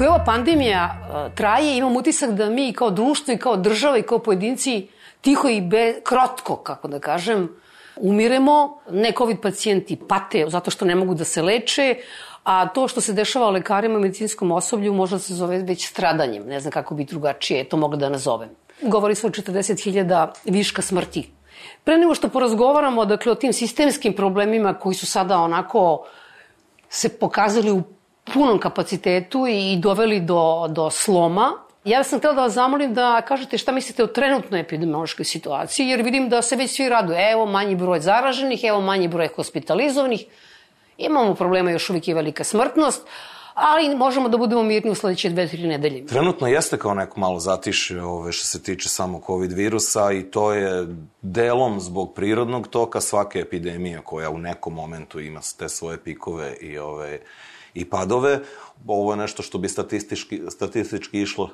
Kako 0.00 0.08
je 0.08 0.14
ova 0.14 0.24
pandemija 0.24 0.96
uh, 1.00 1.34
traje, 1.34 1.76
imam 1.76 1.96
utisak 1.96 2.30
da 2.30 2.50
mi 2.50 2.72
kao 2.72 2.90
društvo 2.90 3.34
i 3.34 3.36
kao 3.36 3.56
država 3.56 3.98
i 3.98 4.02
kao 4.02 4.18
pojedinci 4.18 4.88
tiho 5.20 5.48
i 5.48 5.60
be, 5.60 6.00
krotko, 6.04 6.56
kako 6.56 6.88
da 6.88 6.98
kažem, 6.98 7.48
umiremo. 7.96 8.80
Ne 8.90 9.12
COVID 9.18 9.40
pacijenti 9.42 9.98
pate 10.08 10.46
zato 10.48 10.70
što 10.70 10.84
ne 10.84 10.94
mogu 10.94 11.14
da 11.14 11.24
se 11.24 11.42
leče, 11.42 11.96
a 12.44 12.68
to 12.68 12.88
što 12.88 13.00
se 13.00 13.12
dešava 13.12 13.50
lekarima 13.50 13.98
i 13.98 14.02
medicinskom 14.02 14.52
osoblju 14.52 14.94
možda 14.94 15.18
se 15.18 15.34
zove 15.34 15.58
već 15.58 15.88
stradanjem. 15.88 16.46
Ne 16.48 16.60
znam 16.60 16.72
kako 16.72 16.94
bi 16.94 17.04
drugačije 17.04 17.68
to 17.68 17.76
mogla 17.76 17.96
da 17.96 18.08
nazovem. 18.08 18.48
Govori 18.82 19.14
se 19.14 19.26
o 19.26 19.30
40.000 19.30 20.26
viška 20.44 20.82
smrti. 20.82 21.28
Pre 21.84 21.98
nego 21.98 22.14
što 22.14 22.28
porazgovaramo 22.28 23.04
dakle, 23.04 23.32
o 23.32 23.34
tim 23.34 23.52
sistemskim 23.52 24.16
problemima 24.16 24.74
koji 24.74 24.94
su 24.94 25.06
sada 25.06 25.38
onako 25.38 26.06
se 26.88 27.18
pokazali 27.18 27.70
u 27.70 27.82
punom 28.34 28.58
kapacitetu 28.58 29.46
i 29.46 29.76
doveli 29.76 30.20
do, 30.20 30.66
do 30.68 30.90
sloma. 30.90 31.52
Ja 31.84 32.04
sam 32.04 32.18
htela 32.18 32.34
da 32.34 32.42
vas 32.42 32.52
zamolim 32.52 32.94
da 32.94 33.20
kažete 33.20 33.58
šta 33.58 33.72
mislite 33.72 34.04
o 34.04 34.06
trenutnoj 34.06 34.60
epidemiološkoj 34.60 35.24
situaciji, 35.24 35.88
jer 35.88 36.02
vidim 36.02 36.28
da 36.28 36.42
se 36.42 36.56
već 36.56 36.76
svi 36.76 36.88
radu. 36.88 37.12
Evo 37.32 37.46
manji 37.46 37.74
broj 37.74 38.00
zaraženih, 38.00 38.64
evo 38.64 38.80
manji 38.80 39.08
broj 39.08 39.28
hospitalizovanih. 39.36 40.24
Imamo 40.98 41.34
problema, 41.34 41.70
još 41.70 41.90
uvijek 41.90 42.08
je 42.08 42.14
velika 42.14 42.44
smrtnost, 42.44 43.06
ali 43.54 43.96
možemo 43.96 44.28
da 44.28 44.36
budemo 44.36 44.62
mirni 44.62 44.90
u 44.90 44.94
sledeće 44.94 45.30
dve, 45.30 45.48
tri 45.48 45.66
nedelje. 45.66 46.06
Trenutno 46.06 46.46
jeste 46.46 46.78
kao 46.78 46.94
neko 46.94 47.20
malo 47.20 47.40
zatiše 47.40 48.02
ove, 48.02 48.32
što 48.32 48.46
se 48.46 48.62
tiče 48.62 48.88
samo 48.88 49.22
COVID 49.26 49.52
virusa 49.52 50.12
i 50.12 50.22
to 50.22 50.52
je 50.52 50.86
delom 51.22 51.80
zbog 51.80 52.14
prirodnog 52.14 52.68
toka 52.68 53.00
svake 53.00 53.38
epidemije 53.38 54.00
koja 54.04 54.30
u 54.30 54.38
nekom 54.38 54.74
momentu 54.74 55.20
ima 55.20 55.40
te 55.58 55.68
svoje 55.68 55.98
pikove 55.98 56.56
i 56.60 56.78
ove, 56.78 57.18
i 57.74 57.84
padove. 57.84 58.40
Ovo 58.86 59.12
je 59.12 59.16
nešto 59.16 59.42
što 59.42 59.58
bi 59.58 59.68
statistički, 59.68 60.42
statistički 60.48 61.22
išlo, 61.22 61.50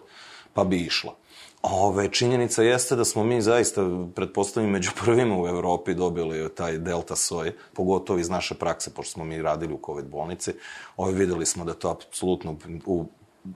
pa 0.55 0.65
bi 0.65 0.77
išlo. 0.77 1.17
Ove, 1.63 2.09
činjenica 2.13 2.63
jeste 2.63 2.97
da 2.97 3.05
smo 3.05 3.25
mi 3.25 3.43
zaista, 3.43 3.83
pretpostavljamo, 4.15 4.73
među 4.73 4.91
prvima 5.05 5.43
u 5.43 5.49
Evropi 5.49 5.95
dobili 5.95 6.55
taj 6.55 6.79
delta 6.79 7.17
soj, 7.17 7.53
pogotovo 7.73 8.19
iz 8.19 8.29
naše 8.29 8.55
prakse, 8.55 8.95
pošto 8.95 9.13
smo 9.13 9.25
mi 9.25 9.43
radili 9.43 9.75
u 9.75 9.81
COVID 9.87 10.07
bolnici. 10.07 10.53
Ove, 10.97 11.13
videli 11.13 11.47
smo 11.47 11.65
da 11.65 11.75
to 11.75 11.91
apsolutno 11.91 12.57
u, 12.87 13.05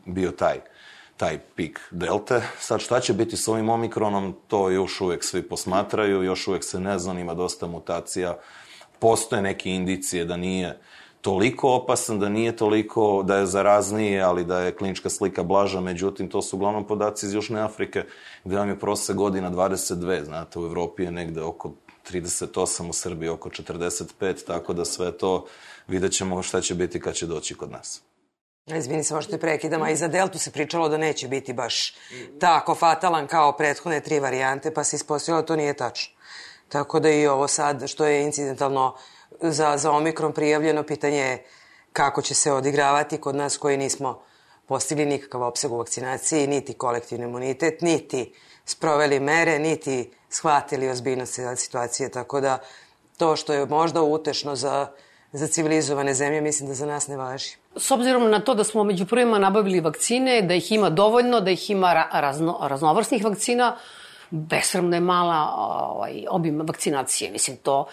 bio 0.06 0.30
taj 0.30 0.60
taj 1.20 1.38
pik 1.56 1.80
delte. 1.90 2.42
Sad 2.58 2.80
šta 2.80 3.00
će 3.00 3.12
biti 3.12 3.36
s 3.36 3.48
ovim 3.48 3.68
omikronom, 3.68 4.36
to 4.48 4.70
još 4.70 5.00
uvek 5.00 5.24
svi 5.24 5.42
posmatraju, 5.42 6.22
još 6.22 6.48
uvek 6.48 6.64
se 6.64 6.80
ne 6.80 6.98
zna, 6.98 7.20
ima 7.20 7.34
dosta 7.34 7.66
mutacija. 7.66 8.38
Postoje 8.98 9.42
neke 9.42 9.70
indicije 9.70 10.24
da 10.24 10.36
nije 10.36 10.80
toliko 11.20 11.74
opasan, 11.74 12.18
da 12.18 12.28
nije 12.28 12.56
toliko, 12.56 13.22
da 13.22 13.36
je 13.36 13.46
zarazniji, 13.46 14.20
ali 14.20 14.44
da 14.44 14.60
je 14.60 14.74
klinička 14.76 15.10
slika 15.10 15.42
blaža, 15.42 15.80
međutim, 15.80 16.28
to 16.28 16.42
su 16.42 16.56
uglavnom 16.56 16.86
podaci 16.86 17.26
iz 17.26 17.34
Južne 17.34 17.60
Afrike, 17.60 18.04
gde 18.44 18.56
vam 18.56 18.68
je 18.68 18.78
prosek 18.78 19.16
godina 19.16 19.50
22, 19.50 20.24
znate, 20.24 20.58
u 20.58 20.66
Evropi 20.66 21.02
je 21.02 21.10
negde 21.10 21.42
oko 21.42 21.72
38, 22.10 22.88
u 22.88 22.92
Srbiji 22.92 23.28
oko 23.28 23.48
45, 23.48 24.46
tako 24.46 24.72
da 24.72 24.84
sve 24.84 25.12
to 25.18 25.46
vidjet 25.88 26.12
ćemo 26.12 26.42
šta 26.42 26.60
će 26.60 26.74
biti 26.74 27.00
kad 27.00 27.14
će 27.14 27.26
doći 27.26 27.54
kod 27.54 27.70
nas. 27.70 28.02
Izvini 28.66 29.04
se, 29.04 29.14
možete 29.14 29.38
prekidam, 29.38 29.88
i 29.88 29.96
za 29.96 30.08
Deltu 30.08 30.38
se 30.38 30.50
pričalo 30.50 30.88
da 30.88 30.96
neće 30.96 31.28
biti 31.28 31.52
baš 31.52 31.94
tako 32.40 32.74
fatalan 32.74 33.26
kao 33.26 33.52
prethodne 33.52 34.00
tri 34.00 34.20
varijante, 34.20 34.74
pa 34.74 34.84
se 34.84 34.96
ispostavilo 34.96 35.42
da 35.42 35.46
to 35.46 35.56
nije 35.56 35.74
tačno. 35.74 36.14
Tako 36.68 37.00
da 37.00 37.10
i 37.10 37.26
ovo 37.26 37.48
sad, 37.48 37.88
što 37.88 38.06
je 38.06 38.22
incidentalno 38.22 38.96
za, 39.40 39.76
za 39.76 39.92
Omikron 39.92 40.32
prijavljeno, 40.32 40.82
pitanje 40.82 41.18
je 41.18 41.44
kako 41.92 42.22
će 42.22 42.34
se 42.34 42.52
odigravati 42.52 43.18
kod 43.18 43.36
nas 43.36 43.56
koji 43.56 43.76
nismo 43.76 44.22
postigli 44.66 45.06
nikakav 45.06 45.42
opseg 45.42 45.72
u 45.72 45.78
vakcinaciji, 45.78 46.46
niti 46.46 46.74
kolektivni 46.74 47.24
imunitet, 47.24 47.80
niti 47.80 48.32
sproveli 48.64 49.20
mere, 49.20 49.58
niti 49.58 50.10
shvatili 50.28 50.88
ozbiljnost 50.88 51.40
situacije, 51.56 52.08
tako 52.08 52.40
da 52.40 52.58
to 53.18 53.36
što 53.36 53.52
je 53.52 53.66
možda 53.66 54.02
utešno 54.02 54.56
za, 54.56 54.86
za 55.32 55.46
civilizovane 55.46 56.14
zemlje, 56.14 56.40
mislim 56.40 56.68
da 56.68 56.74
za 56.74 56.86
nas 56.86 57.08
ne 57.08 57.16
važi. 57.16 57.56
S 57.76 57.90
obzirom 57.90 58.30
na 58.30 58.40
to 58.40 58.54
da 58.54 58.64
smo 58.64 58.84
među 58.84 59.06
prvima 59.06 59.38
nabavili 59.38 59.80
vakcine, 59.80 60.42
da 60.42 60.54
ih 60.54 60.72
ima 60.72 60.90
dovoljno, 60.90 61.40
da 61.40 61.50
ih 61.50 61.70
ima 61.70 61.92
razno, 62.12 62.58
raznovrsnih 62.62 63.24
vakcina, 63.24 63.76
besramno 64.30 64.96
je 64.96 65.00
mala 65.00 65.54
ovaj, 65.56 66.24
obim 66.30 66.60
vakcinacije. 66.66 67.30
Mislim, 67.30 67.56
to 67.56 67.86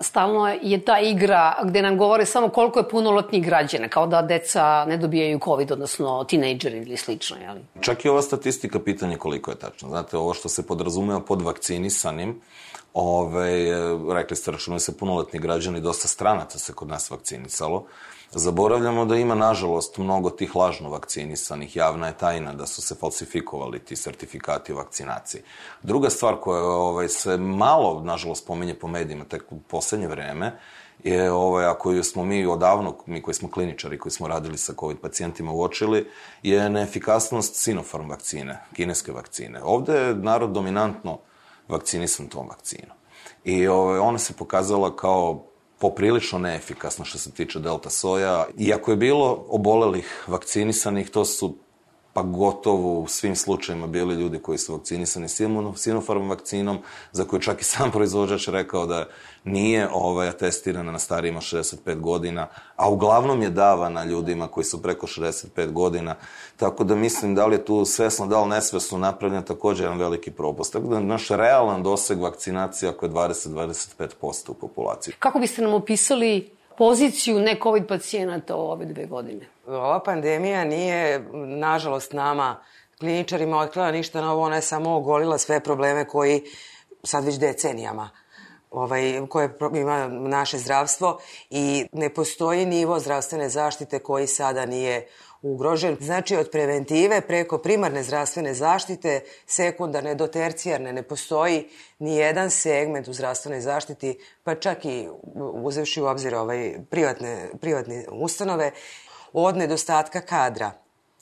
stalno 0.00 0.48
je 0.62 0.84
ta 0.84 1.00
igra 1.00 1.54
gde 1.64 1.82
nam 1.82 1.98
govore 1.98 2.26
samo 2.26 2.48
koliko 2.48 2.78
je 2.78 2.88
punoletnih 2.88 3.44
građana, 3.44 3.88
kao 3.88 4.06
da 4.06 4.22
deca 4.22 4.84
ne 4.88 4.96
dobijaju 4.96 5.40
COVID, 5.44 5.72
odnosno 5.72 6.24
tinejdžeri 6.24 6.78
ili 6.78 6.96
slično, 6.96 7.36
jeli? 7.36 7.60
Čak 7.80 8.04
i 8.04 8.08
ova 8.08 8.22
statistika 8.22 8.78
pitanje 8.78 9.16
koliko 9.16 9.50
je 9.50 9.58
tačno. 9.58 9.88
Znate, 9.88 10.16
ovo 10.16 10.34
što 10.34 10.48
se 10.48 10.66
podrazumeva 10.66 11.20
pod 11.20 11.42
vakcinisanim, 11.42 12.40
ove, 12.94 13.50
rekli 14.14 14.36
ste, 14.36 14.50
računaju 14.50 14.80
se 14.80 14.98
punoletni 14.98 15.40
građani, 15.40 15.80
dosta 15.80 16.08
stranaca 16.08 16.58
se 16.58 16.72
kod 16.72 16.88
nas 16.88 17.10
vakcinisalo. 17.10 17.86
Zaboravljamo 18.36 19.04
da 19.04 19.16
ima, 19.16 19.34
nažalost, 19.34 19.98
mnogo 19.98 20.30
tih 20.30 20.56
lažno 20.56 20.90
vakcinisanih. 20.90 21.76
Javna 21.76 22.06
je 22.06 22.18
tajna 22.18 22.54
da 22.54 22.66
su 22.66 22.82
se 22.82 22.94
falsifikovali 22.94 23.78
ti 23.78 23.96
sertifikati 23.96 24.72
o 24.72 24.76
vakcinaciji. 24.76 25.42
Druga 25.82 26.10
stvar 26.10 26.36
koja 26.40 26.62
ovaj, 26.62 27.08
se 27.08 27.36
malo, 27.36 28.00
nažalost, 28.00 28.46
pominje 28.46 28.74
po 28.74 28.88
medijima 28.88 29.24
tek 29.24 29.52
u 29.52 29.60
poslednje 29.60 30.08
vreme, 30.08 30.58
je, 31.04 31.32
ovaj, 31.32 31.66
a 31.66 31.78
koju 31.78 32.04
smo 32.04 32.24
mi 32.24 32.46
odavno, 32.46 32.96
mi 33.06 33.22
koji 33.22 33.34
smo 33.34 33.50
kliničari, 33.50 33.98
koji 33.98 34.12
smo 34.12 34.28
radili 34.28 34.58
sa 34.58 34.74
COVID 34.80 34.98
pacijentima 34.98 35.52
uočili, 35.52 36.10
je 36.42 36.70
neefikasnost 36.70 37.54
Sinopharm 37.56 38.10
vakcine, 38.10 38.64
kineske 38.72 39.12
vakcine. 39.12 39.62
Ovde 39.62 39.92
je 39.92 40.14
narod 40.14 40.50
dominantno 40.50 41.18
vakcinisan 41.68 42.26
tom 42.26 42.48
vakcinom. 42.48 42.96
I 43.44 43.66
ovaj, 43.66 43.98
ona 43.98 44.18
se 44.18 44.32
pokazala 44.32 44.96
kao 44.96 45.53
poprilično 45.78 46.38
neefikasno 46.38 47.04
što 47.04 47.18
se 47.18 47.30
tiče 47.30 47.60
delta 47.60 47.90
soja. 47.90 48.46
Iako 48.58 48.90
je 48.90 48.96
bilo 48.96 49.44
obolelih 49.48 50.24
vakcinisanih, 50.26 51.10
to 51.10 51.24
su 51.24 51.56
pa 52.14 52.22
gotovo 52.22 53.00
u 53.00 53.08
svim 53.08 53.36
slučajima 53.36 53.86
bili 53.86 54.14
ljudi 54.14 54.38
koji 54.38 54.58
su 54.58 54.72
vakcinisani 54.72 55.28
Sinopharm 55.76 56.28
vakcinom, 56.28 56.78
za 57.12 57.24
koju 57.24 57.40
čak 57.40 57.60
i 57.60 57.64
sam 57.64 57.90
proizvođač 57.90 58.48
rekao 58.48 58.86
da 58.86 59.06
nije 59.44 59.88
ovaj, 59.92 60.32
testirana 60.32 60.92
na 60.92 60.98
starijima 60.98 61.40
65 61.40 62.00
godina, 62.00 62.46
a 62.76 62.90
uglavnom 62.90 63.42
je 63.42 63.50
davana 63.50 64.04
ljudima 64.04 64.48
koji 64.48 64.64
su 64.64 64.82
preko 64.82 65.06
65 65.06 65.72
godina, 65.72 66.14
tako 66.56 66.84
da 66.84 66.94
mislim 66.94 67.34
da 67.34 67.46
li 67.46 67.54
je 67.54 67.64
tu 67.64 67.84
svesno, 67.84 68.26
da 68.26 68.42
li 68.42 68.48
nesvesno 68.48 68.98
napravljen 68.98 69.42
takođe 69.42 69.84
jedan 69.84 69.98
veliki 69.98 70.30
propust. 70.30 70.72
Tako 70.72 70.86
da 70.86 71.00
naš 71.00 71.28
realan 71.28 71.82
doseg 71.82 72.20
vakcinacija 72.20 72.90
ako 72.90 73.06
je 73.06 73.12
20-25% 73.12 74.50
u 74.50 74.54
populaciji. 74.54 75.14
Kako 75.18 75.38
biste 75.38 75.62
nam 75.62 75.74
opisali 75.74 76.50
poziciju 76.78 77.38
ne-COVID 77.38 77.86
pacijenata 77.88 78.56
ove 78.56 78.84
dve 78.84 79.06
godine? 79.06 79.46
Ova 79.66 80.02
pandemija 80.02 80.64
nije, 80.64 81.24
nažalost, 81.46 82.12
nama 82.12 82.56
kliničarima 82.98 83.58
otkrila 83.58 83.90
ništa 83.90 84.20
novo, 84.20 84.42
ona 84.42 84.56
je 84.56 84.62
samo 84.62 84.96
ogolila 84.96 85.38
sve 85.38 85.60
probleme 85.60 86.04
koji 86.08 86.42
sad 87.02 87.24
već 87.24 87.38
decenijama 87.38 88.10
ovaj, 88.70 89.26
koje 89.28 89.50
ima 89.74 90.08
naše 90.08 90.58
zdravstvo 90.58 91.18
i 91.50 91.86
ne 91.92 92.14
postoji 92.14 92.66
nivo 92.66 93.00
zdravstvene 93.00 93.48
zaštite 93.48 93.98
koji 93.98 94.26
sada 94.26 94.66
nije 94.66 95.06
ugrožen. 95.44 95.96
Znači 96.00 96.36
od 96.36 96.50
preventive 96.50 97.20
preko 97.20 97.58
primarne 97.58 98.02
zdravstvene 98.02 98.54
zaštite, 98.54 99.20
sekundarne 99.46 100.14
do 100.14 100.26
tercijarne 100.26 100.92
ne 100.92 101.02
postoji 101.02 101.68
ni 101.98 102.16
jedan 102.16 102.50
segment 102.50 103.08
u 103.08 103.12
zdravstvenoj 103.12 103.60
zaštiti, 103.60 104.18
pa 104.44 104.54
čak 104.54 104.84
i 104.84 105.08
uzevši 105.54 106.02
u 106.02 106.06
obzir 106.06 106.34
ovaj, 106.34 106.74
privatne, 106.90 107.50
privatne 107.60 108.04
ustanove, 108.10 108.70
od 109.32 109.56
nedostatka 109.56 110.20
kadra 110.20 110.70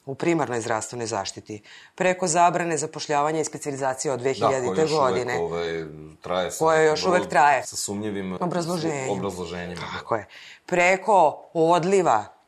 u 0.06 0.14
primarnoj 0.14 0.60
zdravstvenoj 0.60 1.06
zaštiti, 1.06 1.62
preko 1.94 2.26
zabrane 2.26 2.76
zapošljavanja 2.76 3.40
i 3.40 3.44
specializacije 3.44 4.12
od 4.12 4.20
2000. 4.20 4.74
Da, 4.74 4.96
godine. 4.96 5.34
Da, 5.34 5.40
ovaj, 5.40 5.84
traje 6.20 6.50
sa, 6.50 6.58
koje 6.58 6.86
još 6.86 7.06
uvek 7.06 7.28
traje. 7.28 7.66
Sa 7.66 7.76
sumnjivim 7.76 8.38
obrazloženjima. 8.40 9.12
obrazloženjima. 9.12 9.82
Tako 9.98 10.16
je. 10.16 10.26
Preko 10.66 11.50
odliva 11.54 12.42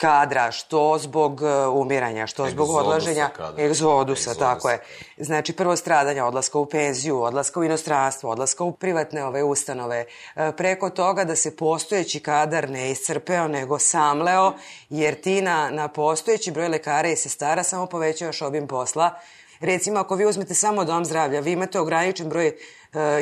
kadra, 0.00 0.50
što 0.50 0.98
zbog 0.98 1.40
uh, 1.42 1.48
umiranja, 1.74 2.26
što 2.26 2.50
zbog 2.50 2.68
egzodusa 2.68 2.86
odlaženja 2.86 3.28
kadra. 3.28 3.64
egzodusa, 3.64 4.00
egzodusa, 4.00 4.34
tako 4.34 4.70
je. 4.70 4.82
Znači, 5.16 5.52
prvo 5.52 5.76
stradanja, 5.76 6.24
odlaska 6.24 6.58
u 6.58 6.66
penziju, 6.66 7.22
odlaska 7.22 7.60
u 7.60 7.64
inostranstvo, 7.64 8.30
odlaska 8.30 8.64
u 8.64 8.72
privatne 8.72 9.24
ove 9.24 9.42
ustanove, 9.42 10.04
uh, 10.04 10.42
preko 10.56 10.90
toga 10.90 11.24
da 11.24 11.36
se 11.36 11.56
postojeći 11.56 12.20
kadar 12.20 12.70
ne 12.70 12.90
iscrpeo, 12.90 13.48
nego 13.48 13.78
samleo, 13.78 14.52
jer 14.90 15.20
ti 15.20 15.42
na, 15.42 15.70
na 15.70 15.88
postojeći 15.88 16.50
broj 16.50 16.68
lekara 16.68 17.08
i 17.08 17.16
sestara 17.16 17.62
samo 17.62 17.86
povećavaš 17.86 18.42
obim 18.42 18.66
posla, 18.68 19.10
Recimo, 19.60 20.00
ako 20.00 20.14
vi 20.14 20.26
uzmete 20.26 20.54
samo 20.54 20.84
dom 20.84 21.04
zdravlja, 21.04 21.40
vi 21.40 21.52
imate 21.52 21.80
ograničen 21.80 22.28
broj 22.28 22.46
e, 22.46 22.54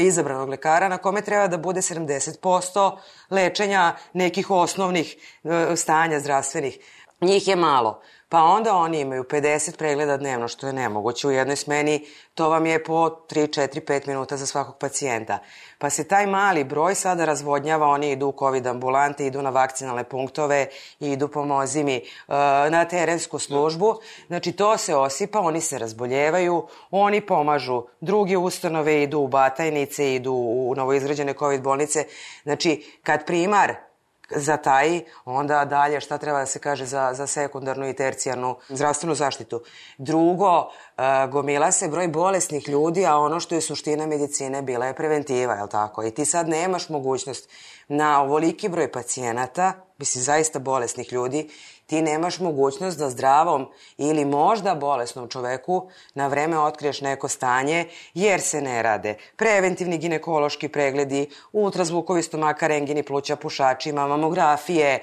izabranog 0.01 0.49
lekara 0.49 0.89
na 0.89 0.99
kome 0.99 1.23
treba 1.23 1.49
da 1.49 1.59
bude 1.59 1.81
70% 1.81 2.97
lečenja 3.31 3.97
nekih 4.13 4.51
osnovnih 4.51 5.17
e, 5.45 5.77
stanja 5.77 6.21
zdravstvenih. 6.21 6.79
Njih 7.21 7.49
je 7.49 7.57
malo. 7.57 8.03
Pa 8.31 8.43
onda 8.43 8.77
oni 8.77 9.01
imaju 9.01 9.25
50 9.25 9.77
pregleda 9.77 10.17
dnevno, 10.17 10.49
što 10.49 10.67
je 10.67 10.73
nemoguće 10.73 11.29
u 11.29 11.31
jednoj 11.31 11.57
smeni, 11.57 12.07
to 12.35 12.49
vam 12.49 12.67
je 12.67 12.85
po 12.85 12.95
3, 12.95 13.61
4, 13.61 13.81
5 13.81 14.07
minuta 14.07 14.37
za 14.37 14.47
svakog 14.47 14.79
pacijenta. 14.79 15.39
Pa 15.79 15.91
se 15.91 16.09
taj 16.09 16.27
mali 16.27 16.65
broj 16.65 16.95
sada 16.95 17.25
razvodnjava, 17.25 17.87
oni 17.87 18.11
idu 18.11 18.27
u 18.27 18.35
COVID 18.39 18.67
ambulante, 18.67 19.27
idu 19.27 19.43
na 19.43 19.51
vakcinalne 19.51 20.05
punktove, 20.05 20.67
idu 21.01 21.29
pomozi 21.29 21.85
mi 21.85 21.97
uh, 21.97 22.35
na 22.71 22.85
terensku 22.85 23.39
službu. 23.39 23.95
Znači 24.27 24.53
to 24.53 24.77
se 24.79 24.97
osipa, 24.97 25.41
oni 25.41 25.61
se 25.61 25.79
razboljevaju, 25.79 26.67
oni 26.91 27.21
pomažu, 27.21 27.83
druge 28.01 28.37
ustanove 28.37 29.03
idu 29.03 29.19
u 29.19 29.29
Batajnice, 29.29 30.15
idu 30.15 30.33
u 30.33 30.75
novoizgrađene 30.77 31.35
COVID 31.35 31.63
bolnice. 31.63 32.05
Znači 32.43 33.01
kad 33.03 33.27
primar 33.27 33.88
zataji, 34.31 35.05
onda 35.25 35.65
dalje 35.65 36.01
šta 36.01 36.19
treba 36.19 36.39
da 36.39 36.47
se 36.47 36.59
kaže 36.59 36.87
za, 36.87 37.11
za 37.15 37.27
sekundarnu 37.27 37.89
i 37.89 37.97
tercijarnu 37.97 38.57
zdravstvenu 38.69 39.15
zaštitu. 39.15 39.63
Drugo, 39.99 40.71
e, 40.99 41.03
gomila 41.31 41.73
se 41.73 41.89
broj 41.89 42.09
bolesnih 42.09 42.69
ljudi, 42.69 43.07
a 43.07 43.17
ono 43.17 43.41
što 43.41 43.55
je 43.55 43.61
suština 43.61 44.07
medicine 44.07 44.63
bila 44.63 44.87
je 44.87 44.95
preventiva, 44.95 45.55
je 45.55 45.69
tako? 45.71 46.05
I 46.05 46.11
ti 46.11 46.25
sad 46.25 46.49
nemaš 46.49 46.89
mogućnost 46.89 47.51
na 47.89 48.23
ovoliki 48.23 48.69
broj 48.69 48.93
pacijenata, 48.93 49.73
mislim 49.99 50.25
zaista 50.25 50.59
bolesnih 50.59 51.13
ljudi, 51.13 51.49
ti 51.89 52.03
nemaš 52.03 52.39
mogućnost 52.39 52.99
da 52.99 53.11
zdravom 53.11 53.67
ili 53.99 54.25
možda 54.25 54.75
bolesnom 54.75 55.29
čoveku 55.29 55.89
na 56.15 56.27
vreme 56.27 56.59
otkriješ 56.59 57.01
neko 57.01 57.29
stanje 57.29 57.85
jer 58.15 58.41
se 58.41 58.61
ne 58.61 58.83
rade. 58.83 59.15
Preventivni 59.37 59.99
ginekološki 59.99 60.69
pregledi, 60.69 61.29
ultrazvukovi 61.53 62.23
stomaka, 62.23 62.67
rengini 62.67 63.03
pluća 63.03 63.37
pušačima, 63.37 64.07
mamografije, 64.07 64.89
e, 64.89 65.01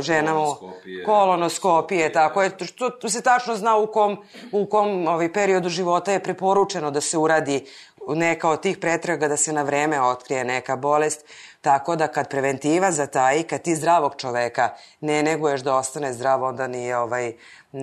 ženama, 0.00 0.40
kolonoskopije, 0.40 1.04
kolonoskopije 1.04 2.12
tako 2.12 2.42
je, 2.42 2.50
što 2.98 3.08
se 3.08 3.22
tačno 3.22 3.56
zna 3.56 3.76
u 3.76 3.86
kom, 3.86 4.16
u 4.52 4.66
kom 4.66 5.08
ovaj, 5.08 5.32
periodu 5.32 5.68
života 5.68 6.12
je 6.12 6.22
preporučeno 6.22 6.90
da 6.90 7.00
se 7.00 7.18
uradi 7.18 7.66
neka 8.14 8.48
od 8.50 8.60
tih 8.60 8.78
pretraga 8.78 9.28
da 9.28 9.36
se 9.36 9.52
na 9.52 9.62
vreme 9.62 10.02
otkrije 10.02 10.44
neka 10.44 10.76
bolest. 10.76 11.24
Tako 11.66 11.96
da 11.96 12.06
kad 12.08 12.28
preventiva 12.28 12.92
zataji, 12.92 13.42
kad 13.42 13.62
ti 13.62 13.74
zdravog 13.74 14.14
čoveka 14.16 14.70
ne 15.00 15.22
neguješ 15.22 15.60
da 15.60 15.74
ostane 15.76 16.12
zdravo, 16.12 16.46
onda 16.48 16.66
nije 16.66 16.98
ovaj, 16.98 17.32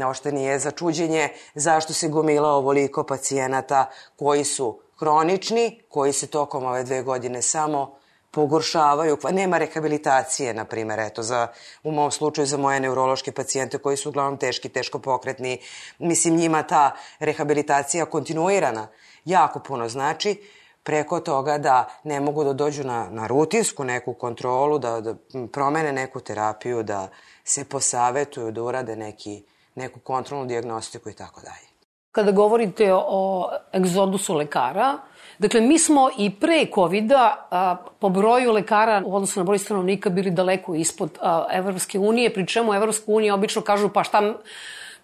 ošte 0.07 0.31
nije 0.31 0.59
za 0.59 0.71
čuđenje. 0.71 1.29
Zašto 1.55 1.93
se 1.93 2.07
gomila 2.07 2.49
ovoliko 2.49 3.03
pacijenata 3.03 3.89
koji 4.15 4.43
su 4.43 4.79
hronični, 4.99 5.81
koji 5.89 6.13
se 6.13 6.27
tokom 6.27 6.65
ove 6.65 6.83
dve 6.83 7.01
godine 7.01 7.41
samo 7.41 7.95
pogoršavaju, 8.31 9.17
nema 9.31 9.57
rehabilitacije, 9.57 10.53
na 10.53 10.65
primjer, 10.65 10.99
eto, 10.99 11.23
za, 11.23 11.47
u 11.83 11.91
mom 11.91 12.11
slučaju 12.11 12.47
za 12.47 12.57
moje 12.57 12.79
neurološke 12.79 13.31
pacijente 13.31 13.77
koji 13.77 13.97
su 13.97 14.09
uglavnom 14.09 14.37
teški, 14.37 14.69
teško 14.69 14.99
pokretni, 14.99 15.59
mislim 15.99 16.35
njima 16.35 16.63
ta 16.63 16.95
rehabilitacija 17.19 18.05
kontinuirana 18.05 18.87
jako 19.25 19.59
puno 19.59 19.89
znači, 19.89 20.41
preko 20.83 21.19
toga 21.19 21.57
da 21.57 21.89
ne 22.03 22.19
mogu 22.19 22.43
da 22.43 22.53
dođu 22.53 22.83
na, 22.83 23.09
na 23.09 23.27
rutinsku 23.27 23.83
neku 23.83 24.13
kontrolu, 24.13 24.79
da, 24.79 25.01
da 25.01 25.15
promene 25.51 25.91
neku 25.91 26.19
terapiju, 26.19 26.83
da 26.83 27.07
se 27.43 27.65
posavetuju, 27.65 28.51
da 28.51 28.63
urade 28.63 28.95
neki, 28.95 29.43
neku 29.75 29.99
kontrolnu 29.99 30.45
diagnostiku 30.45 31.09
i 31.09 31.13
tako 31.13 31.41
dalje. 31.41 31.73
Kada 32.11 32.31
govorite 32.31 32.93
o 32.93 33.49
egzodusu 33.73 34.35
lekara, 34.35 34.97
dakle, 35.39 35.61
mi 35.61 35.79
smo 35.79 36.09
i 36.17 36.29
pre 36.39 36.65
COVID-a 36.75 37.77
po 37.99 38.09
broju 38.09 38.51
lekara 38.51 39.01
u 39.05 39.15
odnosu 39.15 39.39
na 39.39 39.43
broj 39.43 39.59
stanovnika 39.59 40.09
bili 40.09 40.31
daleko 40.31 40.75
ispod 40.75 41.17
a, 41.21 41.47
Evropske 41.51 41.99
unije, 41.99 42.33
pri 42.33 42.47
čemu 42.47 42.73
Evropska 42.73 43.11
unija 43.11 43.33
obično 43.33 43.61
kažu 43.61 43.89
pa 43.89 44.03
šta 44.03 44.33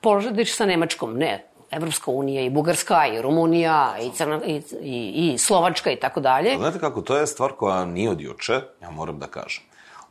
položadiš 0.02 0.56
sa 0.56 0.66
Nemačkom. 0.66 1.18
Ne, 1.18 1.49
Evropska 1.72 2.12
unija 2.12 2.42
i 2.42 2.50
Bugarska 2.50 3.08
i 3.08 3.22
Rumunija 3.22 3.96
i, 4.02 4.12
Crna, 4.16 4.42
i, 4.46 4.62
i, 4.82 5.34
i 5.34 5.38
Slovačka 5.38 5.92
i 5.92 6.00
tako 6.00 6.20
dalje. 6.20 6.58
Znate 6.58 6.80
kako, 6.80 7.02
to 7.02 7.18
je 7.18 7.28
stvar 7.28 7.52
koja 7.52 7.86
nije 7.86 8.10
od 8.10 8.22
juče, 8.22 8.62
ja 8.82 8.92
moram 8.92 9.20
da 9.20 9.28
kažem. 9.28 9.64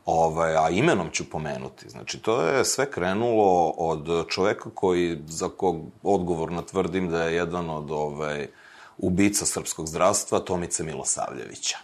Ovaj, 0.05 0.55
a 0.55 0.69
imenom 0.69 1.09
ću 1.11 1.29
pomenuti. 1.29 1.89
Znači, 1.89 2.19
to 2.19 2.41
je 2.41 2.65
sve 2.65 2.91
krenulo 2.91 3.69
od 3.69 4.27
čoveka 4.27 4.69
koji, 4.73 5.17
za 5.27 5.49
kog 5.49 5.81
odgovorno 6.03 6.61
tvrdim 6.61 7.09
da 7.09 7.23
je 7.23 7.35
jedan 7.35 7.69
od 7.69 7.91
ovaj, 7.91 8.47
ubica 8.97 9.45
srpskog 9.45 9.87
zdravstva, 9.87 10.39
Tomice 10.39 10.83
Milosavljevića. 10.83 11.77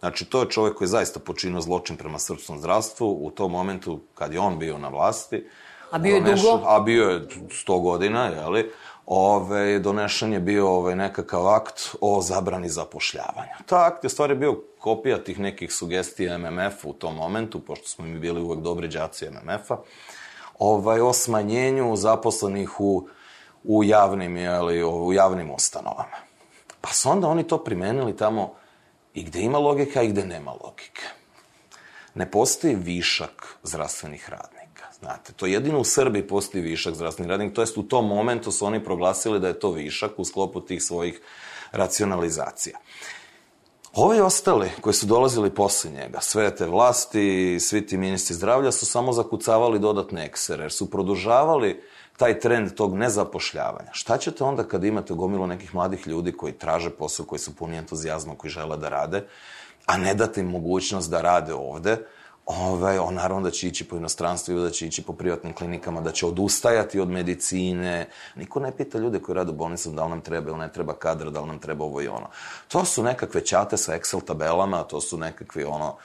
Znači, 0.00 0.24
to 0.24 0.40
je 0.40 0.50
čovek 0.50 0.74
koji 0.74 0.86
je 0.86 0.90
zaista 0.90 1.20
počinio 1.20 1.60
zločin 1.60 1.96
prema 1.96 2.18
srpskom 2.18 2.58
zdravstvu 2.58 3.18
u 3.26 3.30
tom 3.30 3.52
momentu 3.52 4.00
kad 4.14 4.32
je 4.32 4.40
on 4.40 4.58
bio 4.58 4.78
na 4.78 4.88
vlasti. 4.88 5.46
A 5.90 5.98
bio 5.98 6.14
je 6.14 6.20
dugo? 6.20 6.60
A 6.66 6.80
bio 6.80 7.10
je 7.10 7.26
100 7.66 7.82
godina, 7.82 8.26
jeli? 8.26 8.70
Ove, 9.06 9.78
donešen 9.78 10.32
je 10.32 10.40
bio 10.40 10.68
ovaj, 10.68 10.96
nekakav 10.96 11.48
akt 11.48 11.94
o 12.00 12.20
zabrani 12.22 12.68
zapošljavanja. 12.68 13.56
Ta 13.66 13.86
akt 13.86 14.04
je 14.04 14.10
stvari 14.10 14.34
bio 14.34 14.62
kopija 14.78 15.24
tih 15.24 15.40
nekih 15.40 15.72
sugestija 15.72 16.38
MMF-a 16.38 16.88
u 16.88 16.92
tom 16.92 17.14
momentu, 17.14 17.60
pošto 17.60 17.88
smo 17.88 18.04
mi 18.04 18.18
bili 18.18 18.40
uvek 18.40 18.60
dobri 18.60 18.88
džaci 18.88 19.26
MMF-a, 19.30 19.76
ovaj, 20.58 21.00
o 21.00 21.12
smanjenju 21.12 21.96
zaposlenih 21.96 22.80
u, 22.80 23.08
u, 23.64 23.84
javnim, 23.84 24.36
jeli, 24.36 24.84
u 24.84 25.12
javnim 25.12 25.50
ustanovama. 25.50 26.18
Pa 26.80 26.92
su 26.92 27.10
onda 27.10 27.28
oni 27.28 27.46
to 27.46 27.64
primenili 27.64 28.16
tamo 28.16 28.54
i 29.14 29.22
gde 29.22 29.40
ima 29.40 29.58
logika 29.58 30.02
i 30.02 30.08
gde 30.08 30.24
nema 30.24 30.50
logike. 30.50 31.02
Ne 32.14 32.30
postoji 32.30 32.74
višak 32.74 33.56
zdravstvenih 33.62 34.30
radnika 34.30 34.51
Znate, 35.02 35.32
to 35.32 35.46
jedino 35.46 35.78
u 35.78 35.84
Srbiji 35.84 36.26
postoji 36.26 36.62
višak 36.62 36.94
zdravstvenih 36.94 37.30
radnika, 37.30 37.54
to 37.54 37.62
jest 37.62 37.78
u 37.78 37.82
tom 37.82 38.06
momentu 38.06 38.52
su 38.52 38.66
oni 38.66 38.84
proglasili 38.84 39.40
da 39.40 39.48
je 39.48 39.58
to 39.58 39.70
višak 39.70 40.10
u 40.16 40.24
sklopu 40.24 40.60
tih 40.60 40.82
svojih 40.82 41.20
racionalizacija. 41.72 42.78
Ovi 43.94 44.20
ostali 44.20 44.70
koji 44.80 44.94
su 44.94 45.06
dolazili 45.06 45.54
posle 45.54 45.90
njega, 45.90 46.20
sve 46.20 46.56
te 46.56 46.66
vlasti, 46.66 47.58
svi 47.60 47.86
ti 47.86 47.96
ministri 47.96 48.36
zdravlja 48.36 48.72
su 48.72 48.86
samo 48.86 49.12
zakucavali 49.12 49.78
dodatne 49.78 50.26
eksere, 50.26 50.64
jer 50.64 50.72
su 50.72 50.90
produžavali 50.90 51.82
taj 52.16 52.40
trend 52.40 52.74
tog 52.74 52.94
nezapošljavanja. 52.94 53.90
Šta 53.92 54.18
ćete 54.18 54.44
onda 54.44 54.64
kad 54.64 54.84
imate 54.84 55.14
gomilo 55.14 55.46
nekih 55.46 55.74
mladih 55.74 56.06
ljudi 56.06 56.32
koji 56.32 56.52
traže 56.52 56.90
posao, 56.90 57.26
koji 57.26 57.38
su 57.38 57.56
puni 57.56 57.76
entuzijazma, 57.76 58.34
koji 58.34 58.50
žele 58.50 58.76
da 58.76 58.88
rade, 58.88 59.26
a 59.86 59.96
ne 59.96 60.14
date 60.14 60.40
im 60.40 60.50
mogućnost 60.50 61.10
da 61.10 61.20
rade 61.20 61.54
ovde, 61.54 61.98
ovaj, 62.46 62.98
on 62.98 63.14
naravno 63.14 63.42
da 63.42 63.50
će 63.50 63.68
ići 63.68 63.84
po 63.84 63.96
inostranstvu 63.96 64.60
da 64.60 64.70
će 64.70 64.86
ići 64.86 65.02
po 65.02 65.12
privatnim 65.12 65.52
klinikama, 65.52 66.00
da 66.00 66.12
će 66.12 66.26
odustajati 66.26 67.00
od 67.00 67.08
medicine. 67.08 68.08
Niko 68.36 68.60
ne 68.60 68.76
pita 68.76 68.98
ljude 68.98 69.18
koji 69.18 69.36
rade 69.36 69.50
u 69.50 69.54
bolnicama 69.54 69.96
da 69.96 70.04
li 70.04 70.10
nam 70.10 70.20
treba 70.20 70.50
ili 70.50 70.58
ne 70.58 70.72
treba 70.72 70.94
kadra, 70.94 71.30
da 71.30 71.40
li 71.40 71.46
nam 71.46 71.58
treba 71.58 71.84
ovo 71.84 72.02
i 72.02 72.08
ono. 72.08 72.28
To 72.68 72.84
su 72.84 73.02
nekakve 73.02 73.44
čate 73.44 73.76
sa 73.76 73.98
Excel 73.98 74.24
tabelama, 74.24 74.82
to 74.82 75.00
su 75.00 75.18
nekakvi 75.18 75.64
ono, 75.64 75.96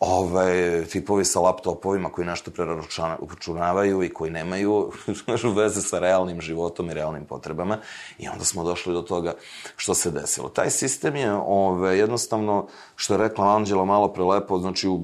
ovaj, 0.00 0.84
tipovi 0.84 1.24
sa 1.24 1.40
laptopovima 1.40 2.08
koji 2.08 2.26
nešto 2.26 2.50
preračunavaju 2.50 4.02
i 4.02 4.08
koji 4.08 4.30
nemaju 4.30 4.92
veze 5.56 5.82
sa 5.82 5.98
realnim 5.98 6.40
životom 6.40 6.90
i 6.90 6.94
realnim 6.94 7.24
potrebama. 7.24 7.78
I 8.18 8.28
onda 8.28 8.44
smo 8.44 8.64
došli 8.64 8.94
do 8.94 9.02
toga 9.02 9.34
što 9.76 9.94
se 9.94 10.10
desilo. 10.10 10.48
Taj 10.48 10.70
sistem 10.70 11.16
je 11.16 11.32
ovaj, 11.32 11.98
jednostavno, 11.98 12.66
što 12.96 13.14
je 13.14 13.18
rekla 13.18 13.56
Anđela 13.56 13.84
malo 13.84 14.08
prelepo, 14.08 14.58
znači 14.58 14.88
u, 14.88 15.00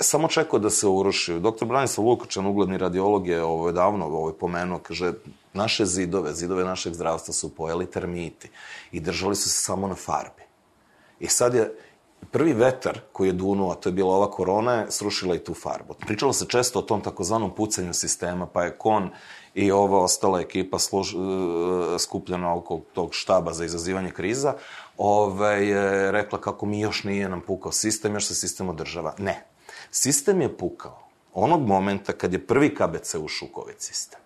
samo 0.00 0.28
čekao 0.28 0.58
da 0.58 0.70
se 0.70 0.86
uruši. 0.86 1.40
Doktor 1.40 1.68
Branislav 1.68 2.06
Lukačan, 2.06 2.46
ugledni 2.46 2.78
radiolog, 2.78 3.28
je 3.28 3.42
ovaj, 3.42 3.72
davno 3.72 4.06
ovaj, 4.06 4.32
pomenuo, 4.40 4.78
kaže, 4.78 5.12
naše 5.52 5.86
zidove, 5.86 6.34
zidove 6.34 6.64
našeg 6.64 6.94
zdravstva 6.94 7.34
su 7.34 7.54
pojeli 7.54 7.90
termiti 7.90 8.50
i 8.92 9.00
držali 9.00 9.36
su 9.36 9.48
se 9.48 9.62
samo 9.62 9.88
na 9.88 9.94
farbi. 9.94 10.42
I 11.20 11.26
sad 11.26 11.54
je 11.54 11.74
prvi 12.30 12.52
vetar 12.52 13.00
koji 13.12 13.28
je 13.28 13.32
dunuo, 13.32 13.72
a 13.72 13.74
to 13.74 13.88
je 13.88 13.92
bila 13.92 14.14
ova 14.14 14.30
korona, 14.30 14.72
je 14.72 14.90
srušila 14.90 15.34
i 15.34 15.38
tu 15.38 15.54
farbu. 15.54 15.94
Pričalo 15.94 16.32
se 16.32 16.46
često 16.48 16.78
o 16.78 16.82
tom 16.82 17.00
takozvanom 17.00 17.54
pucanju 17.54 17.94
sistema, 17.94 18.46
pa 18.46 18.64
je 18.64 18.78
Kon 18.78 19.10
i 19.54 19.70
ova 19.72 20.02
ostala 20.02 20.40
ekipa 20.40 20.78
služ, 20.78 21.14
uh, 21.14 21.22
skupljena 21.98 22.54
oko 22.54 22.80
tog 22.92 23.14
štaba 23.14 23.52
za 23.52 23.64
izazivanje 23.64 24.10
kriza, 24.10 24.54
ove, 24.96 25.68
je 25.68 26.12
rekla 26.12 26.40
kako 26.40 26.66
mi 26.66 26.80
još 26.80 27.04
nije 27.04 27.28
nam 27.28 27.40
pukao 27.40 27.72
sistem, 27.72 28.14
još 28.14 28.26
se 28.26 28.34
sistem 28.34 28.68
održava. 28.68 29.14
Ne. 29.18 29.46
Sistem 29.90 30.40
je 30.40 30.56
pukao 30.56 31.08
onog 31.34 31.66
momenta 31.66 32.12
kad 32.12 32.32
je 32.32 32.46
prvi 32.46 32.74
KBC 32.74 33.14
ušao 33.14 33.48
u 33.48 33.60
COVID 33.60 33.76
sistem. 33.78 34.20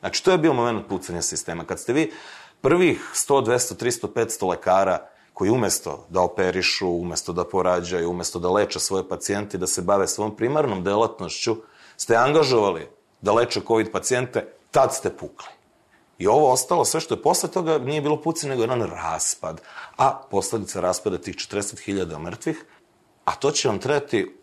Znači, 0.00 0.24
to 0.24 0.32
je 0.32 0.38
bio 0.38 0.52
moment 0.52 0.88
pucanja 0.88 1.22
sistema. 1.22 1.64
Kad 1.64 1.80
ste 1.80 1.92
vi 1.92 2.12
prvih 2.60 3.10
100, 3.14 3.46
200, 3.46 3.84
300, 3.84 4.06
500 4.14 4.48
lekara 4.48 5.08
koji 5.32 5.50
umesto 5.50 6.06
da 6.08 6.20
operišu, 6.20 6.88
umesto 6.88 7.32
da 7.32 7.44
porađaju, 7.44 8.10
umesto 8.10 8.38
da 8.38 8.50
leče 8.50 8.80
svoje 8.80 9.08
pacijente, 9.08 9.58
da 9.58 9.66
se 9.66 9.82
bave 9.82 10.08
svojom 10.08 10.36
primarnom 10.36 10.84
delatnošću, 10.84 11.56
ste 11.96 12.16
angažovali 12.16 12.88
da 13.20 13.32
leče 13.32 13.60
COVID 13.66 13.90
pacijente, 13.92 14.46
tad 14.70 14.94
ste 14.94 15.10
pukli. 15.10 15.48
I 16.18 16.26
ovo 16.26 16.52
ostalo, 16.52 16.84
sve 16.84 17.00
što 17.00 17.14
je 17.14 17.22
posle 17.22 17.50
toga, 17.50 17.78
nije 17.78 18.00
bilo 18.00 18.22
puci, 18.22 18.48
nego 18.48 18.62
jedan 18.62 18.82
raspad. 18.82 19.60
A 19.96 20.22
posledica 20.30 20.80
raspada 20.80 21.18
tih 21.18 21.36
40.000 21.36 22.18
mrtvih, 22.18 22.64
a 23.24 23.34
to 23.34 23.50
će 23.50 23.68
vam 23.68 23.78
trebati 23.78 24.36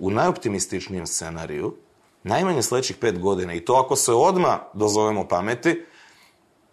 u 0.00 0.10
najoptimističnijem 0.10 1.06
scenariju 1.06 1.76
Najmanje 2.22 2.62
sledećih 2.62 2.96
pet 2.96 3.18
godina. 3.18 3.54
I 3.54 3.64
to 3.64 3.74
ako 3.74 3.96
se 3.96 4.12
odma 4.12 4.58
dozovemo 4.74 5.28
pameti 5.28 5.84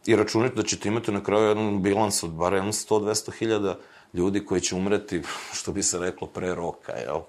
i 0.08 0.16
računite 0.16 0.56
da 0.56 0.64
ćete 0.64 0.90
imati 0.90 1.12
na 1.12 1.24
kraju 1.24 1.48
jedan 1.48 1.82
bilans 1.82 2.24
od 2.24 2.32
bar 2.32 2.54
100-200 2.54 3.38
hiljada 3.40 3.78
ljudi 4.14 4.46
koji 4.46 4.62
će 4.62 4.76
umreti, 4.76 5.22
što 5.58 5.72
bi 5.72 5.84
se 5.84 6.00
reklo, 6.00 6.28
pre 6.28 6.56
roka, 6.56 6.92
jel? 6.92 7.20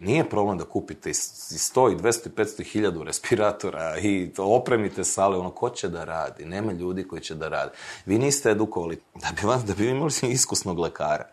Nije 0.00 0.28
problem 0.30 0.58
da 0.58 0.64
kupite 0.64 1.10
i 1.10 1.12
100 1.12 1.92
i 1.92 1.96
200 1.96 2.26
i 2.26 2.30
500 2.30 2.64
hiljadu 2.64 3.02
respiratora 3.02 3.98
i 3.98 4.30
opremite 4.38 5.04
sale, 5.04 5.38
ono, 5.38 5.50
ko 5.50 5.70
će 5.70 5.88
da 5.88 6.04
radi? 6.04 6.44
Nema 6.44 6.72
ljudi 6.72 7.08
koji 7.08 7.22
će 7.22 7.34
da 7.34 7.48
rade. 7.48 7.72
Vi 8.06 8.18
niste 8.18 8.50
edukovali, 8.50 9.00
da 9.14 9.28
bi, 9.40 9.46
vas, 9.46 9.64
da 9.64 9.74
bi 9.74 9.88
imali 9.88 10.12
iskusnog 10.22 10.78
lekara 10.78 11.28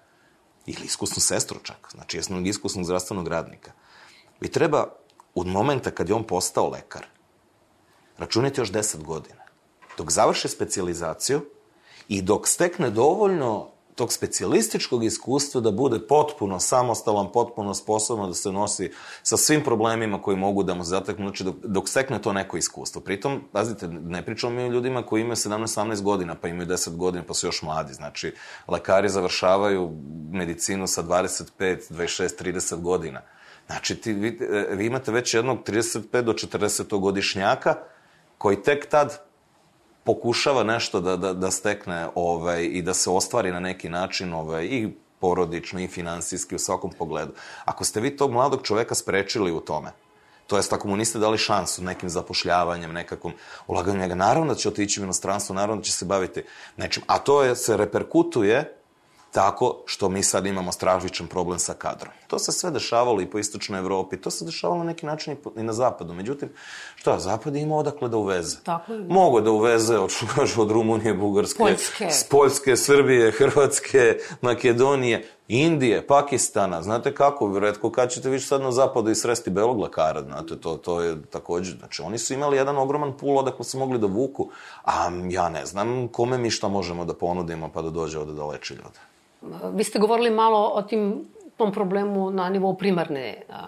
ili 0.66 0.86
iskusnu 0.86 1.22
sestru 1.22 1.60
čak, 1.64 1.88
znači 1.92 2.18
jesnog 2.18 2.48
iskusnog 2.48 2.86
zdravstvenog 2.86 3.28
radnika. 3.28 3.72
Vi 4.40 4.48
treba, 4.48 4.86
od 5.36 5.48
momenta 5.48 5.92
kad 5.92 6.10
je 6.10 6.16
on 6.16 6.24
postao 6.24 6.70
lekar, 6.70 7.06
računajte 8.18 8.62
još 8.62 8.72
10 8.72 9.04
godina. 9.04 9.39
Dok 10.00 10.12
završe 10.12 10.48
specializaciju 10.48 11.42
i 12.08 12.22
dok 12.22 12.48
stekne 12.48 12.90
dovoljno 12.90 13.68
tog 13.96 14.14
specijalističkog 14.14 15.04
iskustva 15.04 15.62
da 15.62 15.72
bude 15.72 16.00
potpuno 16.08 16.60
samostalan, 16.60 17.32
potpuno 17.34 17.74
sposobno 17.74 18.28
da 18.28 18.34
se 18.34 18.52
nosi 18.52 18.92
sa 19.24 19.38
svim 19.38 19.64
problemima 19.64 20.22
koji 20.22 20.38
mogu 20.38 20.64
da 20.64 20.74
mu 20.74 20.84
zateknu, 20.84 21.28
znači 21.28 21.44
dok, 21.44 21.56
dok 21.64 21.90
stekne 21.90 22.22
to 22.22 22.34
neko 22.34 22.58
iskustvo. 22.58 23.02
Pritom, 23.02 23.42
pazite, 23.52 23.88
ne 23.88 24.26
pričamo 24.26 24.56
mi 24.56 24.64
o 24.64 24.72
ljudima 24.72 25.04
koji 25.04 25.22
imaju 25.22 25.36
17-18 25.36 26.02
godina, 26.02 26.36
pa 26.36 26.48
imaju 26.48 26.68
10 26.68 26.96
godina, 26.96 27.24
pa 27.28 27.34
su 27.34 27.48
još 27.48 27.62
mladi. 27.62 27.94
Znači, 27.94 28.34
lekari 28.68 29.10
završavaju 29.10 29.92
medicinu 30.32 30.88
sa 30.88 31.04
25, 31.04 31.50
26, 31.60 32.44
30 32.44 32.82
godina. 32.82 33.22
Znači, 33.68 33.96
ti, 33.96 34.14
vi, 34.14 34.40
vi 34.72 34.86
imate 34.86 35.12
već 35.12 35.34
jednog 35.34 35.64
35 35.64 36.22
do 36.22 36.34
40 36.34 37.00
godišnjaka 37.00 37.76
koji 38.38 38.64
tek 38.64 38.90
tad 38.90 39.29
pokušava 40.04 40.64
nešto 40.64 41.02
da, 41.02 41.18
da, 41.18 41.34
da 41.34 41.52
stekne 41.52 42.08
ovaj, 42.16 42.64
i 42.64 42.82
da 42.82 42.94
se 42.94 43.10
ostvari 43.10 43.52
na 43.52 43.60
neki 43.60 43.90
način 43.90 44.34
ovaj, 44.34 44.66
i 44.66 44.90
porodično 45.20 45.80
i 45.80 45.88
finansijski 45.88 46.56
u 46.56 46.60
svakom 46.60 46.92
pogledu. 46.98 47.32
Ako 47.66 47.84
ste 47.84 48.02
vi 48.02 48.18
tog 48.18 48.32
mladog 48.32 48.62
čoveka 48.64 48.96
sprečili 48.96 49.52
u 49.52 49.60
tome, 49.60 49.92
to 50.48 50.58
jest 50.58 50.74
ako 50.74 50.88
mu 50.88 50.98
niste 50.98 51.20
dali 51.20 51.38
šansu 51.38 51.84
nekim 51.84 52.10
zapošljavanjem, 52.10 52.94
nekakvom 52.94 53.34
ulaganjem 53.68 54.18
naravno 54.18 54.54
da 54.54 54.60
će 54.60 54.70
otići 54.70 55.02
u 55.02 55.04
inostranstvo, 55.04 55.56
naravno 55.56 55.82
da 55.82 55.86
će 55.86 55.92
se 55.92 56.06
baviti 56.06 56.44
nečim. 56.78 57.04
A 57.08 57.20
to 57.20 57.44
je, 57.44 57.56
se 57.56 57.78
reperkutuje 57.78 58.79
tako 59.32 59.84
što 59.86 60.10
mi 60.10 60.24
sad 60.24 60.46
imamo 60.46 60.72
stravičan 60.72 61.28
problem 61.28 61.60
sa 61.60 61.74
kadrom. 61.74 62.14
To 62.28 62.40
se 62.40 62.52
sve 62.52 62.72
dešavalo 62.72 63.22
i 63.22 63.26
po 63.26 63.40
istočnoj 63.40 63.80
Evropi, 63.80 64.18
to 64.18 64.32
se 64.32 64.46
dešavalo 64.46 64.80
na 64.80 64.86
neki 64.86 65.06
način 65.06 65.38
i 65.58 65.64
na 65.64 65.74
zapadu. 65.74 66.14
Međutim, 66.14 66.50
šta, 66.96 67.20
zapad 67.20 67.56
je 67.56 67.62
imao 67.62 67.78
odakle 67.78 68.10
da 68.10 68.18
uveze. 68.18 68.58
Tako 68.64 68.94
je. 68.94 69.00
Mogo 69.00 69.42
da 69.42 69.52
uveze, 69.52 69.98
od, 69.98 70.14
kažu, 70.36 70.62
od 70.66 70.72
Rumunije, 70.72 71.14
Bugarske, 71.14 71.58
Poljske. 71.58 72.10
s 72.12 72.24
Poljske, 72.24 72.76
Srbije, 72.76 73.32
Hrvatske, 73.32 74.18
Makedonije, 74.42 75.28
Indije, 75.50 76.08
Pakistana, 76.08 76.82
znate 76.82 77.16
kako, 77.16 77.60
redko 77.60 77.92
kad 77.92 78.12
ćete 78.12 78.30
više 78.30 78.48
sad 78.48 78.62
na 78.62 78.72
zapadu 78.72 79.10
i 79.10 79.16
sresti 79.16 79.50
belog 79.50 79.80
lekara, 79.80 80.22
znate, 80.22 80.60
to, 80.60 80.76
to 80.76 81.02
je 81.02 81.22
takođe, 81.22 81.72
znači 81.78 82.02
oni 82.02 82.18
su 82.18 82.34
imali 82.34 82.58
jedan 82.58 82.78
ogroman 82.78 83.14
pul 83.18 83.38
odakle 83.38 83.66
su 83.66 83.80
mogli 83.80 84.00
da 84.00 84.08
vuku, 84.08 84.50
a 84.86 85.10
ja 85.30 85.50
ne 85.50 85.66
znam 85.66 86.08
kome 86.08 86.38
mi 86.38 86.50
šta 86.50 86.68
možemo 86.68 87.06
da 87.06 87.14
ponudimo 87.14 87.70
pa 87.74 87.82
da 87.82 87.90
dođe 87.90 88.20
ovde 88.20 88.34
da 88.34 88.46
leči 88.46 88.74
ljude. 88.74 89.00
Vi 89.74 89.84
ste 89.84 90.00
govorili 90.00 90.30
malo 90.30 90.72
o 90.74 90.82
tim 90.82 91.26
tom 91.58 91.72
problemu 91.72 92.32
na 92.32 92.50
nivou 92.50 92.78
primarne 92.78 93.42
a, 93.50 93.66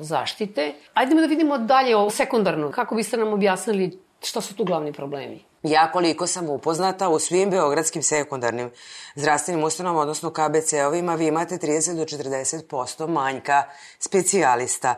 zaštite. 0.00 0.74
Ajdemo 0.94 1.20
da 1.20 1.26
vidimo 1.26 1.58
dalje 1.58 1.96
o 1.96 2.10
sekundarno. 2.10 2.70
Kako 2.70 2.94
biste 2.94 3.16
nam 3.16 3.32
objasnili 3.32 3.98
šta 4.22 4.40
su 4.40 4.54
tu 4.54 4.64
glavni 4.64 4.92
problemi? 4.92 5.47
Ja 5.62 5.92
koliko 5.92 6.26
sam 6.26 6.50
upoznata, 6.50 7.08
u 7.08 7.18
svim 7.18 7.50
beogradskim 7.50 8.02
sekundarnim 8.02 8.70
zdravstvenim 9.14 9.64
ustanovama, 9.64 10.00
odnosno 10.00 10.30
KBC-ovima, 10.30 11.14
vi 11.14 11.26
imate 11.26 11.58
30 11.58 11.96
do 11.96 12.02
40% 12.04 13.06
manjka 13.06 13.62
specijalista. 13.98 14.94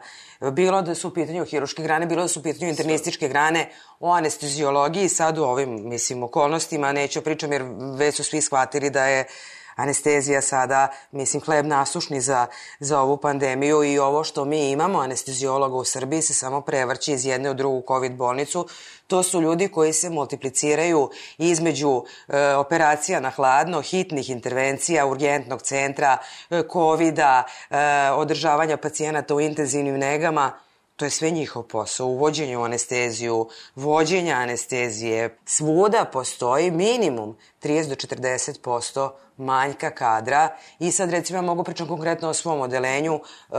Bilo 0.53 0.83
da 0.83 0.95
su 0.95 1.09
u 1.09 1.15
pitanju 1.15 1.45
hiruške 1.45 1.83
grane, 1.83 2.07
bilo 2.07 2.23
da 2.23 2.29
su 2.29 2.41
u 2.41 2.43
pitanju 2.43 2.69
internističke 2.69 3.29
grane, 3.29 3.71
o 4.01 4.13
anestezijologiji, 4.13 5.09
sad 5.09 5.39
u 5.39 5.43
ovim, 5.43 5.89
mislim, 5.89 6.23
okolnostima, 6.23 6.93
neću 6.93 7.23
pričam 7.23 7.53
jer 7.53 7.63
već 7.97 8.17
su 8.17 8.25
svi 8.25 8.41
shvatili 8.41 8.91
da 8.91 9.07
je 9.07 9.27
anestezija 9.81 10.41
sada, 10.41 10.89
mislim, 11.13 11.43
hleb 11.43 11.67
nasušni 11.67 12.21
za, 12.21 12.47
za 12.81 13.01
ovu 13.01 13.17
pandemiju 13.17 13.85
i 13.85 13.99
ovo 13.99 14.25
što 14.25 14.45
mi 14.45 14.71
imamo, 14.71 14.99
anestezijologa 14.99 15.77
u 15.77 15.85
Srbiji 15.85 16.23
se 16.23 16.35
samo 16.35 16.61
prevrći 16.61 17.13
iz 17.13 17.27
jedne 17.27 17.51
u 17.51 17.55
drugu 17.55 17.83
COVID 17.89 18.13
bolnicu. 18.13 18.69
To 19.07 19.23
su 19.23 19.41
ljudi 19.41 19.69
koji 19.69 19.93
se 19.93 20.11
multipliciraju 20.11 21.11
između 21.39 22.05
e, 22.29 22.55
operacija 22.55 23.21
na 23.21 23.31
hladno, 23.31 23.83
hitnih 23.83 24.31
intervencija, 24.31 25.07
urgentnog 25.07 25.63
centra, 25.63 26.19
e, 26.51 26.63
COVID-a, 26.73 27.43
e, 27.71 28.11
održavanja 28.11 28.77
pacijenata 28.77 29.35
u 29.35 29.41
intenzivnim 29.41 29.99
negama, 29.99 30.53
To 31.01 31.05
je 31.05 31.11
sve 31.11 31.31
njihov 31.31 31.63
posao, 31.63 32.07
uvođenje 32.07 32.59
u 32.59 32.63
anesteziju, 32.63 33.49
vođenja 33.75 34.35
anestezije. 34.35 35.39
Svuda 35.45 36.05
postoji 36.13 36.71
minimum 36.71 37.37
30 37.63 37.89
do 37.89 37.95
40% 37.95 39.11
manjka 39.37 39.91
kadra 39.91 40.57
i 40.79 40.93
sad 40.93 41.11
recimo 41.11 41.39
ja 41.39 41.43
mogu 41.43 41.65
pričam 41.65 41.89
konkretno 41.89 42.29
o 42.29 42.35
svom 42.35 42.61
odelenju. 42.61 43.15
E, 43.15 43.55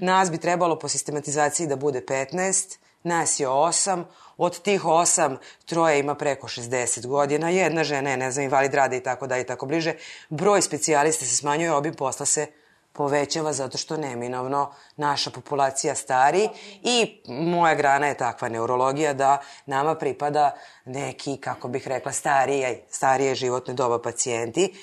nas 0.00 0.30
bi 0.30 0.38
trebalo 0.38 0.78
po 0.78 0.88
sistematizaciji 0.88 1.66
da 1.66 1.76
bude 1.76 2.00
15, 2.00 2.78
nas 3.02 3.40
je 3.40 3.46
8, 3.46 4.04
od 4.36 4.62
tih 4.62 4.84
8 4.84 5.36
troje 5.66 5.98
ima 5.98 6.14
preko 6.14 6.48
60 6.48 7.06
godina, 7.06 7.50
jedna 7.50 7.84
žena 7.84 8.10
je, 8.10 8.16
ne 8.16 8.30
znam, 8.30 8.44
invalid 8.44 8.74
rada 8.74 8.96
i 8.96 9.02
tako 9.02 9.26
da 9.26 9.38
i 9.38 9.44
tako 9.44 9.66
bliže. 9.66 9.94
Broj 10.28 10.62
specijalista 10.62 11.24
se 11.24 11.36
smanjuje, 11.36 11.72
obim 11.72 11.94
posla 11.94 12.26
se 12.26 12.46
povećava 12.92 13.52
zato 13.52 13.78
što 13.78 13.96
neminovno 13.96 14.72
naša 14.96 15.30
populacija 15.30 15.94
stari 15.94 16.48
i 16.82 17.22
moja 17.28 17.74
grana 17.74 18.06
je 18.06 18.16
takva 18.16 18.48
neurologija 18.48 19.12
da 19.12 19.40
nama 19.66 19.94
pripada 19.94 20.56
neki, 20.84 21.36
kako 21.36 21.68
bih 21.68 21.88
rekla, 21.88 22.12
starije, 22.12 22.84
starije 22.90 23.34
životne 23.34 23.74
doba 23.74 24.02
pacijenti. 24.02 24.74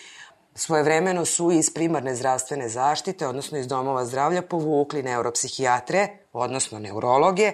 Svojevremeno 0.55 1.25
su 1.25 1.51
iz 1.51 1.73
primarne 1.73 2.15
zdravstvene 2.15 2.69
zaštite, 2.69 3.27
odnosno 3.27 3.57
iz 3.57 3.67
domova 3.67 4.05
zdravlja, 4.05 4.41
povukli 4.41 5.03
neuropsihijatre, 5.03 6.07
odnosno 6.33 6.79
neurologe, 6.79 7.53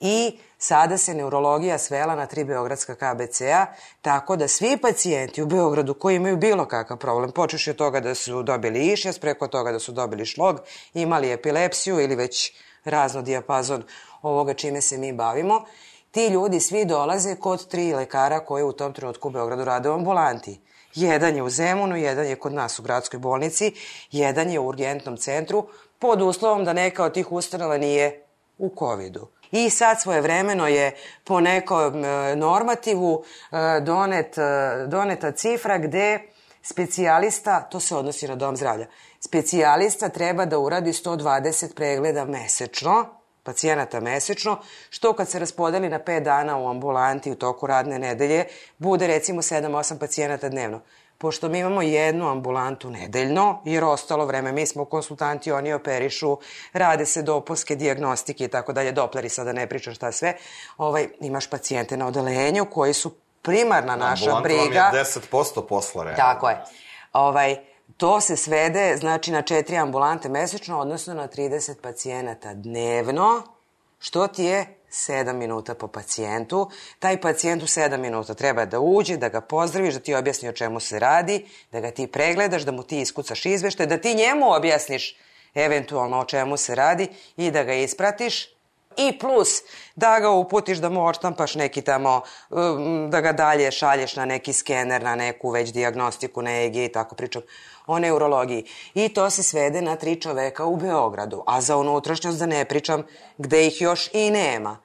i 0.00 0.38
sada 0.62 0.98
se 0.98 1.14
neurologija 1.14 1.78
svela 1.78 2.14
na 2.14 2.26
tri 2.26 2.44
beogradska 2.44 2.94
KBC-a, 2.94 3.66
tako 4.02 4.36
da 4.36 4.48
svi 4.48 4.76
pacijenti 4.76 5.42
u 5.42 5.46
Beogradu 5.46 5.94
koji 5.94 6.16
imaju 6.16 6.36
bilo 6.36 6.66
kakav 6.66 6.96
problem, 6.96 7.32
počeš 7.32 7.68
od 7.68 7.76
toga 7.76 8.00
da 8.00 8.14
su 8.14 8.42
dobili 8.42 8.86
išjas, 8.86 9.18
preko 9.18 9.48
toga 9.48 9.72
da 9.72 9.78
su 9.78 9.92
dobili 9.92 10.26
šlog, 10.26 10.60
imali 10.94 11.32
epilepsiju 11.32 12.00
ili 12.00 12.14
već 12.16 12.52
razno 12.84 13.22
dijapazon 13.22 13.82
ovoga 14.22 14.54
čime 14.54 14.80
se 14.80 14.98
mi 14.98 15.12
bavimo, 15.12 15.64
ti 16.10 16.26
ljudi 16.26 16.60
svi 16.60 16.84
dolaze 16.84 17.36
kod 17.36 17.68
tri 17.68 17.94
lekara 17.94 18.40
koji 18.40 18.64
u 18.64 18.72
tom 18.72 18.92
trenutku 18.92 19.28
u 19.28 19.32
Beogradu 19.32 19.64
rade 19.64 19.90
u 19.90 19.92
ambulanti. 19.92 20.60
Jedan 20.94 21.36
je 21.36 21.42
u 21.42 21.50
Zemunu, 21.50 21.96
jedan 21.96 22.26
je 22.26 22.36
kod 22.36 22.52
nas 22.52 22.78
u 22.78 22.82
gradskoj 22.82 23.18
bolnici, 23.18 23.72
jedan 24.10 24.50
je 24.50 24.58
u 24.58 24.66
urgentnom 24.66 25.16
centru, 25.16 25.66
pod 25.98 26.22
uslovom 26.22 26.64
da 26.64 26.72
neka 26.72 27.04
od 27.04 27.14
tih 27.14 27.32
ustanova 27.32 27.78
nije 27.78 28.24
u 28.58 28.70
COVID-u. 28.78 29.41
I 29.52 29.70
sad 29.70 30.00
svoje 30.00 30.20
vremeno 30.20 30.68
je 30.68 30.94
po 31.24 31.40
nekom 31.40 32.04
e, 32.04 32.36
normativu 32.36 33.24
e, 33.24 33.80
donet, 33.80 34.38
e, 34.38 34.42
doneta 34.86 35.32
cifra 35.32 35.78
gde 35.78 36.20
specijalista, 36.62 37.60
to 37.60 37.80
se 37.80 37.96
odnosi 37.96 38.28
na 38.28 38.36
dom 38.36 38.56
zdravlja, 38.56 38.86
specijalista 39.20 40.08
treba 40.08 40.44
da 40.44 40.58
uradi 40.58 40.92
120 40.92 41.74
pregleda 41.74 42.24
mesečno, 42.24 43.04
pacijenata 43.42 44.00
mesečno, 44.00 44.58
što 44.90 45.12
kad 45.12 45.28
se 45.28 45.38
raspodeli 45.38 45.88
na 45.88 45.98
5 45.98 46.20
dana 46.20 46.58
u 46.58 46.68
ambulanti 46.68 47.30
u 47.30 47.34
toku 47.34 47.66
radne 47.66 47.98
nedelje, 47.98 48.44
bude 48.78 49.06
recimo 49.06 49.42
7-8 49.42 49.98
pacijenata 49.98 50.48
dnevno 50.48 50.80
pošto 51.22 51.48
mi 51.48 51.58
imamo 51.58 51.82
jednu 51.82 52.30
ambulantu 52.30 52.90
nedeljno, 52.90 53.60
jer 53.64 53.84
ostalo 53.84 54.26
vreme 54.26 54.52
mi 54.52 54.66
smo 54.66 54.84
konsultanti, 54.84 55.52
oni 55.52 55.72
operišu, 55.72 56.38
rade 56.72 57.06
se 57.06 57.22
dopuske, 57.22 57.76
diagnostike 57.76 58.44
i 58.44 58.48
tako 58.48 58.72
dalje, 58.72 58.92
doplari 58.92 59.28
sada 59.28 59.52
ne 59.52 59.66
pričam 59.68 59.94
šta 59.94 60.12
sve, 60.12 60.36
ovaj, 60.76 61.08
imaš 61.20 61.46
pacijente 61.50 61.96
na 61.96 62.06
odelenju 62.06 62.64
koji 62.64 62.94
su 62.94 63.14
primarna 63.42 63.96
naša 63.96 64.24
Ambulanta 64.24 64.48
briga. 64.48 64.80
vam 64.80 64.94
je 64.96 65.04
10% 65.04 65.66
posla, 65.68 66.02
realno. 66.02 66.16
Tako 66.16 66.48
je. 66.48 66.64
Ovaj, 67.12 67.56
to 67.96 68.20
se 68.20 68.36
svede, 68.36 68.96
znači, 68.96 69.30
na 69.32 69.42
četiri 69.42 69.76
ambulante 69.76 70.28
mesečno, 70.28 70.80
odnosno 70.80 71.14
na 71.14 71.28
30 71.28 71.80
pacijenata 71.82 72.54
dnevno, 72.54 73.42
što 73.98 74.26
ti 74.26 74.44
je 74.44 74.81
7 74.92 75.32
minuta 75.32 75.74
po 75.74 75.88
pacijentu. 75.88 76.70
Taj 76.98 77.20
pacijent 77.20 77.62
u 77.62 77.66
7 77.66 77.96
minuta 77.96 78.34
treba 78.34 78.64
da 78.64 78.80
uđe, 78.80 79.16
da 79.16 79.28
ga 79.28 79.40
pozdraviš, 79.40 79.94
da 79.94 80.00
ti 80.00 80.14
objasni 80.14 80.48
o 80.48 80.52
čemu 80.52 80.80
se 80.80 80.98
radi, 80.98 81.46
da 81.72 81.80
ga 81.80 81.90
ti 81.90 82.06
pregledaš, 82.06 82.62
da 82.62 82.72
mu 82.72 82.82
ti 82.82 83.00
iskucaš 83.00 83.46
izveštaj, 83.46 83.86
da 83.86 83.98
ti 83.98 84.14
njemu 84.14 84.52
objasniš 84.54 85.16
eventualno 85.54 86.20
o 86.20 86.24
čemu 86.24 86.56
se 86.56 86.74
radi 86.74 87.08
i 87.36 87.50
da 87.50 87.64
ga 87.64 87.74
ispratiš 87.74 88.48
I 88.96 89.18
plus 89.18 89.62
da 89.96 90.20
ga 90.20 90.30
uputiš 90.30 90.78
da 90.78 90.88
mu 90.88 91.06
oštampaš 91.06 91.54
neki 91.54 91.82
tamo, 91.82 92.22
um, 92.50 93.10
da 93.10 93.20
ga 93.20 93.32
dalje 93.32 93.70
šalješ 93.70 94.16
na 94.16 94.24
neki 94.24 94.52
skener, 94.52 95.02
na 95.02 95.14
neku 95.14 95.50
već 95.50 95.72
diagnostiku, 95.72 96.42
na 96.42 96.62
EG 96.62 96.76
i 96.76 96.92
tako 96.92 97.14
pričam 97.14 97.42
o 97.86 97.98
neurologiji. 97.98 98.64
I 98.94 99.08
to 99.08 99.30
se 99.30 99.42
svede 99.42 99.82
na 99.82 99.96
tri 99.96 100.20
čoveka 100.20 100.64
u 100.64 100.76
Beogradu, 100.76 101.42
a 101.46 101.60
za 101.60 101.76
unutrašnjost 101.76 102.38
da 102.38 102.46
ne 102.46 102.64
pričam 102.64 103.02
gde 103.38 103.66
ih 103.66 103.80
još 103.80 104.10
i 104.12 104.30
nema. 104.30 104.78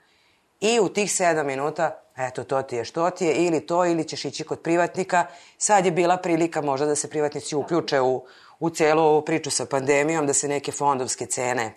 I 0.59 0.79
u 0.79 0.89
tih 0.89 1.13
sedam 1.13 1.47
minuta, 1.47 2.03
eto, 2.17 2.43
to 2.43 2.61
ti 2.61 2.75
je 2.75 2.85
što 2.85 3.09
ti 3.09 3.25
je, 3.25 3.33
ili 3.33 3.65
to, 3.65 3.85
ili 3.85 4.03
ćeš 4.03 4.25
ići 4.25 4.43
kod 4.43 4.59
privatnika. 4.59 5.25
Sad 5.57 5.85
je 5.85 5.91
bila 5.91 6.17
prilika 6.17 6.61
možda 6.61 6.85
da 6.85 6.95
se 6.95 7.09
privatnici 7.09 7.55
uključe 7.55 8.01
u, 8.01 8.25
u 8.59 8.69
celu 8.69 9.03
ovu 9.03 9.21
priču 9.21 9.51
sa 9.51 9.65
pandemijom, 9.65 10.27
da 10.27 10.33
se 10.33 10.47
neke 10.47 10.71
fondovske 10.71 11.25
cene 11.25 11.73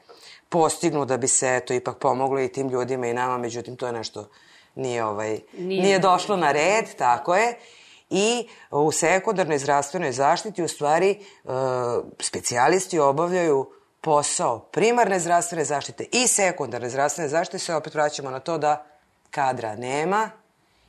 postignu 0.51 1.05
da 1.05 1.17
bi 1.17 1.29
se 1.29 1.61
to 1.67 1.75
ipak 1.75 1.99
pomoglo 1.99 2.41
i 2.41 2.49
tim 2.49 2.69
ljudima 2.69 3.07
i 3.07 3.15
nama, 3.15 3.39
međutim 3.39 3.77
to 3.77 3.87
je 3.87 3.93
nešto 3.93 4.29
nije, 4.75 5.05
ovaj, 5.05 5.41
nije, 5.59 5.83
nije 5.83 5.99
došlo 5.99 6.37
na 6.37 6.53
red, 6.53 6.85
tako 6.99 7.37
je. 7.37 7.59
I 8.11 8.49
u 8.71 8.93
sekundarnoj 8.93 9.59
zdravstvenoj 9.59 10.13
zaštiti 10.13 10.63
u 10.63 10.69
stvari 10.69 11.11
e, 11.11 11.49
specijalisti 12.21 12.99
obavljaju 12.99 13.71
posao 14.01 14.59
primarne 14.59 15.21
zdravstvene 15.21 15.65
zaštite 15.65 16.05
i 16.13 16.27
sekundarne 16.27 16.91
zdravstvene 16.91 17.29
zaštite, 17.29 17.59
se 17.59 17.75
opet 17.75 17.95
vraćamo 17.95 18.31
na 18.31 18.41
to 18.41 18.59
da 18.59 18.87
kadra 19.31 19.77
nema 19.77 20.31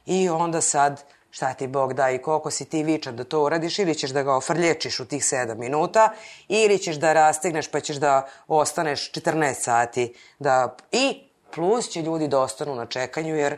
i 0.06 0.30
onda 0.30 0.62
sad 0.62 1.04
šta 1.32 1.54
ti 1.54 1.68
Bog 1.68 1.94
da 1.94 2.10
i 2.10 2.18
koliko 2.18 2.52
si 2.52 2.66
ti 2.66 2.84
vičan 2.84 3.16
da 3.16 3.24
to 3.24 3.44
uradiš 3.44 3.80
ili 3.80 3.96
ćeš 3.96 4.10
da 4.10 4.24
ga 4.24 4.36
ofrlječiš 4.36 5.00
u 5.00 5.06
tih 5.06 5.24
7 5.24 5.56
minuta 5.56 6.14
ili 6.48 6.80
ćeš 6.80 6.96
da 6.96 7.14
rastigneš 7.14 7.68
pa 7.68 7.80
ćeš 7.80 7.96
da 7.96 8.28
ostaneš 8.48 9.12
14 9.12 9.54
sati 9.54 10.14
da 10.40 10.76
i 10.92 11.24
plus 11.56 11.90
će 11.90 12.02
ljudi 12.02 12.28
da 12.28 12.40
ostanu 12.40 12.76
na 12.76 12.86
čekanju 12.86 13.36
jer 13.36 13.58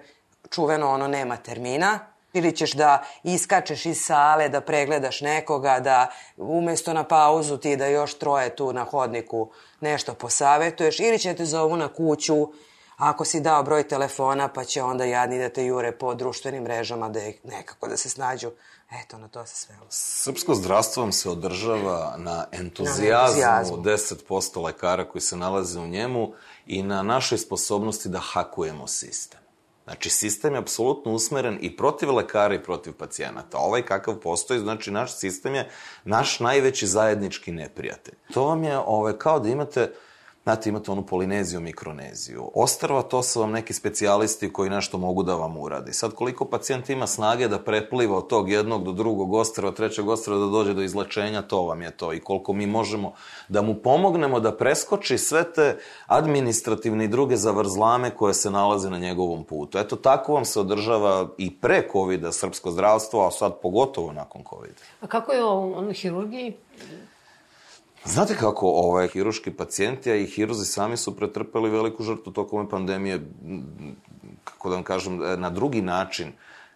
čuveno 0.49 0.91
ono 0.91 1.07
nema 1.07 1.37
termina 1.37 2.12
ili 2.33 2.55
ćeš 2.55 2.71
da 2.73 3.03
iskačeš 3.23 3.85
iz 3.85 4.01
sale 4.05 4.49
da 4.49 4.61
pregledaš 4.61 5.21
nekoga 5.21 5.79
da 5.79 6.07
umesto 6.37 6.93
na 6.93 7.03
pauzu 7.03 7.57
ti 7.57 7.75
da 7.75 7.87
još 7.87 8.13
troje 8.13 8.55
tu 8.55 8.73
na 8.73 8.83
hodniku 8.83 9.49
nešto 9.81 10.13
posavetuješ 10.13 10.99
ili 10.99 11.19
će 11.19 11.33
te 11.33 11.45
zovu 11.45 11.77
na 11.77 11.87
kuću 11.87 12.47
ako 12.97 13.25
si 13.25 13.39
dao 13.39 13.63
broj 13.63 13.87
telefona, 13.87 14.47
pa 14.47 14.63
će 14.63 14.83
onda 14.83 15.05
jadni 15.05 15.39
da 15.39 15.49
te 15.49 15.65
jure 15.65 15.91
po 15.91 16.15
društvenim 16.15 16.63
mrežama 16.63 17.09
da 17.09 17.19
je 17.19 17.39
nekako 17.43 17.87
da 17.87 17.97
se 17.97 18.09
snađu. 18.09 18.51
Eto, 19.03 19.17
na 19.17 19.27
to 19.27 19.45
se 19.45 19.55
svelo. 19.55 19.85
Srpsko 19.89 20.55
zdravstvo 20.55 21.03
vam 21.03 21.11
se 21.11 21.29
održava 21.29 22.15
na 22.17 22.45
entuzijazmu, 22.51 23.41
na 23.41 23.59
entuzijazmu 23.59 23.77
10% 23.77 24.63
lekara 24.63 25.09
koji 25.09 25.21
se 25.21 25.37
nalaze 25.37 25.79
u 25.79 25.87
njemu 25.87 26.33
i 26.65 26.83
na 26.83 27.03
našoj 27.03 27.37
sposobnosti 27.37 28.09
da 28.09 28.19
hakujemo 28.19 28.87
sistem. 28.87 29.42
Znači, 29.83 30.09
sistem 30.09 30.53
je 30.53 30.59
apsolutno 30.59 31.11
usmeren 31.11 31.57
i 31.61 31.77
protiv 31.77 32.15
lekara 32.15 32.55
i 32.55 32.63
protiv 32.63 32.93
pacijenata. 32.93 33.57
Ovaj 33.57 33.81
kakav 33.81 34.15
postoji, 34.15 34.59
znači, 34.59 34.91
naš 34.91 35.17
sistem 35.17 35.55
je 35.55 35.69
naš 36.03 36.39
najveći 36.39 36.87
zajednički 36.87 37.51
neprijatelj. 37.51 38.15
To 38.33 38.45
vam 38.45 38.63
je 38.63 38.77
ovaj, 38.77 39.13
kao 39.17 39.39
da 39.39 39.49
imate 39.49 39.93
Znate, 40.43 40.69
imate 40.69 40.91
onu 40.91 41.05
Polineziju, 41.05 41.59
Mikroneziju. 41.59 42.51
Ostrava, 42.53 43.01
to 43.01 43.23
su 43.23 43.39
vam 43.39 43.51
neki 43.51 43.73
specijalisti 43.73 44.53
koji 44.53 44.69
nešto 44.69 44.97
mogu 44.97 45.23
da 45.23 45.35
vam 45.35 45.57
uradi. 45.57 45.93
Sad, 45.93 46.13
koliko 46.13 46.45
pacijent 46.45 46.89
ima 46.89 47.07
snage 47.07 47.47
da 47.47 47.59
prepliva 47.59 48.17
od 48.17 48.27
tog 48.27 48.49
jednog 48.49 48.83
do 48.83 48.91
drugog 48.91 49.33
ostrava, 49.33 49.71
trećeg 49.71 50.09
ostrava 50.09 50.39
da 50.39 50.45
dođe 50.45 50.73
do 50.73 50.81
izlečenja, 50.81 51.41
to 51.41 51.61
vam 51.61 51.81
je 51.81 51.91
to. 51.91 52.13
I 52.13 52.19
koliko 52.19 52.53
mi 52.53 52.67
možemo 52.67 53.13
da 53.49 53.61
mu 53.61 53.75
pomognemo 53.75 54.39
da 54.39 54.57
preskoči 54.57 55.17
sve 55.17 55.53
te 55.53 55.77
administrativne 56.07 57.05
i 57.05 57.07
druge 57.07 57.37
zavrzlame 57.37 58.09
koje 58.09 58.33
se 58.33 58.51
nalaze 58.51 58.89
na 58.89 58.99
njegovom 58.99 59.43
putu. 59.43 59.77
Eto, 59.77 59.95
tako 59.95 60.33
vam 60.33 60.45
se 60.45 60.59
održava 60.59 61.29
i 61.37 61.55
pre 61.59 61.87
COVID-a 61.91 62.31
srpsko 62.31 62.71
zdravstvo, 62.71 63.27
a 63.27 63.31
sad 63.31 63.61
pogotovo 63.61 64.11
nakon 64.11 64.43
COVID-a. 64.49 65.05
A 65.05 65.07
kako 65.07 65.31
je 65.31 65.43
o, 65.43 65.89
o 65.89 65.93
hirurgiji? 65.93 66.53
Znate 68.05 68.35
kako, 68.35 68.67
ovaj, 68.67 69.07
hiruški 69.07 69.51
pacijenti, 69.51 70.11
a 70.11 70.15
i 70.15 70.25
hiruzi 70.25 70.65
sami 70.65 70.97
su 70.97 71.15
pretrpeli 71.15 71.69
veliku 71.69 72.03
žrtvu 72.03 72.33
tokom 72.33 72.59
ove 72.59 72.69
pandemije, 72.69 73.31
kako 74.43 74.69
da 74.69 74.75
vam 74.75 74.83
kažem, 74.83 75.17
na 75.37 75.49
drugi 75.49 75.81
način 75.81 76.31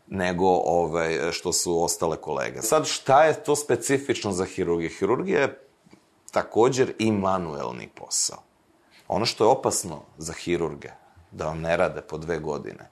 nego 0.08 0.48
ovaj, 0.48 1.32
što 1.32 1.54
su 1.54 1.84
ostale 1.84 2.18
kolege. 2.18 2.62
Sad, 2.62 2.86
šta 2.86 3.24
je 3.24 3.44
to 3.44 3.56
specifično 3.56 4.32
za 4.32 4.46
hirurgiju? 4.46 4.90
Hirurgija 4.90 5.42
je 5.42 5.60
također 6.32 6.94
i 7.00 7.12
manuelni 7.12 7.90
posao. 7.96 8.38
Ono 9.08 9.26
što 9.26 9.44
je 9.44 9.48
opasno 9.48 10.02
za 10.18 10.34
hirurge, 10.34 10.90
da 11.32 11.46
vam 11.46 11.62
ne 11.62 11.78
rade 11.78 12.02
po 12.02 12.18
dve 12.18 12.40
godine, 12.40 12.90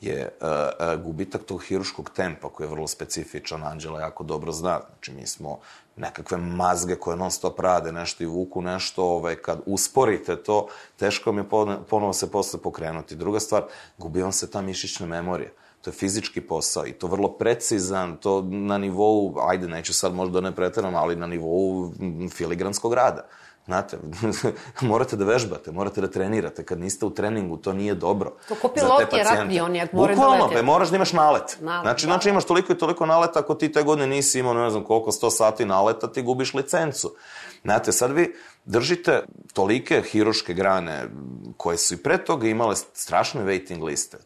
je 0.00 0.28
uh, 0.40 1.02
gubitak 1.04 1.42
tog 1.42 1.62
hiruškog 1.64 2.10
tempa 2.10 2.48
koji 2.48 2.66
je 2.66 2.70
vrlo 2.70 2.86
specifičan, 2.86 3.62
Anđela 3.62 4.00
jako 4.00 4.24
dobro 4.24 4.52
zna. 4.52 4.80
Znači, 4.88 5.12
mi 5.12 5.26
smo 5.26 5.58
nekakve 5.96 6.36
mazge 6.36 6.96
koje 6.96 7.16
non 7.16 7.30
stop 7.30 7.60
rade 7.60 7.92
nešto 7.92 8.24
i 8.24 8.26
vuku 8.26 8.62
nešto, 8.62 9.04
ovaj, 9.04 9.36
kad 9.36 9.60
usporite 9.66 10.36
to, 10.36 10.68
teško 10.96 11.32
mi 11.32 11.40
je 11.40 11.48
ponovo 11.88 12.12
se 12.12 12.30
posle 12.30 12.60
pokrenuti. 12.60 13.16
Druga 13.16 13.40
stvar, 13.40 13.62
gubi 13.98 14.22
vam 14.22 14.32
se 14.32 14.50
ta 14.50 14.62
mišićna 14.62 15.06
memorija. 15.06 15.50
To 15.80 15.90
je 15.90 15.94
fizički 15.94 16.40
posao 16.40 16.86
i 16.86 16.92
to 16.92 17.06
vrlo 17.06 17.28
precizan, 17.28 18.16
to 18.16 18.42
na 18.42 18.78
nivou, 18.78 19.34
ajde, 19.48 19.68
neću 19.68 19.94
sad 19.94 20.14
možda 20.14 20.40
ne 20.40 20.52
preteram, 20.56 20.94
ali 20.94 21.16
na 21.16 21.26
nivou 21.26 21.92
filigranskog 22.30 22.94
rada. 22.94 23.26
Znate, 23.70 23.98
morate 24.90 25.16
da 25.16 25.24
vežbate, 25.24 25.70
morate 25.72 26.00
da 26.00 26.08
trenirate. 26.10 26.64
Kad 26.64 26.80
niste 26.80 27.06
u 27.06 27.10
treningu, 27.14 27.56
to 27.56 27.72
nije 27.72 27.94
dobro. 27.94 28.32
To 28.48 28.54
ko 28.54 28.68
pilot 28.68 29.12
je 29.12 29.24
ratni, 29.24 29.60
oni 29.60 29.78
jak 29.78 29.92
moraju 29.92 30.16
da 30.16 30.28
lete. 30.28 30.42
Bukvalno, 30.42 30.62
moraš 30.62 30.90
da 30.90 30.96
imaš 30.96 31.12
nalet. 31.12 31.56
nalet 31.60 31.82
znači, 31.82 32.06
da. 32.06 32.12
znači, 32.12 32.28
imaš 32.28 32.44
toliko 32.44 32.72
i 32.72 32.78
toliko 32.78 33.06
naleta, 33.06 33.38
ako 33.38 33.54
ti 33.54 33.72
te 33.72 33.82
godine 33.82 34.06
nisi 34.06 34.38
imao, 34.38 34.54
ne 34.54 34.70
znam 34.70 34.84
koliko, 34.84 35.10
100 35.10 35.30
sati 35.30 35.64
naleta, 35.64 36.12
ti 36.12 36.22
gubiš 36.22 36.54
licencu. 36.54 37.14
Znate, 37.62 37.92
sad 37.92 38.12
vi 38.12 38.34
držite 38.64 39.24
tolike 39.52 40.02
hiruške 40.02 40.54
grane 40.54 41.08
koje 41.56 41.78
su 41.78 41.94
i 41.94 41.96
pre 41.96 42.24
toga 42.24 42.48
imale 42.48 42.76
strašne 42.76 43.44
waiting 43.44 43.84
liste. 43.84 44.18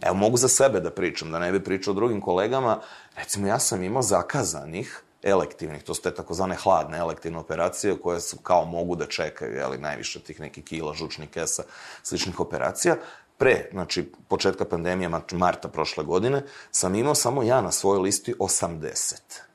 Evo, 0.00 0.14
mogu 0.14 0.36
za 0.36 0.48
sebe 0.48 0.80
da 0.80 0.90
pričam, 0.90 1.30
da 1.30 1.38
ne 1.38 1.52
bi 1.52 1.64
pričao 1.64 1.94
drugim 1.94 2.20
kolegama. 2.20 2.80
Recimo, 3.16 3.46
ja 3.46 3.58
sam 3.58 3.82
imao 3.82 4.02
zakazanih 4.02 5.02
elektivnih, 5.26 5.82
to 5.82 5.94
su 5.94 6.02
te 6.02 6.14
takozvane 6.14 6.54
hladne 6.54 6.98
elektivne 6.98 7.38
operacije 7.38 7.98
koje 7.98 8.20
su 8.20 8.36
kao 8.36 8.64
mogu 8.64 8.96
da 8.96 9.06
čekaju, 9.06 9.56
jeli, 9.56 9.78
najviše 9.78 10.20
tih 10.20 10.40
nekih 10.40 10.64
kila, 10.64 10.94
žučnih 10.94 11.30
kesa, 11.30 11.62
sličnih 12.02 12.40
operacija. 12.40 12.96
Pre, 13.38 13.68
znači, 13.72 14.12
početka 14.28 14.64
pandemije, 14.64 15.10
marta 15.32 15.68
prošle 15.68 16.04
godine, 16.04 16.42
sam 16.70 16.94
imao 16.94 17.14
samo 17.14 17.42
ja 17.42 17.60
na 17.60 17.72
svojoj 17.72 18.00
listi 18.00 18.34
80. 18.38 19.45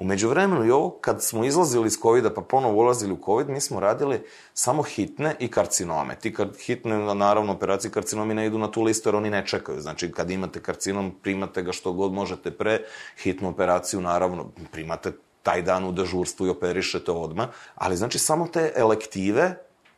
Umeđu 0.00 0.28
vremenu 0.28 0.64
i 0.64 0.70
ovo, 0.70 0.90
kad 0.90 1.22
smo 1.22 1.44
izlazili 1.44 1.86
iz 1.86 1.98
COVID-a 2.02 2.30
pa 2.34 2.40
ponovo 2.40 2.78
ulazili 2.78 3.12
u 3.12 3.18
COVID, 3.24 3.48
mi 3.48 3.60
smo 3.60 3.80
radili 3.80 4.24
samo 4.54 4.82
hitne 4.82 5.36
i 5.38 5.48
karcinome. 5.48 6.16
Ti 6.20 6.34
kar, 6.34 6.48
hitne, 6.66 7.14
naravno, 7.14 7.52
operacije 7.52 7.90
karcinomi 7.90 8.34
ne 8.34 8.46
idu 8.46 8.58
na 8.58 8.70
tu 8.70 8.82
listu 8.82 9.08
jer 9.08 9.16
oni 9.16 9.30
ne 9.30 9.46
čekaju. 9.46 9.80
Znači, 9.80 10.12
kad 10.12 10.30
imate 10.30 10.62
karcinom, 10.62 11.12
primate 11.22 11.62
ga 11.62 11.72
što 11.72 11.92
god 11.92 12.12
možete 12.12 12.50
pre, 12.50 12.80
hitnu 13.22 13.48
operaciju, 13.48 14.00
naravno, 14.00 14.46
primate 14.72 15.12
taj 15.42 15.62
dan 15.62 15.84
u 15.84 15.92
dežurstvu 15.92 16.46
i 16.46 16.50
operišete 16.50 17.12
odmah, 17.12 17.48
ali 17.74 17.96
znači 17.96 18.18
samo 18.18 18.48
te 18.48 18.72
elektive, 18.76 19.54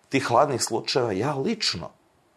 tih 0.09 0.25
hladnih 0.25 0.63
slučajeva, 0.63 1.13
ja 1.13 1.35
lično 1.35 1.91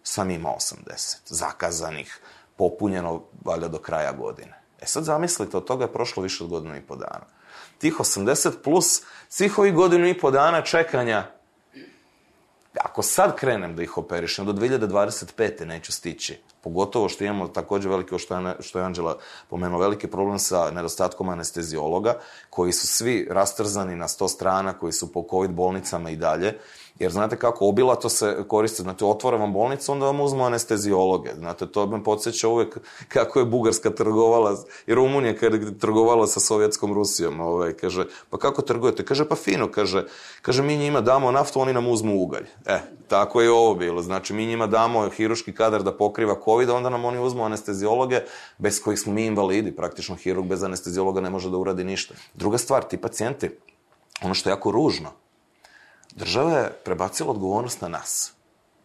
sam 0.03 0.29
imao 0.31 0.55
80 0.55 1.17
zakazanih, 1.25 2.19
popunjeno 2.55 3.23
valjda 3.45 3.67
do 3.67 3.77
kraja 3.77 4.11
godine. 4.11 4.61
E 4.81 4.85
sad 4.85 5.03
zamislite, 5.03 5.57
od 5.57 5.65
toga 5.65 5.83
je 5.83 5.93
prošlo 5.93 6.23
više 6.23 6.43
od 6.43 6.49
godinu 6.49 6.75
i 6.75 6.81
po 6.81 6.95
dana 6.95 7.35
tih 7.77 7.99
80 7.99 8.51
plus 8.63 9.01
svih 9.29 9.59
ovih 9.59 9.73
godinu 9.73 10.07
i 10.07 10.19
po 10.19 10.31
dana 10.31 10.61
čekanja, 10.61 11.25
ako 12.81 13.01
sad 13.01 13.35
krenem 13.35 13.75
da 13.75 13.83
ih 13.83 13.97
operišem, 13.97 14.45
do 14.45 14.53
2025. 14.53 15.65
neću 15.65 15.91
stići. 15.91 16.39
Pogotovo 16.61 17.09
što 17.09 17.23
imamo 17.23 17.47
takođe 17.47 17.89
veliki, 17.89 18.19
što 18.19 18.35
je, 18.37 18.55
što 18.59 18.79
je 18.79 18.85
Anđela 18.85 19.17
pomenuo, 19.49 19.79
veliki 19.79 20.07
problem 20.07 20.39
sa 20.39 20.71
nedostatkom 20.71 21.29
anestezijologa, 21.29 22.19
koji 22.49 22.73
su 22.73 22.87
svi 22.87 23.27
rastrzani 23.29 23.95
na 23.95 24.07
100 24.07 24.29
strana, 24.29 24.73
koji 24.73 24.93
su 24.93 25.13
po 25.13 25.25
COVID 25.29 25.51
bolnicama 25.51 26.09
i 26.09 26.15
dalje. 26.15 26.59
Jer 26.99 27.11
znate 27.11 27.35
kako, 27.35 27.67
obilato 27.67 28.09
se 28.09 28.43
koriste, 28.47 28.83
znate, 28.83 29.05
otvore 29.05 29.37
vam 29.37 29.53
bolnicu, 29.53 29.91
onda 29.91 30.05
vam 30.05 30.21
uzmu 30.21 30.43
anestezijologe. 30.43 31.29
Znate, 31.37 31.67
to 31.67 31.87
me 31.87 32.03
podsjeća 32.03 32.47
uvek 32.47 32.77
kako 33.07 33.39
je 33.39 33.45
Bugarska 33.45 33.89
trgovala, 33.89 34.57
i 34.87 34.95
Rumunija 34.95 35.37
kada 35.37 35.57
je 35.57 35.79
trgovala 35.79 36.27
sa 36.27 36.39
Sovjetskom 36.39 36.93
Rusijom, 36.93 37.39
ovaj, 37.39 37.73
kaže, 37.73 38.05
pa 38.29 38.37
kako 38.37 38.61
trgujete? 38.61 39.05
Kaže, 39.05 39.27
pa 39.29 39.35
fino, 39.35 39.71
kaže, 39.71 40.05
kaže, 40.41 40.63
mi 40.63 40.77
njima 40.77 41.01
damo 41.01 41.31
naftu, 41.31 41.59
oni 41.59 41.73
nam 41.73 41.87
uzmu 41.87 42.21
ugalj. 42.21 42.45
E, 42.65 42.79
tako 43.07 43.41
je 43.41 43.51
ovo 43.51 43.75
bilo. 43.75 44.01
Znači, 44.01 44.33
mi 44.33 44.45
njima 44.45 44.67
damo 44.67 45.09
hiruški 45.09 45.53
kadar 45.53 45.83
da 45.83 45.97
pokriva 45.97 46.35
COVID, 46.45 46.69
onda 46.69 46.89
nam 46.89 47.05
oni 47.05 47.19
uzmu 47.19 47.43
anestezijologe, 47.43 48.21
bez 48.57 48.81
kojih 48.81 48.99
smo 48.99 49.13
mi 49.13 49.25
invalidi. 49.25 49.75
Praktično, 49.75 50.15
hirurg 50.15 50.47
bez 50.47 50.63
anestezijologa 50.63 51.21
ne 51.21 51.29
može 51.29 51.49
da 51.49 51.57
uradi 51.57 51.83
ništa. 51.83 52.13
Druga 52.33 52.57
stvar, 52.57 52.83
ti 52.83 52.97
pacijenti, 52.97 53.49
ono 54.21 54.33
što 54.33 54.49
je 54.49 54.51
jako 54.51 54.71
ružno, 54.71 55.09
Država 56.15 56.51
je 56.51 56.73
prebacila 56.83 57.31
odgovornost 57.31 57.81
na 57.81 57.87
nas. 57.87 58.33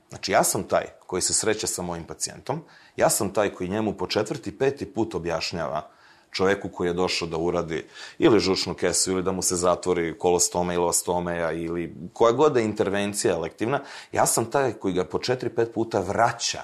Znači, 0.08 0.32
ja 0.32 0.44
sam 0.44 0.62
taj 0.62 0.84
koji 1.06 1.22
se 1.22 1.34
sreće 1.34 1.66
sa 1.66 1.82
mojim 1.82 2.04
pacijentom, 2.04 2.62
ja 2.96 3.10
sam 3.10 3.32
taj 3.32 3.54
koji 3.54 3.68
njemu 3.68 3.92
po 3.92 4.06
četvrti, 4.06 4.58
peti 4.58 4.86
put 4.94 5.14
objašnjava 5.14 5.90
čoveku 6.30 6.68
koji 6.68 6.88
je 6.88 6.94
došao 6.94 7.28
da 7.28 7.36
uradi 7.36 7.86
ili 8.18 8.40
žučnu 8.40 8.74
kesu 8.74 9.12
ili 9.12 9.22
da 9.22 9.32
mu 9.32 9.42
se 9.42 9.56
zatvori 9.56 10.18
kolostome 10.18 10.74
ili 10.74 10.84
ostomeja 10.84 11.52
ili 11.52 11.94
koja 12.12 12.32
god 12.32 12.52
da 12.52 12.60
je 12.60 12.64
intervencija 12.66 13.34
elektivna, 13.34 13.80
ja 14.12 14.26
sam 14.26 14.50
taj 14.50 14.72
koji 14.72 14.94
ga 14.94 15.04
po 15.04 15.18
četiri, 15.18 15.50
pet 15.50 15.74
puta 15.74 16.00
vraća. 16.00 16.62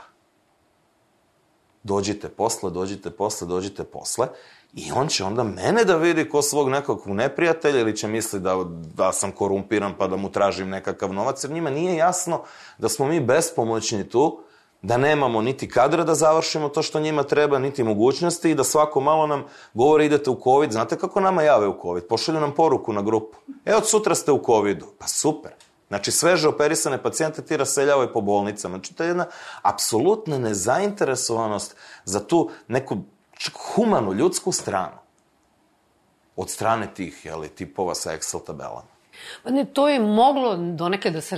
Dođite 1.82 2.28
posle, 2.28 2.70
dođite 2.70 3.10
posle, 3.10 3.46
dođite 3.46 3.84
posle 3.84 4.28
I 4.76 4.92
on 4.92 5.08
će 5.08 5.24
onda 5.24 5.42
mene 5.42 5.84
da 5.84 5.96
vidi 5.96 6.28
ko 6.28 6.42
svog 6.42 6.68
nekog 6.68 7.02
neprijatelja 7.06 7.80
ili 7.80 7.96
će 7.96 8.08
misli 8.08 8.40
da, 8.40 8.64
da 8.94 9.12
sam 9.12 9.32
korumpiran 9.32 9.94
pa 9.98 10.06
da 10.06 10.16
mu 10.16 10.32
tražim 10.32 10.68
nekakav 10.68 11.12
novac, 11.12 11.44
jer 11.44 11.50
njima 11.50 11.70
nije 11.70 11.96
jasno 11.96 12.42
da 12.78 12.88
smo 12.88 13.06
mi 13.06 13.20
bespomoćni 13.20 14.08
tu, 14.08 14.40
da 14.82 14.96
nemamo 14.96 15.42
niti 15.42 15.68
kadra 15.68 16.04
da 16.04 16.14
završimo 16.14 16.68
to 16.68 16.82
što 16.82 17.00
njima 17.00 17.22
treba, 17.22 17.58
niti 17.58 17.84
mogućnosti 17.84 18.50
i 18.50 18.54
da 18.54 18.64
svako 18.64 19.00
malo 19.00 19.26
nam 19.26 19.44
govori 19.74 20.06
idete 20.06 20.30
u 20.30 20.40
COVID. 20.44 20.72
Znate 20.72 20.98
kako 20.98 21.20
nama 21.20 21.42
jave 21.42 21.68
u 21.68 21.78
COVID? 21.82 22.04
Pošalju 22.08 22.40
nam 22.40 22.54
poruku 22.54 22.92
na 22.92 23.02
grupu. 23.02 23.38
E, 23.64 23.74
od 23.74 23.88
sutra 23.88 24.14
ste 24.14 24.32
u 24.32 24.42
COVIDu. 24.46 24.86
Pa 24.98 25.06
super. 25.06 25.52
Znači, 25.88 26.12
sveže 26.12 26.48
operisane 26.48 27.02
pacijente 27.02 27.42
ti 27.42 27.56
raseljavaju 27.56 28.12
po 28.12 28.20
bolnicama. 28.20 28.76
Znači, 28.76 28.94
to 28.94 29.02
je 29.02 29.08
jedna 29.08 29.26
apsolutna 29.62 30.38
nezainteresovanost 30.38 31.76
za 32.04 32.20
tu 32.20 32.50
neku 32.68 32.96
humanu, 33.74 34.12
ljudsku 34.12 34.52
stranu 34.52 34.98
od 36.36 36.50
strane 36.50 36.94
tih 36.94 37.24
jeli, 37.24 37.48
tipova 37.48 37.94
sa 37.94 38.16
Excel 38.16 38.44
tabelama. 38.46 38.96
Pa 39.42 39.50
ne, 39.50 39.64
to 39.64 39.88
je 39.88 40.00
moglo 40.00 40.56
donekle 40.56 41.10
da 41.10 41.20
se 41.20 41.36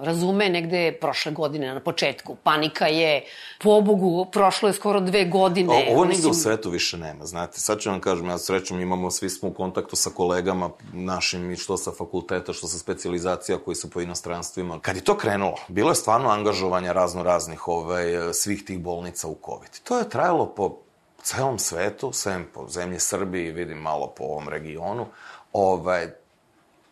razume 0.00 0.48
negde 0.48 0.92
prošle 1.00 1.32
godine 1.32 1.74
na 1.74 1.80
početku. 1.80 2.36
Panika 2.42 2.86
je, 2.86 3.24
pobogu, 3.62 4.26
prošlo 4.32 4.68
je 4.68 4.72
skoro 4.72 5.00
dve 5.00 5.24
godine. 5.24 5.86
O, 5.88 5.92
ovo 5.92 6.04
nigde 6.04 6.28
u 6.28 6.34
svetu 6.34 6.70
više 6.70 6.98
nema, 6.98 7.26
znate. 7.26 7.60
Sad 7.60 7.80
ću 7.80 7.90
vam 7.90 8.00
kažem, 8.00 8.28
ja 8.28 8.38
srećom 8.38 8.80
imamo, 8.80 9.10
svi 9.10 9.30
smo 9.30 9.48
u 9.48 9.52
kontaktu 9.52 9.96
sa 9.96 10.10
kolegama 10.10 10.70
našim, 10.92 11.50
i 11.50 11.56
što 11.56 11.76
sa 11.76 11.90
fakulteta, 11.98 12.52
što 12.52 12.66
sa 12.66 12.78
specializacija 12.78 13.58
koji 13.58 13.74
su 13.74 13.90
po 13.90 14.00
inostranstvima. 14.00 14.80
Kad 14.80 14.96
je 14.96 15.04
to 15.04 15.16
krenulo, 15.16 15.56
bilo 15.68 15.90
je 15.90 15.94
stvarno 15.94 16.28
angažovanja 16.28 16.92
razno 16.92 17.22
raznih 17.22 17.68
ovaj, 17.68 18.04
svih 18.32 18.64
tih 18.64 18.78
bolnica 18.78 19.28
u 19.28 19.36
COVID. 19.44 19.80
To 19.84 19.98
je 19.98 20.08
trajalo 20.08 20.46
po 20.46 20.83
celom 21.24 21.58
svetu, 21.58 22.12
sem 22.12 22.44
po 22.54 22.68
zemlji 22.68 23.00
Srbiji, 23.00 23.52
vidim 23.52 23.78
malo 23.78 24.12
po 24.16 24.24
ovom 24.24 24.48
regionu, 24.48 25.06
ovaj, 25.52 26.06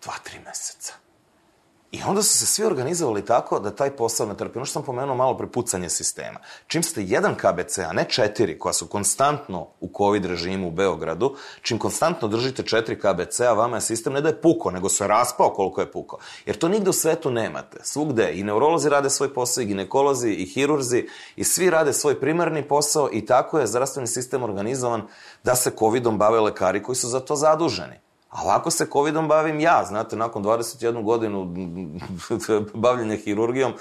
dva, 0.02 0.14
tri 0.24 0.40
meseca. 0.44 1.01
I 1.92 2.00
onda 2.06 2.22
su 2.22 2.38
se 2.38 2.46
svi 2.46 2.64
organizovali 2.64 3.24
tako 3.24 3.60
da 3.60 3.70
taj 3.70 3.90
posao 3.96 4.26
ne 4.26 4.36
trpi. 4.36 4.58
Ono 4.58 4.66
što 4.66 4.72
sam 4.72 4.82
pomenuo 4.82 5.16
malo 5.16 5.36
prepucanje 5.36 5.88
sistema. 5.88 6.40
Čim 6.66 6.82
ste 6.82 7.02
jedan 7.02 7.34
KBC, 7.34 7.78
a 7.78 7.92
ne 7.92 8.04
četiri, 8.08 8.58
koja 8.58 8.72
su 8.72 8.86
konstantno 8.86 9.68
u 9.80 9.90
COVID 9.96 10.24
režimu 10.24 10.68
u 10.68 10.70
Beogradu, 10.70 11.36
čim 11.62 11.78
konstantno 11.78 12.28
držite 12.28 12.62
četiri 12.62 12.98
KBC, 12.98 13.40
a 13.40 13.52
vama 13.52 13.76
je 13.76 13.80
sistem 13.80 14.12
ne 14.12 14.20
da 14.20 14.28
je 14.28 14.40
puko, 14.40 14.70
nego 14.70 14.88
se 14.88 15.06
raspao 15.06 15.50
koliko 15.50 15.80
je 15.80 15.92
puko. 15.92 16.18
Jer 16.46 16.58
to 16.58 16.68
nigde 16.68 16.90
u 16.90 16.92
svetu 16.92 17.30
nemate. 17.30 17.78
Svugde 17.82 18.32
i 18.34 18.42
neurolozi 18.42 18.88
rade 18.88 19.10
svoj 19.10 19.34
posao, 19.34 19.62
i 19.62 19.66
ginekolozi, 19.66 20.30
i 20.30 20.46
hirurzi, 20.46 21.06
i 21.36 21.44
svi 21.44 21.70
rade 21.70 21.92
svoj 21.92 22.20
primarni 22.20 22.68
posao 22.68 23.08
i 23.12 23.26
tako 23.26 23.58
je 23.58 23.66
zdravstveni 23.66 24.06
sistem 24.06 24.42
organizovan 24.42 25.02
da 25.44 25.54
se 25.54 25.72
COVID-om 25.78 26.18
bave 26.18 26.40
lekari 26.40 26.82
koji 26.82 26.96
su 26.96 27.08
za 27.08 27.20
to 27.20 27.36
zaduženi. 27.36 28.11
A 28.32 28.42
ovako 28.42 28.70
se 28.70 28.86
COVID-om 28.92 29.28
bavim 29.28 29.60
ja, 29.60 29.84
znate, 29.88 30.16
nakon 30.16 30.44
21 30.44 31.02
godinu 31.02 31.54
bavljenja 32.84 33.16
hirurgijom, 33.16 33.72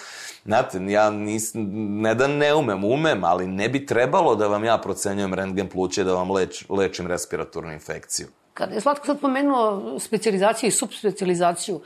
znate, 0.45 0.79
ja 0.87 1.09
nis, 1.09 1.51
ne 1.53 2.15
da 2.15 2.27
ne 2.27 2.55
umem, 2.55 2.83
umem, 2.83 3.23
ali 3.23 3.47
ne 3.47 3.69
bi 3.69 3.85
trebalo 3.85 4.35
da 4.35 4.47
vam 4.47 4.63
ja 4.63 4.77
procenjujem 4.77 5.33
rentgen 5.33 5.69
pluće, 5.69 6.03
da 6.03 6.13
vam 6.13 6.31
leč, 6.31 6.65
lečim 6.69 7.07
respiratornu 7.07 7.71
infekciju. 7.73 8.27
Kada 8.53 8.73
je 8.73 8.81
Slatko 8.81 9.05
sad 9.05 9.19
pomenuo 9.19 9.99
specializaciju 9.99 10.67
i 10.67 10.71
subspecializaciju, 10.71 11.81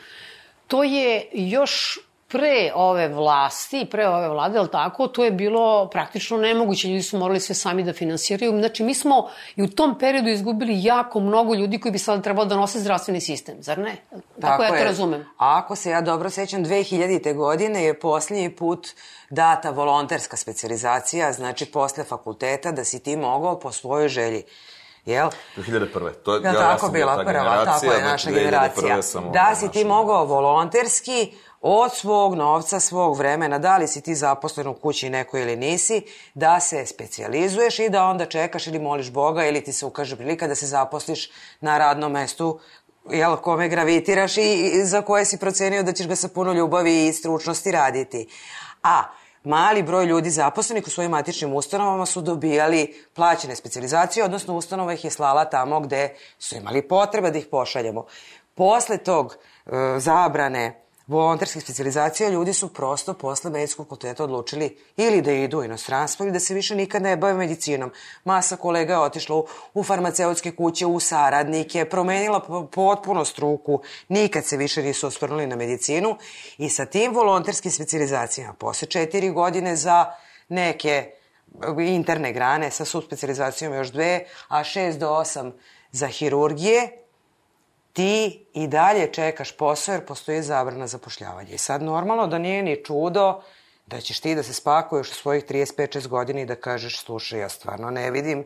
to 0.67 0.84
je 0.84 1.30
još 1.34 1.99
pre 2.36 2.71
ove 2.76 3.08
vlasti, 3.08 3.88
pre 3.91 4.08
ove 4.08 4.28
vlade, 4.30 4.60
ali 4.60 4.67
tako, 4.71 5.08
to 5.08 5.24
je 5.24 5.32
bilo 5.32 5.89
praktično 5.89 6.38
nemoguće. 6.38 6.88
Ljudi 6.88 7.02
su 7.02 7.17
morali 7.17 7.39
sve 7.39 7.56
sami 7.56 7.84
da 7.84 7.93
finansiraju. 7.93 8.52
Znači, 8.60 8.84
mi 8.84 8.93
smo 8.93 9.30
i 9.56 9.63
u 9.63 9.67
tom 9.67 10.00
periodu 10.00 10.30
izgubili 10.30 10.84
jako 10.84 11.19
mnogo 11.19 11.54
ljudi 11.54 11.80
koji 11.80 11.91
bi 11.91 12.00
sada 12.00 12.21
trebalo 12.21 12.45
da 12.45 12.56
nose 12.56 12.80
zdravstveni 12.80 13.21
sistem, 13.21 13.63
zar 13.63 13.78
ne? 13.78 13.95
Tako, 14.10 14.21
tako 14.41 14.63
ja 14.63 14.69
to 14.69 14.76
je. 14.76 14.84
razumem. 14.84 15.21
A 15.21 15.58
ako 15.58 15.76
se 15.76 15.89
ja 15.89 16.02
dobro 16.02 16.30
sećam, 16.30 16.65
2000. 16.65 17.36
godine 17.36 17.84
je 17.84 18.00
posljednji 18.00 18.56
put 18.56 18.88
data 19.30 19.69
volonterska 19.69 20.38
specializacija, 20.38 21.34
znači 21.34 21.65
posle 21.65 22.04
fakulteta, 22.04 22.71
da 22.71 22.84
si 22.84 23.00
ti 23.00 23.15
mogao 23.17 23.60
po 23.60 23.71
svojoj 23.71 24.08
želji 24.08 24.43
jel? 25.06 25.30
2001. 25.58 26.12
To 26.24 26.36
je, 26.36 26.41
ja, 26.43 26.52
ja, 26.52 26.60
tako 26.60 26.86
ja 26.86 26.91
bila 26.91 27.24
prva, 27.26 27.65
tako 27.65 27.86
je 27.86 28.02
naša 28.02 28.32
generacija. 28.32 29.00
Da 29.34 29.56
si 29.56 29.71
ti 29.71 29.86
mogao 29.86 30.26
volonterski 30.26 31.34
od 31.67 31.95
svog 31.95 32.36
novca, 32.36 32.80
svog 32.80 33.17
vremena, 33.17 33.60
da 33.60 33.78
li 33.78 33.88
si 33.88 34.01
ti 34.01 34.15
zaposlen 34.15 34.67
u 34.67 34.73
kući 34.73 35.10
neko 35.10 35.38
ili 35.38 35.56
nisi, 35.56 36.01
da 36.34 36.60
se 36.60 36.86
specializuješ 36.86 37.80
i 37.80 37.89
da 37.89 38.04
onda 38.04 38.25
čekaš 38.25 38.67
ili 38.67 38.80
moliš 38.80 39.12
Boga 39.12 39.45
ili 39.45 39.63
ti 39.63 39.73
se 39.73 39.86
ukaže 39.86 40.15
prilika 40.15 40.47
da 40.47 40.56
se 40.56 40.67
zaposliš 40.67 41.32
na 41.62 41.78
radnom 41.78 42.12
mestu 42.12 42.60
jel, 43.10 43.36
kome 43.38 43.69
gravitiraš 43.69 44.38
i 44.38 44.82
za 44.84 45.01
koje 45.01 45.25
si 45.25 45.38
procenio 45.38 45.84
da 45.84 45.93
ćeš 45.93 46.08
ga 46.08 46.15
sa 46.15 46.28
puno 46.28 46.54
ljubavi 46.54 47.08
i 47.08 47.13
stručnosti 47.13 47.71
raditi. 47.71 48.28
A 48.84 49.04
mali 49.43 49.84
broj 49.84 50.06
ljudi 50.06 50.30
zaposlenih 50.30 50.84
u 50.88 50.89
svojim 50.89 51.12
matičnim 51.12 51.54
ustanovama 51.54 52.06
su 52.06 52.21
dobijali 52.21 53.06
plaćene 53.13 53.56
specializacije, 53.56 54.25
odnosno 54.25 54.56
ustanova 54.56 54.93
ih 54.93 55.04
je 55.04 55.12
slala 55.12 55.45
tamo 55.45 55.80
gde 55.80 56.15
su 56.39 56.56
imali 56.56 56.88
potreba 56.88 57.30
da 57.30 57.38
ih 57.38 57.47
pošaljemo. 57.51 58.06
Posle 58.56 58.97
tog 58.97 59.38
e, 59.65 59.69
zabrane 59.97 60.85
volonterskih 61.07 61.63
specializacija, 61.63 62.29
ljudi 62.29 62.53
su 62.53 62.73
prosto 62.73 63.13
posle 63.13 63.51
medicinskog 63.51 63.85
fakulteta 63.85 64.23
odlučili 64.23 64.77
ili 64.97 65.21
da 65.21 65.31
idu 65.31 65.59
u 65.59 65.63
inostranstvo 65.63 66.23
ili 66.23 66.33
da 66.33 66.39
se 66.39 66.53
više 66.53 66.75
nikad 66.75 67.01
ne 67.01 67.17
bave 67.17 67.33
medicinom. 67.33 67.91
Masa 68.23 68.55
kolega 68.55 68.93
je 68.93 68.99
otišla 68.99 69.35
u, 69.35 69.47
u 69.73 69.83
farmaceutske 69.83 70.51
kuće, 70.51 70.85
u 70.85 70.99
saradnike, 70.99 71.85
promenila 71.85 72.67
potpuno 72.71 73.25
struku, 73.25 73.81
nikad 74.09 74.45
se 74.45 74.57
više 74.57 74.83
nisu 74.83 75.07
osvrnuli 75.07 75.47
na 75.47 75.55
medicinu 75.55 76.17
i 76.57 76.69
sa 76.69 76.85
tim 76.85 77.13
volonterskim 77.13 77.71
specializacijama 77.71 78.53
posle 78.53 78.87
četiri 78.87 79.29
godine 79.29 79.75
za 79.75 80.05
neke 80.49 81.11
interne 81.79 82.33
grane 82.33 82.71
sa 82.71 82.85
subspecializacijom 82.85 83.73
još 83.73 83.91
dve, 83.91 84.25
a 84.47 84.63
šest 84.63 84.99
do 84.99 85.09
osam 85.09 85.53
za 85.91 86.07
hirurgije, 86.07 87.04
ti 87.95 88.45
i 88.53 88.67
dalje 88.67 89.13
čekaš 89.13 89.58
posao 89.58 89.93
jer 89.93 90.05
postoji 90.05 90.41
zabrana 90.41 90.88
zapošljavanja. 90.88 91.51
I 91.51 91.58
sad 91.58 91.81
normalno 91.81 92.27
da 92.27 92.38
nije 92.38 92.63
ni 92.63 92.84
čudo 92.84 93.41
da 93.86 94.01
ćeš 94.01 94.19
ti 94.19 94.36
da 94.36 94.43
se 94.43 94.53
spakuješ 94.53 95.12
u 95.12 95.13
svojih 95.13 95.45
35-6 95.45 96.08
godina 96.08 96.41
i 96.41 96.45
da 96.45 96.55
kažeš 96.55 96.99
slušaj, 96.99 97.39
ja 97.39 97.49
stvarno 97.49 97.89
ne 97.89 98.12
vidim 98.12 98.45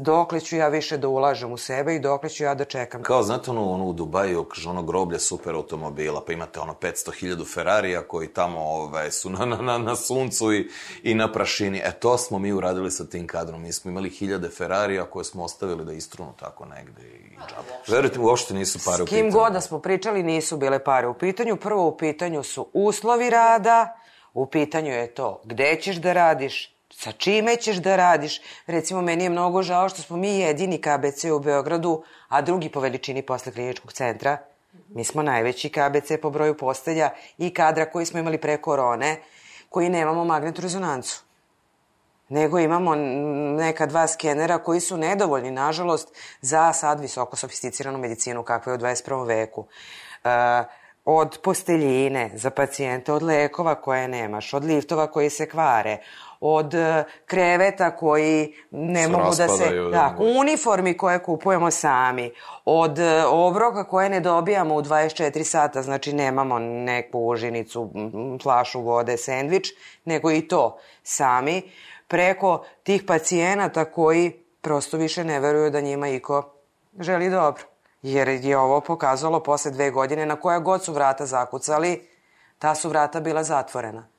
dokle 0.00 0.40
ću 0.40 0.56
ja 0.56 0.68
više 0.68 0.96
da 0.98 1.08
ulažem 1.08 1.52
u 1.52 1.56
sebe 1.56 1.94
i 1.94 1.98
dokle 1.98 2.28
ću 2.28 2.44
ja 2.44 2.54
da 2.54 2.64
čekam. 2.64 3.02
Kao, 3.02 3.22
znate 3.22 3.50
ono, 3.50 3.70
ono 3.70 3.84
u 3.84 3.92
Dubaju, 3.92 4.46
ono 4.66 4.82
groblje 4.82 5.18
super 5.18 5.54
automobila, 5.54 6.24
pa 6.26 6.32
imate 6.32 6.60
ono 6.60 6.72
500.000 6.72 7.54
Ferrarija 7.54 8.02
koji 8.02 8.28
tamo 8.28 8.60
ove, 8.60 8.84
ovaj, 8.84 9.10
su 9.10 9.30
na, 9.30 9.44
na, 9.44 9.56
na, 9.56 9.78
na 9.78 9.96
suncu 9.96 10.52
i, 10.52 10.68
i 11.02 11.14
na 11.14 11.32
prašini. 11.32 11.78
E, 11.78 11.92
to 11.92 12.18
smo 12.18 12.38
mi 12.38 12.52
uradili 12.52 12.90
sa 12.90 13.04
tim 13.04 13.26
kadrom. 13.26 13.62
Mi 13.62 13.72
smo 13.72 13.90
imali 13.90 14.10
hiljade 14.10 14.48
Ferrarija 14.48 15.04
koje 15.04 15.24
smo 15.24 15.44
ostavili 15.44 15.84
da 15.84 15.92
istrunu 15.92 16.32
tako 16.40 16.64
negde 16.64 17.02
i 17.02 17.36
džabu. 17.36 17.68
Verujte 17.88 18.18
mi, 18.18 18.24
uopšte 18.24 18.54
nisu 18.54 18.78
pare 18.84 19.02
u 19.02 19.06
pitanju. 19.06 19.20
S 19.20 19.22
kim 19.22 19.32
god 19.32 19.52
da 19.52 19.60
smo 19.60 19.78
pričali, 19.78 20.22
nisu 20.22 20.56
bile 20.56 20.84
pare 20.84 21.06
u 21.06 21.14
pitanju. 21.14 21.56
Prvo 21.56 21.86
u 21.86 21.96
pitanju 21.96 22.42
su 22.42 22.68
uslovi 22.72 23.30
rada, 23.30 23.96
u 24.34 24.46
pitanju 24.46 24.92
je 24.92 25.14
to 25.14 25.40
gde 25.44 25.80
ćeš 25.80 25.96
da 25.96 26.12
radiš, 26.12 26.73
Sa 26.96 27.12
čime 27.12 27.56
ćeš 27.56 27.76
da 27.76 27.96
radiš? 27.96 28.40
Recimo, 28.66 29.02
meni 29.02 29.24
je 29.24 29.30
mnogo 29.30 29.62
žao 29.62 29.88
što 29.88 30.02
smo 30.02 30.16
mi 30.16 30.38
jedini 30.38 30.80
KBC 30.80 31.24
u 31.24 31.38
Beogradu, 31.40 32.02
a 32.28 32.42
drugi 32.42 32.68
po 32.68 32.80
veličini 32.80 33.22
posle 33.22 33.52
kliničkog 33.52 33.92
centra. 33.92 34.38
Mi 34.88 35.04
smo 35.04 35.22
najveći 35.22 35.68
KBC 35.68 36.12
po 36.22 36.30
broju 36.30 36.56
postelja 36.56 37.10
i 37.38 37.54
kadra 37.54 37.90
koji 37.90 38.06
smo 38.06 38.18
imali 38.18 38.38
pre 38.38 38.56
korone, 38.56 39.16
koji 39.68 39.88
nemamo 39.88 40.24
magnetnu 40.24 40.62
rezonancu. 40.62 41.22
Nego 42.28 42.58
imamo 42.58 42.94
neka 43.56 43.86
dva 43.86 44.06
skenera 44.08 44.58
koji 44.58 44.80
su 44.80 44.96
nedovoljni, 44.96 45.50
nažalost, 45.50 46.08
za 46.40 46.72
sad 46.72 47.00
visoko 47.00 47.36
sofisticiranu 47.36 47.98
medicinu 47.98 48.42
kakva 48.42 48.72
je 48.72 48.78
u 48.78 48.80
21. 48.80 49.26
veku. 49.26 49.60
Uh, 49.60 50.30
od 51.04 51.38
posteljine 51.42 52.30
za 52.34 52.50
pacijente, 52.50 53.12
od 53.12 53.22
lekova 53.22 53.74
koje 53.74 54.08
nemaš, 54.08 54.54
od 54.54 54.64
liftova 54.64 55.06
koji 55.06 55.30
se 55.30 55.48
kvare, 55.48 55.98
od 56.46 56.74
e, 56.74 57.04
kreveta 57.26 57.96
koji 57.96 58.54
ne 58.70 59.02
Se 59.02 59.08
mogu 59.08 59.34
da 59.36 59.48
se... 59.48 59.74
da 59.74 59.90
Da, 59.90 60.16
uniformi 60.40 60.96
koje 60.96 61.18
kupujemo 61.22 61.70
sami, 61.70 62.32
od 62.64 62.98
e, 62.98 63.24
obroka 63.26 63.84
koje 63.84 64.08
ne 64.08 64.20
dobijamo 64.20 64.74
u 64.74 64.82
24 64.82 65.44
sata, 65.44 65.82
znači 65.82 66.12
nemamo 66.12 66.58
neku 66.58 67.18
užinicu, 67.18 67.90
flašu 68.42 68.80
vode, 68.80 69.16
sendvič, 69.16 69.72
nego 70.04 70.30
i 70.30 70.48
to 70.48 70.78
sami, 71.02 71.62
preko 72.08 72.64
tih 72.82 73.02
pacijenata 73.06 73.84
koji 73.84 74.32
prosto 74.60 74.96
više 74.96 75.24
ne 75.24 75.40
veruju 75.40 75.70
da 75.70 75.80
njima 75.80 76.08
iko 76.08 76.54
želi 77.00 77.30
dobro. 77.30 77.62
Jer 78.02 78.28
je 78.28 78.58
ovo 78.58 78.80
pokazalo 78.80 79.40
posle 79.42 79.70
dve 79.70 79.90
godine 79.90 80.26
na 80.26 80.36
koja 80.36 80.58
god 80.58 80.84
su 80.84 80.92
vrata 80.92 81.26
zakucali, 81.26 82.08
ta 82.58 82.74
su 82.74 82.88
vrata 82.88 83.20
bila 83.20 83.42
zatvorena. 83.42 84.13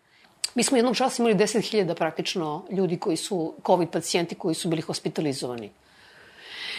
Mi 0.55 0.63
smo 0.63 0.77
jednog 0.77 0.95
časa 0.95 1.23
imali 1.23 1.35
10.000 1.35 1.95
praktično 1.95 2.65
ljudi 2.69 2.97
koji 2.97 3.17
su 3.17 3.53
COVID 3.65 3.89
pacijenti 3.89 4.35
koji 4.35 4.55
su 4.55 4.69
bili 4.69 4.81
hospitalizovani. 4.81 5.71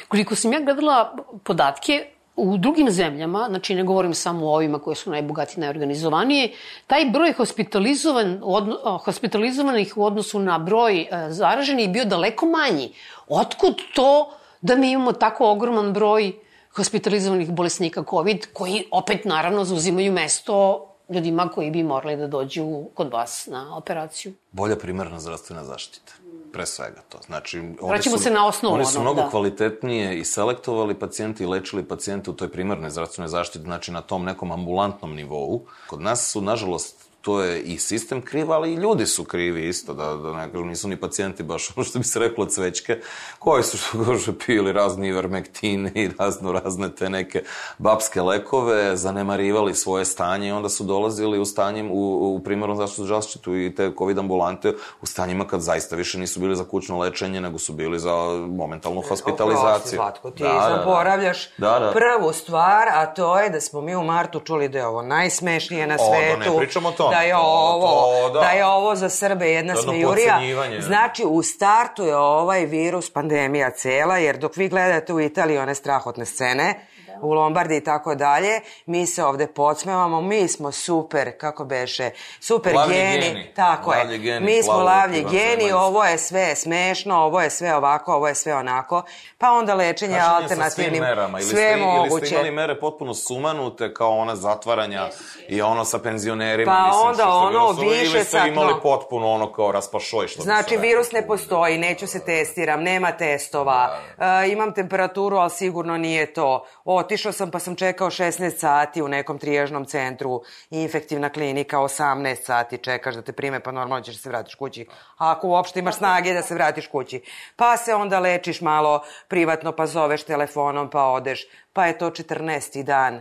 Koliko 0.09 0.37
sam 0.37 0.53
ja 0.53 0.61
gledala 0.61 1.17
podatke, 1.45 2.07
u 2.37 2.57
drugim 2.59 2.91
zemljama, 2.91 3.47
znači 3.49 3.75
ne 3.75 3.85
govorim 3.85 4.15
samo 4.15 4.47
o 4.47 4.55
ovima 4.55 4.79
koje 4.79 4.95
su 4.95 5.11
najbogatije, 5.11 5.61
najorganizovanije, 5.61 6.53
taj 6.87 7.05
broj 7.05 7.33
hospitalizovan, 7.33 8.41
odno, 8.43 8.99
hospitalizovanih 9.05 9.97
u 9.97 10.05
odnosu 10.05 10.39
na 10.39 10.59
broj 10.59 11.01
e, 11.01 11.07
zaraženih 11.31 11.85
je 11.85 11.89
bio 11.89 12.05
daleko 12.05 12.47
manji. 12.47 12.93
Otkud 13.29 13.75
to 13.95 14.33
da 14.61 14.77
mi 14.77 14.91
imamo 14.91 15.13
tako 15.13 15.51
ogroman 15.51 15.93
broj 15.93 16.33
hospitalizovanih 16.77 17.51
bolesnika 17.51 18.05
COVID, 18.11 18.47
koji 18.53 18.85
opet 18.91 19.25
naravno 19.25 19.65
zauzimaju 19.65 20.13
mesto 20.13 20.87
ljudima 21.09 21.49
koji 21.49 21.71
bi 21.71 21.83
morali 21.83 22.17
da 22.17 22.27
dođu 22.27 22.85
kod 22.95 23.13
vas 23.13 23.47
na 23.47 23.77
operaciju? 23.77 24.33
bolja 24.53 24.77
primarna 24.77 25.21
zdravstvena 25.21 25.65
zaštita. 25.65 26.13
Pre 26.53 26.67
svega 26.67 27.03
to. 27.09 27.19
Znači, 27.27 27.59
oni 27.59 27.77
Vraćamo 27.89 28.17
su, 28.17 28.23
se 28.23 28.31
na 28.31 28.47
osnovu 28.47 28.75
Oni 28.75 28.85
su 28.85 28.91
onog, 28.91 29.03
mnogo 29.03 29.21
da. 29.21 29.31
kvalitetnije 29.31 30.19
i 30.19 30.25
selektovali 30.25 30.95
pacijente 30.95 31.45
i 31.45 31.47
lečili 31.47 31.85
pacijente 31.85 32.31
u 32.31 32.33
toj 32.33 32.53
primarnoj 32.53 32.91
zdravstvenoj 32.91 33.29
zaštiti, 33.29 33.65
znači 33.65 33.93
na 33.93 34.01
tom 34.01 34.25
nekom 34.25 34.53
ambulantnom 34.53 35.15
nivou. 35.15 35.63
Kod 35.87 36.01
nas 36.01 36.31
su, 36.33 36.41
nažalost, 36.41 37.06
to 37.27 37.43
je 37.43 37.61
i 37.61 37.79
sistem 37.79 38.23
kriv, 38.23 38.53
ali 38.53 38.73
i 38.73 38.75
ljudi 38.75 39.07
su 39.07 39.25
krivi 39.25 39.69
isto, 39.69 39.95
da, 39.95 40.17
da 40.17 40.33
ne 40.33 40.53
kažem, 40.53 40.69
nisu 40.69 40.89
ni 40.89 40.97
pacijenti 40.97 41.43
baš, 41.43 41.71
ono 41.77 41.85
što 41.85 41.99
bi 41.99 42.05
se 42.05 42.19
reklo, 42.19 42.47
cvećke, 42.47 43.01
koji 43.39 43.63
su 43.63 43.77
što 43.77 44.05
kaže 44.05 44.33
pili 44.47 44.73
razni 44.73 45.09
ivermektine 45.09 45.91
i 45.95 46.11
razno 46.19 46.53
razne 46.53 46.95
te 46.95 47.11
neke 47.11 47.43
babske 47.79 48.23
lekove, 48.23 48.97
zanemarivali 48.97 49.75
svoje 49.75 50.05
stanje 50.05 50.49
i 50.49 50.53
onda 50.53 50.69
su 50.69 50.85
dolazili 50.85 51.39
u 51.39 51.45
stanjem 51.45 51.91
u, 51.91 52.35
u 52.35 52.41
primarnu 52.45 52.87
zaštitu 52.97 53.57
i 53.57 53.75
te 53.75 53.93
covid 53.99 54.19
ambulante 54.19 54.75
u 55.03 55.07
stanjima 55.07 55.47
kad 55.47 55.61
zaista 55.61 55.97
više 55.97 56.19
nisu 56.19 56.41
bili 56.41 56.57
za 56.57 56.65
kućno 56.65 56.99
lečenje, 56.99 57.41
nego 57.41 57.59
su 57.59 57.73
bili 57.73 57.99
za 57.99 58.15
momentalnu 58.49 59.03
hospitalizaciju. 59.09 59.71
Oprosti, 59.75 59.97
Zlatko, 59.97 60.31
ti 60.31 60.43
da, 60.43 60.77
zaboravljaš 60.77 61.49
Da, 61.57 61.79
da. 61.79 61.93
prvu 61.93 62.33
stvar, 62.33 62.89
a 62.89 63.07
to 63.07 63.39
je 63.39 63.51
da 63.51 63.61
smo 63.61 63.81
mi 63.81 63.97
u 63.97 64.03
martu 64.03 64.41
čuli 64.41 64.69
da 64.69 64.79
je 64.79 64.87
ovo 64.87 65.03
najsmešnije 65.03 65.87
na 65.87 65.95
O, 65.95 65.99
da 65.99 66.17
svetu. 66.17 66.51
ne 66.53 66.59
pričamo 66.59 66.89
o 66.89 66.93
tome. 66.93 67.16
Da 67.17 67.23
je 67.23 67.33
To- 67.33 67.41
ovo, 67.41 67.89
to, 68.19 68.31
da. 68.31 68.41
da 68.41 68.49
je 68.49 68.67
ovo 68.67 68.95
za 68.95 69.09
Srbe 69.11 69.47
jedna 69.47 69.73
jedno 69.73 69.83
smejurija. 69.83 70.33
potcenjivanje. 70.33 70.81
Znači, 70.81 71.25
u 71.25 71.43
startu 71.43 72.05
je 72.05 72.17
ovaj 72.17 72.67
virus 72.67 73.11
pandemija 73.11 73.71
cela, 73.73 74.19
jer 74.19 74.37
dok 74.37 74.57
vi 74.57 74.69
gledate 74.69 75.13
u 75.13 75.21
Italiji 75.21 75.59
one 75.59 75.75
strahotne 75.75 76.25
scene, 76.25 76.75
u 77.21 77.33
Lombardi 77.33 77.77
i 77.77 77.81
tako 77.81 78.15
dalje, 78.15 78.51
mi 78.87 79.07
se 79.07 79.25
ovde 79.25 79.47
podsmevamo, 79.47 80.21
mi 80.21 80.49
smo 80.49 80.73
super, 80.73 81.39
kako 81.39 81.65
beše, 81.65 82.11
super 82.41 82.75
Lavlji 82.75 82.95
geni, 82.97 83.21
geni. 83.21 83.53
tako 83.55 83.91
Lavlji 83.91 84.13
je, 84.13 84.19
geni, 84.19 84.47
mi 84.47 84.63
smo 84.63 84.73
lavlji 84.75 85.25
geni, 85.25 85.73
ovo 85.73 86.05
je 86.05 86.19
sve 86.19 86.57
smešno, 86.57 87.17
ovo 87.17 87.41
je 87.41 87.51
sve 87.51 87.77
ovako, 87.77 88.15
ovo 88.15 88.29
je 88.29 88.35
sve 88.35 88.55
onako, 88.55 89.03
pa 89.39 89.51
onda 89.51 89.75
lečenje 89.75 90.13
Kašenje 90.13 90.27
sa 90.29 90.35
alternativnim, 90.37 91.01
merama. 91.01 91.41
Ili 91.41 91.49
sve 91.49 91.57
ste, 91.59 91.73
Ili 91.73 91.81
moguće. 91.83 92.27
ste 92.27 92.35
imali 92.35 92.51
mere 92.51 92.81
potpuno 92.81 93.15
sumanute, 93.15 93.95
kao 93.95 94.11
ona 94.11 94.37
zatvaranja 94.37 95.09
i 95.49 95.63
ono 95.63 95.85
sa 95.85 95.99
penzionerima. 95.99 96.73
Pa 96.73 96.87
mislim, 96.87 97.07
onda 97.07 97.23
što 97.23 97.31
ono 97.31 97.51
bilo 97.73 97.75
su- 97.75 97.85
Ili 98.07 98.25
ste 98.25 98.39
imali 98.49 98.75
potpuno 98.83 99.29
ono 99.29 99.53
kao 99.53 99.73
raspašoj, 99.73 100.29
što 100.29 100.43
Znači, 100.43 100.77
virus 100.77 101.13
ne 101.13 101.27
postoji, 101.27 101.79
neću 101.79 102.07
se 102.07 102.21
testiram, 102.21 102.83
nema 102.83 103.13
testova, 103.13 103.97
e, 104.19 104.49
imam 104.49 104.75
temperaturu, 104.75 105.37
ali 105.37 105.51
sigurno 105.51 105.97
nije 105.97 106.33
to. 106.33 106.65
Otišao 107.07 107.33
sam 107.33 107.51
pa 107.51 107.59
sam 107.59 107.77
čekao 107.77 108.11
16 108.11 108.59
sati 108.59 109.03
u 109.03 109.09
nekom 109.09 109.39
triježnom 109.39 109.85
centru, 109.85 110.43
infektivna 110.71 111.29
klinika, 111.29 111.79
18 111.79 112.35
sati 112.35 112.79
čekaš 112.79 113.15
da 113.15 113.23
te 113.23 113.33
prime, 113.33 113.61
pa 113.61 113.73
normalno 113.73 114.05
ćeš 114.05 114.23
se 114.23 114.29
vratiš 114.29 114.55
kući. 114.55 114.87
A 115.17 115.31
ako 115.31 115.49
uopšte 115.49 115.81
imaš 115.81 115.97
snage 115.97 116.35
da 116.35 116.43
se 116.43 116.55
vratiš 116.55 116.87
kući. 116.87 117.23
Pa 117.57 117.77
se 117.77 117.95
onda 117.95 118.19
lečiš 118.19 118.61
malo 118.61 119.03
privatno, 119.29 119.73
pa 119.73 119.87
zoveš 119.87 120.23
telefonom, 120.23 120.91
pa 120.91 121.05
odeš, 121.05 121.47
pa 121.73 121.87
je 121.87 121.99
to 121.99 122.11
14. 122.11 122.83
dan. 122.83 123.21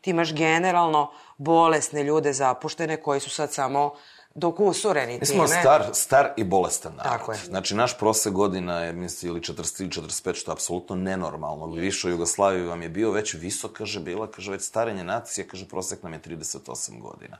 Ti 0.00 0.10
imaš 0.10 0.34
generalno 0.34 1.12
bolesne 1.38 2.02
ljude 2.02 2.32
zapuštene 2.32 2.96
koji 2.96 3.20
su 3.20 3.30
sad 3.30 3.52
samo 3.52 3.94
dok 4.34 4.60
usureni 4.60 5.18
Mi 5.18 5.26
smo 5.26 5.46
time. 5.46 5.60
star, 5.60 5.90
star 5.92 6.28
i 6.36 6.44
bolestan 6.44 6.92
narod. 6.96 7.12
Tako 7.12 7.32
je. 7.32 7.38
Znači, 7.38 7.74
naš 7.74 7.98
prosek 7.98 8.32
godina 8.32 8.80
je, 8.80 8.92
mislim, 8.92 9.32
ili 9.32 9.40
43, 9.40 10.00
45, 10.00 10.34
što 10.34 10.50
je 10.50 10.52
apsolutno 10.52 10.96
nenormalno. 10.96 11.64
U 11.66 11.72
višoj 11.72 12.10
Jugoslaviji 12.10 12.66
vam 12.66 12.82
je 12.82 12.88
bio 12.88 13.10
već 13.10 13.34
visok, 13.34 13.72
kaže, 13.72 14.00
bila, 14.00 14.26
kaže, 14.26 14.50
već 14.50 14.62
starenje 14.62 15.04
nacije, 15.04 15.48
kaže, 15.48 15.68
prosek 15.68 16.02
nam 16.02 16.12
je 16.12 16.20
38 16.20 17.00
godina. 17.00 17.38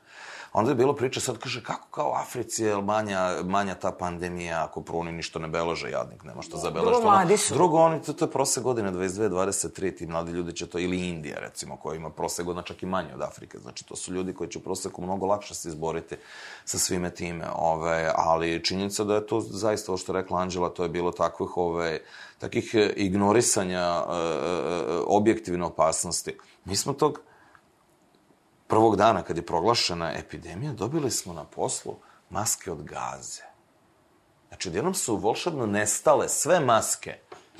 Onda 0.54 0.70
je 0.70 0.74
bilo 0.74 0.92
priče, 0.92 1.20
sad 1.20 1.38
kaže, 1.38 1.62
kako 1.62 1.88
kao 1.90 2.10
u 2.10 2.14
Africi 2.14 2.64
je 2.64 2.82
manja, 2.82 3.42
manja 3.44 3.74
ta 3.74 3.90
pandemija, 3.92 4.64
ako 4.64 4.80
prvo 4.80 4.98
oni 4.98 5.12
ništa 5.12 5.38
ne 5.38 5.48
beleže, 5.48 5.90
jadnik, 5.90 6.24
nema 6.24 6.42
što 6.42 6.56
zabeležiti. 6.56 6.92
Drugo, 6.92 7.10
mladi 7.10 7.36
su. 7.36 7.54
Drugo, 7.54 7.78
oni, 7.78 8.02
to, 8.02 8.12
to 8.12 8.24
je 8.24 8.30
prosek 8.30 8.62
godine 8.62 8.92
22, 8.92 9.28
23, 9.28 9.96
ti 9.96 10.06
mladi 10.06 10.32
ljudi 10.32 10.52
će 10.52 10.66
to, 10.66 10.78
ili 10.78 11.08
Indija, 11.08 11.38
recimo, 11.38 11.76
koja 11.76 11.96
ima 11.96 12.10
prosek 12.10 12.46
godina 12.46 12.62
čak 12.62 12.82
i 12.82 12.86
manje 12.86 13.14
od 13.14 13.22
Afrike. 13.22 13.58
Znači, 13.58 13.84
to 13.84 13.96
su 13.96 14.12
ljudi 14.12 14.34
koji 14.34 14.50
će 14.50 14.58
u 14.58 14.62
proseku 14.62 15.02
mnogo 15.02 15.26
lakše 15.26 15.54
se 15.54 15.68
izboriti 15.68 16.16
sa 16.64 16.78
svime 16.84 17.14
time. 17.14 17.44
Ove, 17.54 18.12
ali 18.14 18.64
činjenica 18.64 19.04
da 19.04 19.14
je 19.14 19.26
to 19.26 19.40
zaista, 19.40 19.92
ovo 19.92 19.98
što 19.98 20.12
je 20.12 20.22
rekla 20.22 20.40
Anđela, 20.40 20.68
to 20.68 20.82
je 20.82 20.88
bilo 20.88 21.12
takvih, 21.12 21.56
ove, 21.56 22.00
takih 22.38 22.70
e, 22.74 22.92
ignorisanja 22.96 23.80
e, 23.80 24.04
objektivne 25.06 25.64
opasnosti. 25.64 26.38
Mi 26.64 26.76
smo 26.76 26.92
tog 26.92 27.20
prvog 28.66 28.96
dana 28.96 29.22
kad 29.22 29.36
je 29.36 29.46
proglašena 29.46 30.12
epidemija, 30.18 30.72
dobili 30.72 31.10
smo 31.10 31.32
na 31.32 31.44
poslu 31.44 31.96
maske 32.30 32.72
od 32.72 32.82
gaze. 32.82 33.42
Znači, 34.48 34.68
odjednom 34.68 34.94
su 34.94 35.16
volšebno 35.16 35.66
nestale 35.66 36.28
sve 36.28 36.60
maske, 36.60 37.14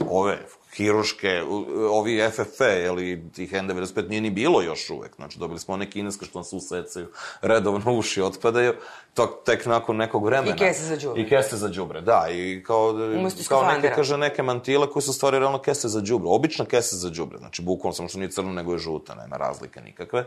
ove 0.08 0.46
hiruške, 0.76 1.42
ovi 1.90 2.30
FFP, 2.30 2.60
ili 2.86 3.30
tih 3.34 3.52
N95 3.52 4.08
nije 4.08 4.20
ni 4.20 4.30
bilo 4.30 4.62
još 4.62 4.90
uvek. 4.90 5.16
Znači, 5.16 5.38
dobili 5.38 5.60
smo 5.60 5.74
one 5.74 5.90
kineske 5.90 6.26
što 6.26 6.38
nam 6.38 6.44
se 6.44 6.56
usecaju, 6.56 7.06
redovno 7.42 7.92
uši 7.92 8.22
otpadaju, 8.22 8.74
to 9.14 9.26
tek 9.26 9.66
nakon 9.66 9.96
nekog 9.96 10.24
vremena. 10.24 10.54
I 10.54 10.58
kese 10.58 10.82
za 10.82 10.96
đubre. 10.96 11.22
I 11.22 11.28
kese 11.28 11.56
za 11.56 11.68
đubre, 11.68 12.00
da. 12.00 12.26
I 12.30 12.62
kao, 12.66 12.90
Umesto 12.90 13.42
kao 13.48 13.72
neke, 13.72 13.92
kaže, 13.94 14.18
neke 14.18 14.42
mantile 14.42 14.90
koje 14.90 15.02
su 15.02 15.12
stvari 15.12 15.38
realno 15.38 15.58
kese 15.58 15.88
za 15.88 16.00
đubre. 16.00 16.28
Obična 16.28 16.64
kese 16.64 16.96
za 16.96 17.10
đubre. 17.10 17.38
Znači, 17.38 17.62
bukvalno 17.62 17.94
samo 17.94 18.08
što 18.08 18.18
nije 18.18 18.30
crno, 18.30 18.52
nego 18.52 18.72
je 18.72 18.78
žuta, 18.78 19.14
nema 19.14 19.36
razlike 19.36 19.80
nikakve. 19.80 20.24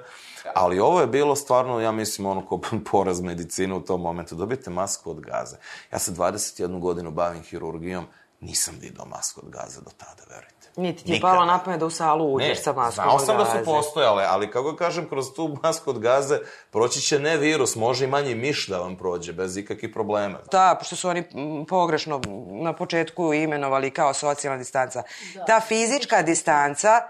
Ali 0.54 0.80
ovo 0.80 1.02
je 1.02 1.08
bilo 1.08 1.36
stvarno, 1.36 1.80
ja 1.80 1.92
mislim, 1.92 2.26
ono 2.26 2.46
ko 2.46 2.62
poraz 2.92 3.22
medicine 3.22 3.76
u 3.76 3.82
tom 3.82 4.02
momentu. 4.02 4.36
Dobijete 4.36 4.70
masku 4.70 5.12
od 5.12 5.20
gaze. 5.20 5.56
Ja 5.92 6.00
se 6.00 6.12
21 6.12 6.80
godinu 6.80 7.12
bavim 7.12 7.42
hirurgijom, 7.42 8.06
nisam 8.40 8.76
video 8.82 9.06
masku 9.06 9.42
od 9.44 9.50
gaze 9.50 9.82
do 9.82 9.92
tada, 9.98 10.24
verujte. 10.30 10.68
Niti 10.76 11.04
ti 11.04 11.12
je 11.12 11.22
palo 11.22 11.46
na 11.46 11.60
pamet 11.64 11.80
da 11.80 11.86
u 11.86 11.90
salu 11.90 12.34
uđeš 12.34 12.64
sa 12.64 12.74
maskom 12.74 13.04
znao 13.04 13.16
od 13.16 13.26
sam 13.26 13.38
da 13.38 13.46
su 13.46 13.66
postojale, 13.66 14.26
ali 14.30 14.52
kako 14.52 14.76
kažem, 14.76 15.10
kroz 15.10 15.34
tu 15.36 15.56
masku 15.64 15.90
od 15.90 16.00
gaze 16.00 16.40
proći 16.72 17.02
će 17.02 17.20
ne 17.20 17.38
virus, 17.38 17.76
može 17.76 18.06
i 18.06 18.08
manji 18.08 18.36
miš 18.36 18.68
da 18.68 18.80
vam 18.80 18.96
prođe, 18.96 19.34
bez 19.34 19.58
ikakvih 19.58 19.92
problema. 19.94 20.40
Da, 20.52 20.76
pošto 20.80 20.96
su 20.96 21.10
oni 21.10 21.24
pogrešno 21.70 22.22
na 22.62 22.74
početku 22.74 23.34
imenovali 23.34 23.92
kao 23.92 24.14
socijalna 24.14 24.58
distanca. 24.58 25.04
Da. 25.36 25.46
Ta 25.46 25.60
fizička 25.60 26.22
distanca 26.22 27.02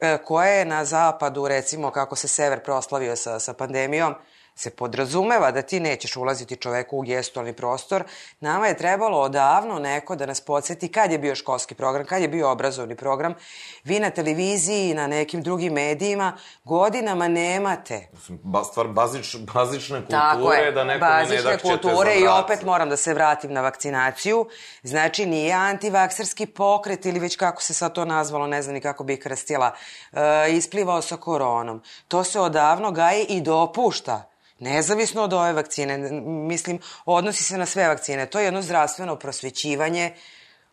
e, 0.00 0.18
koja 0.24 0.48
je 0.48 0.64
na 0.64 0.84
zapadu, 0.84 1.48
recimo 1.48 1.90
kako 1.90 2.16
se 2.16 2.28
sever 2.28 2.62
proslavio 2.64 3.16
sa, 3.16 3.38
sa 3.38 3.52
pandemijom, 3.52 4.14
se 4.56 4.70
podrazumeva 4.70 5.50
da 5.50 5.62
ti 5.62 5.80
nećeš 5.80 6.16
ulaziti 6.16 6.56
čoveku 6.56 6.98
u 6.98 7.02
gestualni 7.02 7.52
prostor, 7.52 8.04
nama 8.40 8.66
je 8.66 8.76
trebalo 8.76 9.20
odavno 9.20 9.78
neko 9.78 10.16
da 10.16 10.26
nas 10.26 10.40
podsjeti 10.40 10.92
kad 10.92 11.12
je 11.12 11.18
bio 11.18 11.34
školski 11.34 11.74
program, 11.74 12.06
kad 12.06 12.22
je 12.22 12.28
bio 12.28 12.50
obrazovni 12.50 12.96
program. 12.96 13.34
Vi 13.84 14.00
na 14.00 14.10
televiziji 14.10 14.90
i 14.90 14.94
na 14.94 15.06
nekim 15.06 15.42
drugim 15.42 15.72
medijima 15.72 16.36
godinama 16.64 17.28
nemate. 17.28 18.08
Ba, 18.28 18.64
stvar 18.64 18.88
bazič, 18.88 19.36
bazične 19.54 20.00
kulture 20.00 20.20
Tako 20.20 20.52
je, 20.52 20.72
da 20.72 20.84
neko 20.84 21.06
ne 21.06 21.42
da 21.42 21.58
kulture 21.58 22.14
i 22.14 22.26
opet 22.26 22.62
moram 22.62 22.88
da 22.88 22.96
se 22.96 23.14
vratim 23.14 23.52
na 23.52 23.60
vakcinaciju. 23.60 24.46
Znači 24.82 25.26
nije 25.26 25.52
antivakserski 25.52 26.46
pokret 26.46 27.06
ili 27.06 27.18
već 27.18 27.36
kako 27.36 27.62
se 27.62 27.74
sad 27.74 27.92
to 27.92 28.04
nazvalo, 28.04 28.46
ne 28.46 28.62
znam 28.62 28.74
ni 28.74 28.80
kako 28.80 29.04
bih 29.04 29.18
krastila, 29.18 29.74
e, 30.12 30.50
isplivao 30.50 31.02
sa 31.02 31.16
koronom. 31.16 31.82
To 32.08 32.24
se 32.24 32.40
odavno 32.40 32.90
gaje 32.90 33.24
i 33.24 33.40
dopušta 33.40 34.36
Nezavisno 34.58 35.22
od 35.22 35.32
ove 35.32 35.52
vakcine, 35.52 35.98
mislim, 36.22 36.78
odnosi 37.04 37.44
se 37.44 37.58
na 37.58 37.66
sve 37.66 37.88
vakcine. 37.88 38.26
To 38.26 38.38
je 38.38 38.44
jedno 38.44 38.62
zdravstveno 38.62 39.16
prosvećivanje 39.16 40.14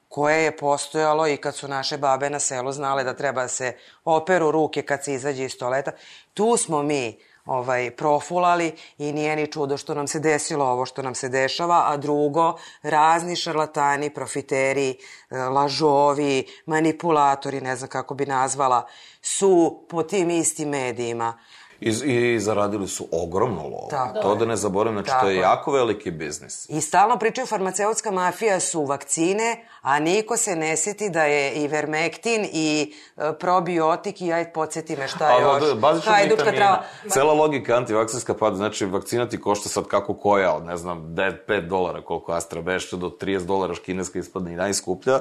koje 0.09 0.43
je 0.43 0.57
postojalo 0.57 1.27
i 1.27 1.37
kad 1.37 1.55
su 1.55 1.67
naše 1.67 1.97
babe 1.97 2.29
na 2.29 2.39
selu 2.39 2.71
znale 2.71 3.03
da 3.03 3.13
treba 3.13 3.41
da 3.41 3.47
se 3.47 3.77
operu 4.05 4.51
ruke 4.51 4.81
kad 4.81 5.03
se 5.03 5.13
izađe 5.13 5.45
iz 5.45 5.57
toaleta. 5.57 5.91
Tu 6.33 6.57
smo 6.57 6.83
mi 6.83 7.19
ovaj, 7.45 7.91
profulali 7.91 8.75
i 8.97 9.11
nije 9.11 9.35
ni 9.35 9.51
čudo 9.51 9.77
što 9.77 9.93
nam 9.93 10.07
se 10.07 10.19
desilo 10.19 10.65
ovo 10.65 10.85
što 10.85 11.01
nam 11.01 11.15
se 11.15 11.29
dešava, 11.29 11.83
a 11.87 11.97
drugo, 11.97 12.59
razni 12.81 13.35
šarlatani, 13.35 14.09
profiteri, 14.09 14.89
e, 15.29 15.37
lažovi, 15.37 16.47
manipulatori, 16.65 17.61
ne 17.61 17.75
znam 17.75 17.89
kako 17.89 18.13
bi 18.13 18.25
nazvala, 18.25 18.87
su 19.21 19.85
po 19.89 20.03
tim 20.03 20.29
istim 20.29 20.69
medijima 20.69 21.39
I, 21.83 22.33
I 22.33 22.39
zaradili 22.39 22.87
su 22.87 23.07
ogromno 23.11 23.63
lovo. 23.63 23.87
Tako 23.89 24.19
to 24.19 24.35
da 24.35 24.45
ne 24.45 24.55
zaboravim, 24.55 24.97
znači 24.99 25.09
Tako 25.09 25.25
to 25.25 25.29
je 25.29 25.37
jako 25.37 25.71
veliki 25.71 26.11
biznis. 26.11 26.69
I 26.69 26.81
stalno 26.81 27.17
pričaju 27.17 27.47
farmaceutska 27.47 28.11
mafija 28.11 28.59
su 28.59 28.85
vakcine, 28.85 29.65
a 29.81 29.99
niko 29.99 30.37
se 30.37 30.55
ne 30.55 30.77
seti 30.77 31.09
da 31.09 31.23
je 31.23 31.51
i 31.53 31.67
vermektin 31.67 32.47
i 32.53 32.93
uh, 33.15 33.23
probiotik 33.39 34.21
i 34.21 34.33
ajde 34.33 34.51
podsjeti 34.51 34.95
me 34.95 35.07
šta 35.07 35.31
je 35.31 35.41
još. 35.41 35.79
Bazično 35.79 36.13
vitamina. 36.23 36.55
Trava. 36.55 36.83
Cela 37.09 37.33
logika 37.33 37.75
antivakcinska 37.75 38.33
pada, 38.33 38.55
znači 38.55 38.85
vakcina 38.85 39.29
ti 39.29 39.41
košta 39.41 39.69
sad 39.69 39.87
kako 39.87 40.13
koja, 40.13 40.55
od 40.55 40.65
ne 40.65 40.77
znam, 40.77 41.15
5 41.47 41.67
dolara 41.67 42.01
koliko 42.01 42.31
Astra 42.31 42.61
beše, 42.61 42.97
do 42.97 43.09
30 43.21 43.45
dolara 43.45 43.73
kineska 43.85 44.19
ispadne 44.19 44.53
i 44.53 44.55
najskuplja. 44.55 45.19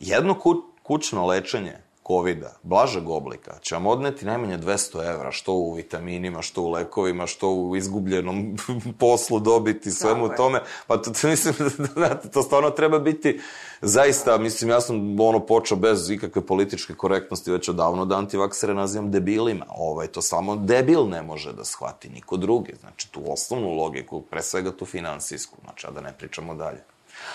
Jedno 0.00 0.38
ku, 0.38 0.54
kućno 0.82 1.26
lečenje 1.26 1.91
COVID-a, 2.06 2.50
blažeg 2.62 3.08
oblika, 3.08 3.58
će 3.60 3.74
vam 3.74 3.86
odneti 3.86 4.24
najmanje 4.24 4.58
200 4.58 5.14
evra, 5.14 5.32
što 5.32 5.52
u 5.52 5.72
vitaminima, 5.72 6.42
što 6.42 6.62
u 6.62 6.70
lekovima, 6.70 7.26
što 7.26 7.50
u 7.50 7.76
izgubljenom 7.76 8.56
poslu 8.98 9.40
dobiti, 9.40 9.90
svemu 9.90 10.28
Tako 10.28 10.36
tome. 10.36 10.62
Pa 10.86 10.96
to, 10.96 11.10
to 11.10 11.28
mislim, 11.28 11.54
znate, 11.94 12.30
to 12.30 12.42
stvarno 12.42 12.70
treba 12.70 12.98
biti 12.98 13.40
zaista, 13.82 14.38
mislim, 14.38 14.70
ja 14.70 14.80
sam 14.80 15.20
ono 15.20 15.46
počeo 15.46 15.76
bez 15.76 16.10
ikakve 16.10 16.46
političke 16.46 16.94
korektnosti 16.94 17.50
već 17.50 17.68
odavno 17.68 18.04
da 18.04 18.16
antivaksere 18.16 18.74
nazivam 18.74 19.10
debilima. 19.10 19.66
Ovaj, 19.68 20.06
to 20.06 20.22
samo 20.22 20.56
debil 20.56 21.08
ne 21.08 21.22
može 21.22 21.52
da 21.52 21.64
shvati, 21.64 22.10
niko 22.10 22.36
drugi. 22.36 22.74
Znači, 22.80 23.12
tu 23.12 23.32
osnovnu 23.32 23.74
logiku, 23.74 24.20
pre 24.20 24.42
svega 24.42 24.72
tu 24.72 24.86
finansijsku, 24.86 25.56
znači, 25.64 25.86
a 25.86 25.90
da 25.90 26.00
ne 26.00 26.12
pričamo 26.18 26.54
dalje. 26.54 26.91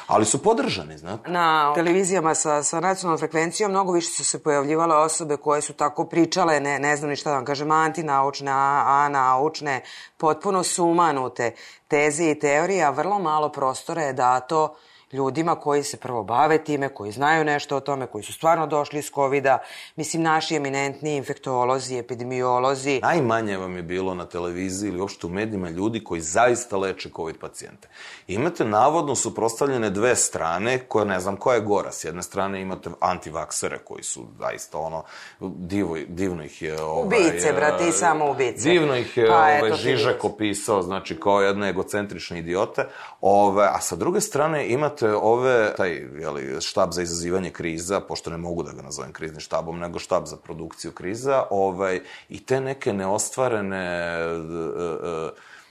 Ali 0.07 0.25
su 0.25 0.43
podržani, 0.43 0.97
znate. 0.97 1.31
Na 1.31 1.73
televizijama 1.75 2.35
sa, 2.35 2.63
sa 2.63 2.79
nacionalnom 2.79 3.19
frekvencijom 3.19 3.71
mnogo 3.71 3.91
više 3.91 4.09
su 4.11 4.25
se 4.25 4.43
pojavljivale 4.43 4.95
osobe 4.95 5.37
koje 5.37 5.61
su 5.61 5.73
tako 5.73 6.05
pričale, 6.05 6.59
ne, 6.59 6.79
ne 6.79 6.97
znam 6.97 7.09
ni 7.09 7.15
šta 7.15 7.29
da 7.29 7.35
vam 7.35 7.45
kažem, 7.45 7.71
antinaučne, 7.71 8.51
a, 8.51 8.83
a 8.85 9.09
naučne, 9.09 9.81
potpuno 10.17 10.63
sumanute 10.63 11.55
teze 11.87 12.31
i 12.31 12.39
teorije, 12.39 12.83
a 12.83 12.89
vrlo 12.89 13.19
malo 13.19 13.51
prostora 13.51 14.01
je 14.01 14.13
dato 14.13 14.75
ljudima 15.11 15.55
koji 15.55 15.83
se 15.83 15.97
prvo 15.97 16.23
bave 16.23 16.63
time, 16.63 16.89
koji 16.89 17.11
znaju 17.11 17.45
nešto 17.45 17.77
o 17.77 17.79
tome, 17.79 18.07
koji 18.07 18.23
su 18.23 18.33
stvarno 18.33 18.67
došli 18.67 18.99
iz 18.99 19.11
covid 19.11 19.43
-a. 19.43 19.57
Mislim, 19.95 20.23
naši 20.23 20.55
eminentni 20.55 21.15
infektolozi, 21.15 21.97
epidemiolozi. 21.97 22.99
Najmanje 23.03 23.57
vam 23.57 23.75
je 23.75 23.83
bilo 23.83 24.13
na 24.13 24.25
televiziji 24.25 24.89
ili 24.89 24.99
uopšte 24.99 25.27
u 25.27 25.29
medijima 25.29 25.69
ljudi 25.69 26.03
koji 26.03 26.21
zaista 26.21 26.77
leče 26.77 27.09
COVID 27.15 27.37
pacijente. 27.37 27.87
Imate 28.27 28.65
navodno 28.65 29.15
suprostavljene 29.15 29.89
dve 29.89 30.15
strane, 30.15 30.79
koje 30.79 31.05
ne 31.05 31.19
znam 31.19 31.35
koja 31.35 31.55
je 31.55 31.61
gora. 31.61 31.91
S 31.91 32.03
jedne 32.03 32.23
strane 32.23 32.61
imate 32.61 32.89
antivaksere 32.99 33.77
koji 33.77 34.03
su 34.03 34.25
zaista 34.39 34.77
ono, 34.79 35.03
divo, 35.39 35.97
divno 36.07 36.43
ih 36.43 36.61
je... 36.61 36.81
Ovaj, 36.81 37.07
ubice, 37.07 37.53
brate, 37.53 37.87
i 37.87 37.91
samo 37.91 38.31
ubice. 38.31 38.69
Divno 38.69 38.95
ih 38.95 39.17
je 39.17 39.27
pa, 39.27 39.33
ovaj, 39.33 39.71
Žižak 39.73 40.23
opisao, 40.23 40.81
znači 40.81 41.19
kao 41.19 41.41
jedne 41.41 41.69
egocentrične 41.69 42.39
idiote. 42.39 42.85
Ove, 43.21 43.65
a 43.65 43.81
sa 43.81 43.95
druge 43.95 44.21
strane 44.21 44.67
imate 44.67 44.96
imate 45.01 45.15
ove, 45.21 45.73
taj 45.77 45.91
jeli, 46.19 46.61
štab 46.61 46.91
za 46.91 47.01
izazivanje 47.01 47.49
kriza, 47.49 47.99
pošto 47.99 48.29
ne 48.29 48.37
mogu 48.37 48.63
da 48.63 48.71
ga 48.71 48.81
nazovem 48.81 49.13
kriznim 49.13 49.39
štabom, 49.39 49.79
nego 49.79 49.99
štab 49.99 50.25
za 50.25 50.37
produkciju 50.37 50.91
kriza, 50.91 51.43
ovaj, 51.49 52.01
i 52.29 52.45
te 52.45 52.61
neke 52.61 52.93
neostvarene 52.93 54.17
uh, 54.25 54.45
uh, 54.45 55.29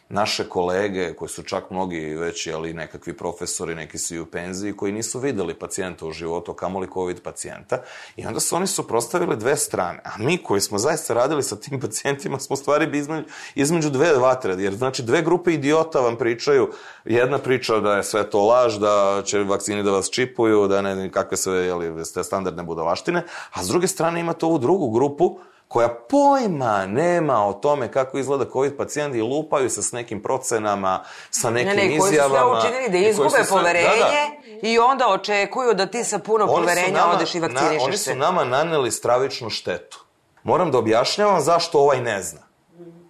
naše 0.09 0.49
kolege, 0.49 1.15
koji 1.15 1.29
su 1.29 1.43
čak 1.43 1.71
mnogi 1.71 2.01
već, 2.01 2.47
ali 2.47 2.75
nekakvi 2.75 3.17
profesori, 3.17 3.75
neki 3.75 3.99
su 3.99 4.15
i 4.15 4.21
u 4.21 4.27
penziji, 4.27 4.77
koji 4.77 4.93
nisu 4.93 5.19
videli 5.19 5.55
pacijenta 5.55 6.07
u 6.07 6.13
životu, 6.13 6.55
kamoli 6.55 6.89
COVID 6.95 7.23
pacijenta, 7.23 7.83
i 8.17 8.27
onda 8.27 8.41
su 8.41 8.57
oni 8.57 8.67
suprostavili 8.67 9.37
dve 9.37 9.57
strane. 9.57 10.01
A 10.05 10.19
mi 10.19 10.39
koji 10.39 10.61
smo 10.61 10.79
zaista 10.79 11.15
radili 11.15 11.43
sa 11.43 11.57
tim 11.57 11.81
pacijentima 11.81 12.39
smo 12.39 12.57
stvari 12.57 12.99
između, 12.99 13.25
između 13.55 13.91
dve 13.91 14.13
vatre, 14.13 14.55
jer 14.59 14.75
znači 14.75 15.03
dve 15.03 15.23
grupe 15.23 15.53
idiota 15.53 16.01
vam 16.01 16.17
pričaju, 16.17 16.71
jedna 17.05 17.39
priča 17.39 17.81
da 17.81 17.97
je 17.97 18.03
sve 18.03 18.31
to 18.31 18.45
laž, 18.45 18.79
da 18.79 19.23
će 19.25 19.39
vakcini 19.39 19.83
da 19.83 19.91
vas 19.91 20.11
čipuju, 20.11 20.69
da 20.69 20.83
ne 20.83 21.11
kakve 21.11 21.37
sve, 21.37 21.59
jeli, 21.59 22.05
ste 22.05 22.25
standardne 22.25 22.63
budalaštine, 22.63 23.23
a 23.53 23.65
s 23.65 23.69
druge 23.69 23.87
strane 23.87 24.21
imate 24.21 24.47
ovu 24.47 24.59
drugu 24.59 24.91
grupu, 24.91 25.39
koja 25.69 25.89
pojma 25.89 26.87
nema 26.87 27.47
o 27.47 27.53
tome 27.53 27.93
kako 27.93 28.19
izgleda 28.19 28.51
COVID 28.53 28.77
pacijent 28.77 29.15
i 29.15 29.21
lupaju 29.21 29.71
se 29.71 29.83
s 29.83 29.93
nekim 29.93 30.23
procenama, 30.23 31.05
sa 31.31 31.51
nekim 31.51 31.77
ne, 31.77 31.77
ne, 31.77 31.95
izjavama. 31.95 32.51
Koji 32.51 32.61
su 32.61 32.69
sve 32.69 32.71
učinili 32.71 32.91
da 32.91 33.09
izgube 33.09 33.31
sve, 33.31 33.45
poverenje 33.49 33.99
da, 33.99 34.61
da. 34.63 34.69
i 34.69 34.79
onda 34.79 35.09
očekuju 35.09 35.75
da 35.75 35.87
ti 35.87 36.05
sa 36.05 36.19
puno 36.19 36.45
oni 36.45 36.55
poverenja 36.55 36.99
nama, 36.99 37.13
odeš 37.13 37.35
i 37.35 37.41
vakcinišeš 37.41 37.79
na, 37.79 37.85
Oni 37.85 37.97
su 37.97 38.15
nama 38.15 38.45
naneli 38.45 38.91
stravičnu 38.91 39.51
štetu. 39.51 40.05
Moram 40.43 40.71
da 40.71 40.79
objašnjavam 40.79 41.41
zašto 41.41 41.79
ovaj 41.79 42.01
ne 42.01 42.23
zna 42.23 42.46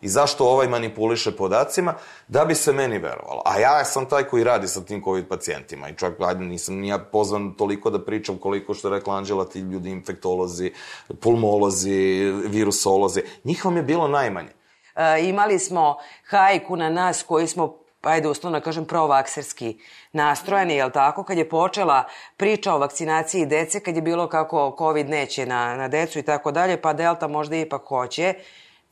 i 0.00 0.08
zašto 0.08 0.44
ovaj 0.44 0.68
manipuliše 0.68 1.36
podacima, 1.36 1.94
da 2.28 2.44
bi 2.44 2.54
se 2.54 2.72
meni 2.72 2.98
verovalo. 2.98 3.42
A 3.44 3.58
ja 3.58 3.84
sam 3.84 4.06
taj 4.06 4.24
koji 4.24 4.44
radi 4.44 4.68
sa 4.68 4.80
tim 4.80 5.02
COVID 5.04 5.28
pacijentima 5.28 5.88
i 5.88 5.96
čak 5.96 6.20
ajde, 6.20 6.44
nisam 6.44 6.74
ni 6.74 6.88
ja 6.88 6.98
pozvan 6.98 7.54
toliko 7.54 7.90
da 7.90 8.04
pričam 8.04 8.38
koliko 8.38 8.74
što 8.74 8.88
je 8.88 8.98
rekla 8.98 9.16
Anđela, 9.16 9.48
ti 9.48 9.58
ljudi 9.58 9.90
infektolozi, 9.90 10.72
pulmolozi, 11.20 12.32
virusolozi, 12.46 13.22
njih 13.44 13.64
vam 13.64 13.76
je 13.76 13.82
bilo 13.82 14.08
najmanje. 14.08 14.50
E, 14.96 15.28
imali 15.28 15.58
smo 15.58 15.96
hajku 16.30 16.76
na 16.76 16.90
nas 16.90 17.22
koji 17.22 17.46
smo 17.46 17.86
ajde 18.06 18.28
uslovno 18.28 18.58
da 18.58 18.64
kažem, 18.64 18.84
provakserski 18.84 19.78
nastrojeni, 20.12 20.74
jel 20.74 20.90
tako? 20.90 21.24
Kad 21.24 21.38
je 21.38 21.48
počela 21.48 22.04
priča 22.36 22.74
o 22.74 22.78
vakcinaciji 22.78 23.46
dece, 23.46 23.80
kad 23.80 23.96
je 23.96 24.02
bilo 24.02 24.28
kako 24.28 24.74
COVID 24.78 25.08
neće 25.08 25.46
na, 25.46 25.76
na 25.76 25.88
decu 25.88 26.18
i 26.18 26.22
tako 26.22 26.52
dalje, 26.52 26.80
pa 26.82 26.92
Delta 26.92 27.28
možda 27.28 27.56
ipak 27.56 27.82
hoće, 27.88 28.34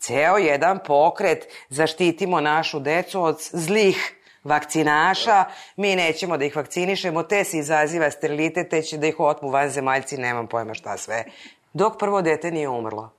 ceo 0.05 0.39
jedan 0.39 0.79
pokret 0.87 1.49
zaštitimo 1.69 2.41
našu 2.41 2.81
decu 2.81 3.23
od 3.23 3.49
zlih 3.53 4.15
vakcinaša, 4.45 5.45
mi 5.77 5.97
nećemo 5.97 6.37
da 6.37 6.45
ih 6.45 6.57
vakcinišemo, 6.57 7.23
te 7.23 7.45
se 7.45 7.59
izaziva 7.59 8.11
sterilitet, 8.11 8.71
te 8.71 8.83
će 8.83 8.99
da 8.99 9.07
ih 9.07 9.21
otmu 9.21 9.49
vanzemaljci, 9.49 10.17
nemam 10.17 10.47
pojma 10.47 10.75
šta 10.75 10.97
sve. 10.97 11.25
Dok 11.73 11.99
prvo 11.99 12.23
dete 12.23 12.51
nije 12.51 12.69
umrlo. 12.69 13.11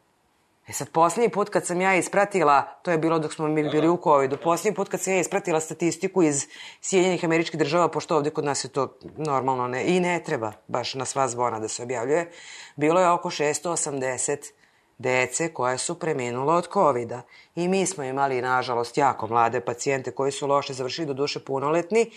E 0.67 0.73
sad, 0.73 0.89
posljednji 0.89 1.29
put 1.29 1.49
kad 1.49 1.65
sam 1.65 1.81
ja 1.81 1.95
ispratila, 1.95 2.61
to 2.81 2.91
je 2.91 2.97
bilo 2.97 3.19
dok 3.19 3.33
smo 3.33 3.47
mi 3.47 3.69
bili 3.69 3.89
u 3.89 3.99
COVID-u, 4.03 4.37
posljednji 4.37 4.75
put 4.75 4.89
kad 4.89 5.01
sam 5.01 5.13
ja 5.13 5.19
ispratila 5.19 5.59
statistiku 5.59 6.23
iz 6.23 6.47
Sjedinjenih 6.81 7.25
američkih 7.25 7.59
država, 7.59 7.87
pošto 7.87 8.15
ovde 8.15 8.29
kod 8.29 8.45
nas 8.45 8.63
je 8.63 8.69
to 8.69 8.97
normalno 9.17 9.67
ne, 9.67 9.83
i 9.85 9.99
ne 9.99 10.23
treba 10.23 10.51
baš 10.67 10.93
na 10.93 11.05
sva 11.05 11.27
zvona 11.27 11.59
da 11.59 11.67
se 11.67 11.83
objavljuje, 11.83 12.31
bilo 12.75 12.99
je 12.99 13.09
oko 13.09 13.29
680 13.29 14.51
dece 14.97 15.53
koje 15.53 15.77
su 15.77 15.99
preminula 15.99 16.55
od 16.55 16.67
covid 16.73 17.09
-a. 17.09 17.21
I 17.55 17.67
mi 17.67 17.85
smo 17.85 18.03
imali, 18.03 18.41
nažalost, 18.41 18.97
jako 18.97 19.27
mlade 19.27 19.61
pacijente 19.61 20.11
koji 20.11 20.31
su 20.31 20.47
loše 20.47 20.73
završili 20.73 21.07
do 21.07 21.13
duše 21.13 21.39
punoletni 21.39 22.11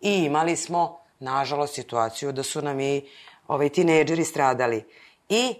i 0.00 0.24
imali 0.24 0.56
smo, 0.56 0.98
nažalost, 1.20 1.74
situaciju 1.74 2.32
da 2.32 2.42
su 2.42 2.62
nam 2.62 2.80
i 2.80 3.08
ovaj, 3.48 3.68
tinejdžeri 3.68 4.24
stradali. 4.24 4.84
I 5.28 5.54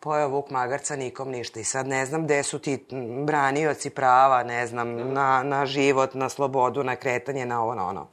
pojao 0.00 0.28
Vuk 0.28 0.50
Magarca, 0.50 0.96
nikom 0.96 1.30
ništa. 1.30 1.60
I 1.60 1.64
sad 1.64 1.86
ne 1.86 2.06
znam 2.06 2.24
gde 2.24 2.42
su 2.42 2.58
ti 2.58 2.84
branioci 3.24 3.90
prava, 3.90 4.42
ne 4.42 4.66
znam, 4.66 5.12
na, 5.12 5.42
na 5.42 5.66
život, 5.66 6.14
na 6.14 6.28
slobodu, 6.28 6.84
na 6.84 6.96
kretanje, 6.96 7.46
na 7.46 7.56
na 7.74 7.88
ono. 7.88 8.08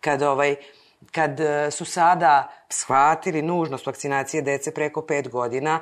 Kad, 0.00 0.22
ovaj, 0.22 0.56
kad 1.12 1.40
su 1.70 1.84
sada 1.84 2.52
shvatili 2.68 3.42
nužnost 3.42 3.86
vakcinacije 3.86 4.42
dece 4.42 4.74
preko 4.74 5.00
5 5.00 5.28
godina, 5.28 5.80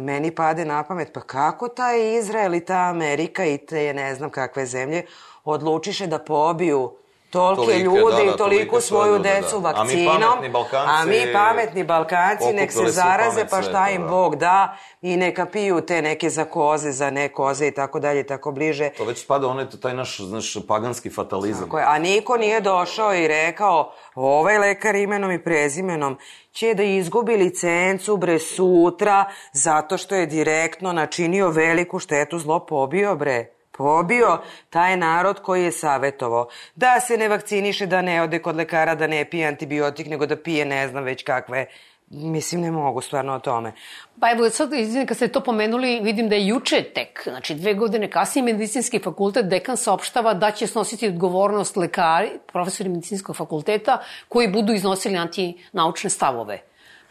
meni 0.00 0.30
pade 0.30 0.64
na 0.64 0.82
pamet, 0.82 1.12
pa 1.12 1.20
kako 1.20 1.68
taj 1.68 2.18
Izrael 2.18 2.54
i 2.54 2.64
ta 2.64 2.78
Amerika 2.78 3.44
i 3.44 3.58
te 3.58 3.94
ne 3.94 4.14
znam 4.14 4.30
kakve 4.30 4.66
zemlje 4.66 5.06
odlučiše 5.44 6.06
da 6.06 6.18
pobiju 6.18 7.01
tolike 7.32 7.78
ljude 7.78 8.16
da, 8.16 8.22
i 8.22 8.26
da, 8.26 8.36
tolike 8.36 8.80
svoju 8.80 9.12
ljude, 9.12 9.34
decu 9.34 9.60
da. 9.60 9.68
A 9.68 9.84
mi 9.84 10.06
vakcinom. 10.06 10.20
pametni 10.20 10.48
Balkanci 10.48 10.90
a 10.92 11.04
mi 11.04 11.32
pametni 11.32 11.84
Balkanci 11.84 12.52
nek 12.52 12.72
se 12.72 12.86
zaraze 12.86 13.44
pa 13.50 13.62
šta 13.62 13.62
sveta, 13.62 13.90
im 13.90 14.02
da. 14.02 14.08
Bog 14.08 14.36
da 14.36 14.76
i 15.02 15.16
neka 15.16 15.46
piju 15.46 15.80
te 15.80 16.02
neke 16.02 16.30
za 16.30 16.44
koze, 16.44 16.92
za 16.92 17.10
ne 17.10 17.28
koze 17.28 17.66
i 17.66 17.70
tako 17.70 18.00
dalje 18.00 18.20
i 18.20 18.26
tako 18.26 18.52
bliže. 18.52 18.90
To 18.96 19.04
već 19.04 19.22
spada 19.22 19.46
onaj 19.46 19.66
taj 19.82 19.94
naš, 19.94 20.20
znaš, 20.20 20.56
paganski 20.68 21.10
fatalizam. 21.10 21.64
Tako 21.64 21.78
je. 21.78 21.84
A 21.88 21.98
niko 21.98 22.36
nije 22.36 22.60
došao 22.60 23.14
i 23.14 23.28
rekao 23.28 23.92
ovaj 24.14 24.58
lekar 24.58 24.94
imenom 24.94 25.32
i 25.32 25.44
prezimenom 25.44 26.18
će 26.52 26.74
da 26.74 26.82
izgubi 26.82 27.36
licencu 27.36 28.16
bre 28.16 28.38
sutra 28.38 29.24
zato 29.52 29.98
što 29.98 30.14
je 30.14 30.26
direktno 30.26 30.92
načinio 30.92 31.48
veliku 31.48 31.98
štetu 31.98 32.38
zlo 32.38 32.66
pobio 32.66 33.16
bre 33.16 33.61
pobio 33.72 34.38
taj 34.70 34.96
narod 34.96 35.40
koji 35.42 35.64
je 35.64 35.72
savjetovao 35.72 36.48
da 36.74 37.00
se 37.00 37.16
ne 37.16 37.28
vakciniše, 37.28 37.86
da 37.86 38.02
ne 38.02 38.22
ode 38.22 38.38
kod 38.38 38.56
lekara, 38.56 38.94
da 38.94 39.06
ne 39.06 39.24
pije 39.24 39.46
antibiotik, 39.46 40.06
nego 40.06 40.26
da 40.26 40.36
pije 40.36 40.64
ne 40.64 40.88
znam 40.88 41.04
već 41.04 41.22
kakve 41.22 41.66
Mislim, 42.14 42.60
ne 42.60 42.70
mogu 42.70 43.00
stvarno 43.00 43.34
o 43.34 43.38
tome. 43.38 43.72
Pa 44.20 44.30
evo 44.30 44.50
sad, 44.50 44.72
izvini, 44.72 45.06
kad 45.06 45.16
ste 45.16 45.28
to 45.28 45.40
pomenuli, 45.40 46.00
vidim 46.00 46.28
da 46.28 46.34
je 46.34 46.46
juče 46.46 46.82
tek, 46.82 47.22
znači 47.24 47.54
dve 47.54 47.74
godine 47.74 48.10
kasnije 48.10 48.44
medicinski 48.44 48.98
fakultet, 48.98 49.46
dekan 49.46 49.76
saopštava 49.76 50.34
da 50.34 50.50
će 50.50 50.66
snositi 50.66 51.08
odgovornost 51.08 51.76
lekari, 51.76 52.30
profesori 52.52 52.88
medicinskog 52.88 53.36
fakulteta, 53.36 53.98
koji 54.28 54.48
budu 54.48 54.72
iznosili 54.72 55.16
antinaučne 55.16 56.10
stavove. 56.10 56.60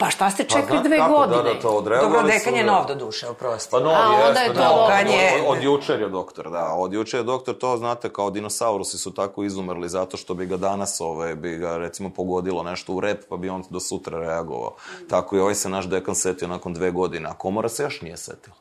Pa 0.01 0.09
šta 0.09 0.29
ste 0.29 0.43
čekali 0.43 0.65
znate 0.67 0.87
dve 0.87 0.97
kako, 0.97 1.13
godine? 1.13 1.43
Da, 1.43 1.53
da, 1.53 1.59
to 1.59 1.69
odreagovali 1.69 2.15
Dobro, 2.17 2.27
dekan 2.27 2.55
je 2.55 2.63
nov 2.63 2.85
do 2.87 2.95
duše, 2.95 3.27
oprosti. 3.29 3.71
Pa 3.71 3.79
novi, 3.79 3.95
A, 3.95 4.09
onda 4.09 4.39
jeste, 4.39 4.43
je 4.43 4.53
to 4.53 4.87
da, 4.87 4.95
je- 4.95 5.43
Od, 5.47 5.57
od 5.57 5.63
jučer 5.63 6.01
je 6.01 6.09
doktor, 6.09 6.49
da. 6.49 6.73
Od 6.73 6.93
jučer 6.93 7.19
je 7.19 7.23
doktor, 7.23 7.57
to 7.57 7.77
znate, 7.77 8.09
kao 8.09 8.29
dinosaurusi 8.29 8.97
su 8.97 9.13
tako 9.13 9.43
izumrli 9.43 9.89
zato 9.89 10.17
što 10.17 10.33
bi 10.33 10.45
ga 10.45 10.57
danas, 10.57 11.01
ove, 11.01 11.35
bi 11.35 11.57
ga 11.57 11.77
recimo 11.77 12.09
pogodilo 12.09 12.63
nešto 12.63 12.93
u 12.93 12.99
rep, 12.99 13.23
pa 13.29 13.37
bi 13.37 13.49
on 13.49 13.63
do 13.69 13.79
sutra 13.79 14.19
reagovao. 14.19 14.75
Tako 15.09 15.35
i 15.35 15.39
ovaj 15.39 15.55
se 15.55 15.69
naš 15.69 15.85
dekan 15.85 16.15
setio 16.15 16.47
nakon 16.47 16.73
dve 16.73 16.91
godine, 16.91 17.29
a 17.29 17.33
komora 17.33 17.69
se 17.69 17.83
još 17.83 18.01
nije 18.01 18.17
setila. 18.17 18.55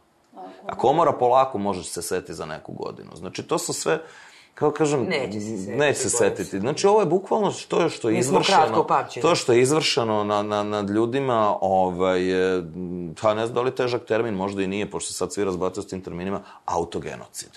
A 0.67 0.77
komora 0.77 1.13
polako 1.13 1.59
može 1.59 1.85
se 1.85 2.03
setiti 2.03 2.35
za 2.35 2.47
neku 2.47 2.73
godinu. 2.73 3.11
Znači, 3.15 3.43
to 3.43 3.59
su 3.59 3.73
sve, 3.73 4.03
kako 4.55 4.73
kažem, 4.77 5.01
Neće 5.03 5.41
se 5.41 5.57
setiti, 5.57 5.77
neće 5.77 5.99
se 5.99 6.11
setiti. 6.11 6.61
Znači, 6.61 6.87
ovo 6.87 7.01
je 7.01 7.07
bukvalno 7.07 7.53
je 7.81 7.89
što 7.89 8.11
je 8.11 8.19
izvršeno. 8.19 8.87
To 9.23 9.35
što 9.35 9.53
je 9.53 9.63
izvršeno 9.63 10.25
na, 10.25 10.43
na, 10.43 10.63
nad 10.63 10.91
ljudima, 10.91 11.57
ovaj, 11.61 12.21
pa 13.23 13.35
ne 13.35 13.47
znam 13.47 13.55
da 13.55 13.63
li 13.63 13.75
težak 13.75 14.05
termin, 14.05 14.35
možda 14.35 14.63
i 14.63 14.67
nije, 14.67 14.91
pošto 14.91 15.13
sad 15.13 15.33
svi 15.33 15.45
razbacaju 15.45 15.83
s 15.83 15.89
tim 15.89 16.01
terminima, 16.01 16.43
autogenocid. 16.65 17.51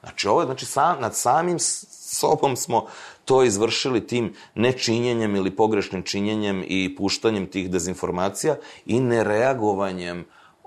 Znači, 0.00 0.28
ovo 0.28 0.40
je, 0.40 0.46
znači, 0.46 0.66
sam, 0.66 1.00
nad 1.00 1.16
samim 1.16 1.58
sobom 1.58 2.56
smo 2.56 2.86
to 3.24 3.42
izvršili 3.42 4.06
tim 4.06 4.34
nečinjenjem 4.54 5.36
ili 5.36 5.56
pogrešnim 5.56 6.02
činjenjem 6.02 6.64
i 6.66 6.96
puštanjem 6.96 7.46
tih 7.46 7.70
dezinformacija 7.70 8.56
i 8.86 9.00
nereagovanjem 9.00 10.24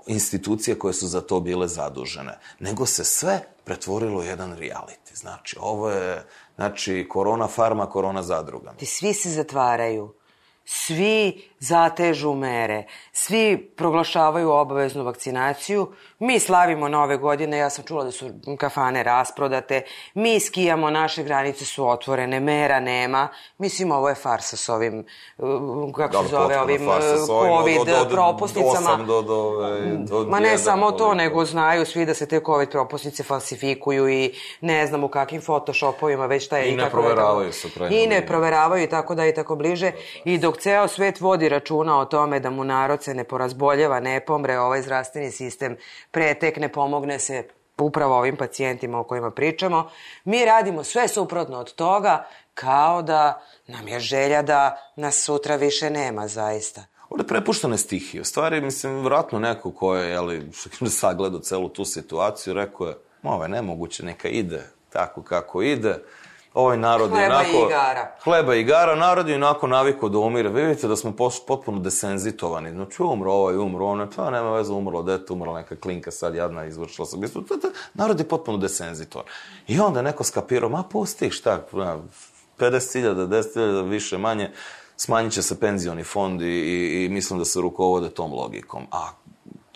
institucije 0.08 0.78
koje 0.78 0.94
su 0.94 1.06
za 1.06 1.20
to 1.20 1.40
bile 1.40 1.68
zadužene. 1.68 2.38
Nego 2.58 2.86
se 2.86 3.04
sve 3.04 3.40
pretvorilo 3.64 4.20
u 4.20 4.22
jedan 4.22 4.56
reality. 4.58 5.14
Znači, 5.14 5.56
ovo 5.60 5.90
je, 5.90 6.24
znači, 6.54 7.06
korona 7.10 7.46
farma, 7.46 7.90
korona 7.90 8.22
zadruga. 8.22 8.74
Svi 8.82 9.14
se 9.14 9.30
zatvaraju, 9.30 10.14
svi 10.64 11.47
zatežu 11.60 12.34
mere, 12.34 12.84
svi 13.12 13.72
proglašavaju 13.76 14.50
obaveznu 14.50 15.04
vakcinaciju, 15.04 15.88
mi 16.18 16.40
slavimo 16.40 16.88
nove 16.88 17.16
godine, 17.16 17.58
ja 17.58 17.70
sam 17.70 17.84
čula 17.84 18.04
da 18.04 18.10
su 18.10 18.26
kafane 18.58 19.02
rasprodate, 19.02 19.82
mi 20.14 20.40
skijamo, 20.40 20.90
naše 20.90 21.22
granice 21.22 21.64
su 21.64 21.88
otvorene, 21.88 22.40
mera 22.40 22.80
nema. 22.80 23.28
Mislim, 23.58 23.92
ovo 23.92 24.08
je 24.08 24.14
farsa 24.14 24.56
s 24.56 24.68
ovim, 24.68 25.04
uh, 25.38 25.46
kako 25.92 26.12
Dobro, 26.12 26.28
se 26.28 26.34
zove, 26.36 26.60
ovim 26.60 26.88
uh, 26.88 26.94
s 27.16 27.28
ovim, 27.28 27.52
od- 27.52 27.58
COVID 27.58 27.78
od- 27.80 27.88
od 27.90 28.08
propusnicama. 28.10 28.90
osam 28.92 29.06
do, 29.06 29.22
do, 29.22 29.52
do 29.98 30.26
Ma 30.28 30.40
ne 30.40 30.46
jedan, 30.46 30.58
samo 30.58 30.90
to, 30.90 30.96
koliko. 30.98 31.14
nego 31.14 31.44
znaju 31.44 31.86
svi 31.86 32.06
da 32.06 32.14
se 32.14 32.26
te 32.26 32.40
COVID 32.40 32.70
propusnice 32.70 33.22
falsifikuju 33.22 34.08
i 34.08 34.30
ne 34.60 34.86
znam 34.86 35.04
u 35.04 35.08
kakvim 35.08 35.40
photoshopovima 35.42 36.26
već 36.26 36.44
šta 36.44 36.58
je 36.58 36.68
I 36.68 36.72
ne 36.72 36.76
kako 36.78 36.86
je 36.88 37.02
proveravaju 37.02 37.52
se 37.52 37.68
I 37.90 38.06
ne 38.06 38.26
proveravaju 38.26 38.84
i 38.84 38.88
tako 38.88 39.14
da 39.14 39.26
i 39.26 39.34
tako 39.34 39.56
bliže. 39.56 39.92
I 40.24 40.38
dok 40.38 40.56
ceo 40.56 40.88
svet 40.88 41.20
vodi 41.20 41.47
računa 41.48 41.98
o 41.98 42.04
tome 42.04 42.40
da 42.40 42.50
mu 42.50 42.64
narod 42.64 43.02
se 43.02 43.14
ne 43.14 43.24
porazboljeva, 43.24 44.00
ne 44.00 44.20
pomre, 44.20 44.58
ovaj 44.58 44.82
zdravstveni 44.82 45.30
sistem 45.30 45.76
pretekne, 46.10 46.72
pomogne 46.72 47.18
se 47.18 47.48
upravo 47.78 48.18
ovim 48.18 48.36
pacijentima 48.36 49.00
o 49.00 49.04
kojima 49.04 49.30
pričamo, 49.30 49.90
mi 50.24 50.44
radimo 50.44 50.84
sve 50.84 51.08
suprotno 51.08 51.58
od 51.58 51.74
toga 51.74 52.26
kao 52.54 53.02
da 53.02 53.42
nam 53.66 53.88
je 53.88 54.00
želja 54.00 54.42
da 54.42 54.92
nas 54.96 55.24
sutra 55.24 55.56
više 55.56 55.90
nema 55.90 56.28
zaista. 56.28 56.84
Ovde 57.10 57.22
je 57.22 57.28
prepuštene 57.28 57.78
stihije. 57.78 58.20
U 58.20 58.24
stvari, 58.24 58.60
mislim, 58.60 59.04
vratno 59.04 59.38
neko 59.38 59.72
ko 59.72 59.96
je, 59.96 60.10
jeli, 60.10 60.52
sagledao 61.00 61.40
celu 61.40 61.68
tu 61.68 61.84
situaciju, 61.84 62.54
rekao 62.54 62.86
je, 62.86 62.94
ovo 63.22 63.42
je 63.42 63.48
nemoguće, 63.48 64.04
neka 64.04 64.28
ide 64.28 64.70
tako 64.90 65.22
kako 65.22 65.62
ide. 65.62 65.98
Ovaj 66.58 66.76
narod 66.76 67.10
je 67.10 67.16
Hleba 67.16 67.42
i 67.42 67.50
onako... 67.50 67.66
igara. 67.66 68.16
Hleba 68.24 68.54
i 68.54 68.60
igara. 68.60 68.94
Narod 68.94 69.28
je 69.28 69.34
onako 69.34 69.66
navikao 69.66 70.08
da 70.08 70.18
umire. 70.18 70.48
Vi 70.48 70.62
vidite 70.62 70.88
da 70.88 70.96
smo 70.96 71.12
potpuno 71.46 71.78
desenzitovani. 71.78 72.70
Znači, 72.70 73.02
umro 73.02 73.32
ovaj, 73.32 73.56
umro 73.56 73.86
ono, 73.86 74.06
to 74.06 74.30
nema 74.30 74.50
veze, 74.50 74.72
umrlo 74.72 75.02
dete, 75.02 75.32
umrla 75.32 75.54
neka 75.54 75.76
klinka, 75.76 76.10
sad 76.10 76.34
jadna 76.34 76.64
izvršila 76.64 77.06
sam. 77.06 77.20
Narod 77.94 78.18
je 78.18 78.28
potpuno 78.28 78.58
desenzitovan. 78.58 79.26
I 79.68 79.80
onda 79.80 80.02
neko 80.02 80.24
skapirao, 80.24 80.68
ma 80.70 80.82
pusti 80.82 81.30
šta, 81.30 81.66
na, 81.72 81.98
50.000, 82.58 83.26
10.000, 83.28 83.88
više, 83.88 84.18
manje, 84.18 84.50
smanjit 84.96 85.32
će 85.32 85.42
se 85.42 85.60
penzioni 85.60 86.04
fond 86.04 86.42
i, 86.42 86.44
i, 86.44 87.04
i 87.04 87.08
mislim 87.08 87.38
da 87.38 87.44
se 87.44 87.60
rukovode 87.60 88.10
tom 88.10 88.32
logikom. 88.32 88.86
A 88.90 89.10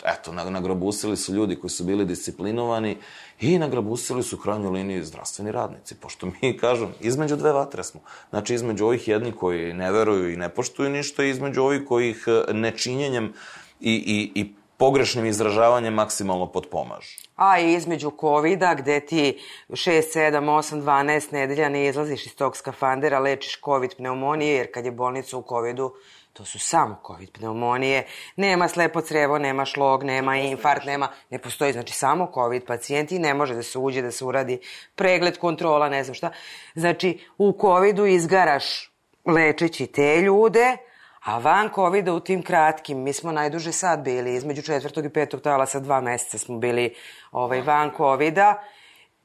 eto, 0.05 0.31
na- 0.31 0.49
nagrabusili 0.49 1.17
su 1.17 1.33
ljudi 1.33 1.55
koji 1.55 1.71
su 1.71 1.83
bili 1.83 2.05
disciplinovani 2.05 2.97
i 3.41 3.57
nagrabusili 3.59 4.23
su 4.23 4.35
u 4.35 4.39
krajnjoj 4.39 4.71
liniji 4.71 5.03
zdravstveni 5.03 5.51
radnici, 5.51 5.95
pošto 5.95 6.27
mi, 6.27 6.57
kažem, 6.63 6.93
između 7.01 7.35
dve 7.35 7.51
vatre 7.51 7.83
smo. 7.83 8.01
Znači, 8.29 8.53
između 8.53 8.85
ovih 8.85 9.07
jedni 9.07 9.31
koji 9.31 9.73
ne 9.73 9.91
veruju 9.91 10.33
i 10.33 10.37
ne 10.37 10.49
poštuju 10.49 10.89
ništa 10.89 11.23
i 11.23 11.29
između 11.29 11.61
ovih 11.61 11.81
koji 11.87 12.09
ih 12.09 12.25
e, 12.27 12.53
nečinjenjem 12.53 13.33
i, 13.79 13.93
i, 13.93 14.41
i 14.41 14.53
pogrešnim 14.77 15.25
izražavanjem 15.25 15.93
maksimalno 15.93 16.47
potpomažu. 16.51 17.23
A 17.35 17.59
i 17.59 17.73
između 17.73 18.11
COVID-a, 18.19 18.75
gde 18.75 18.99
ti 18.99 19.39
6, 19.69 20.01
7, 20.15 20.39
8, 20.39 20.81
12 20.81 21.33
nedelja 21.33 21.69
ne 21.69 21.85
izlaziš 21.87 22.25
iz 22.25 22.35
tog 22.35 22.57
skafandera, 22.57 23.19
lečiš 23.19 23.61
COVID 23.65 23.95
pneumonije, 23.95 24.55
jer 24.55 24.71
kad 24.73 24.85
je 24.85 24.91
bolnica 24.91 25.37
u 25.37 25.43
COVID-u, 25.49 25.91
to 26.33 26.45
su 26.45 26.59
samo 26.59 27.01
COVID 27.07 27.31
pneumonije. 27.31 28.05
Nema 28.35 28.67
slepo 28.67 29.01
crevo, 29.01 29.37
nema 29.37 29.65
šlog, 29.65 30.03
nema 30.03 30.37
infarkt, 30.37 30.85
nema, 30.85 31.07
ne 31.29 31.39
postoji, 31.39 31.73
znači 31.73 31.93
samo 31.93 32.31
COVID 32.33 32.65
pacijenti, 32.65 33.19
ne 33.19 33.33
može 33.33 33.55
da 33.55 33.63
se 33.63 33.79
uđe, 33.79 34.01
da 34.01 34.11
se 34.11 34.25
uradi 34.25 34.59
pregled, 34.95 35.37
kontrola, 35.37 35.89
ne 35.89 36.03
znam 36.03 36.15
šta. 36.15 36.31
Znači, 36.75 37.19
u 37.37 37.57
COVID-u 37.61 38.05
izgaraš 38.05 38.91
lečeći 39.25 39.87
te 39.87 40.21
ljude, 40.21 40.77
A 41.23 41.37
van 41.37 41.69
covid 41.75 42.07
u 42.09 42.19
tim 42.19 42.41
kratkim, 42.43 42.97
mi 43.03 43.13
smo 43.13 43.31
najduže 43.31 43.71
sad 43.71 44.01
bili, 44.03 44.33
između 44.35 44.61
četvrtog 44.61 45.05
i 45.05 45.09
petog 45.09 45.41
talasa, 45.41 45.79
dva 45.79 46.01
meseca 46.01 46.37
smo 46.37 46.57
bili 46.57 46.95
ovaj, 47.31 47.61
van 47.61 47.91
covid 47.97 48.37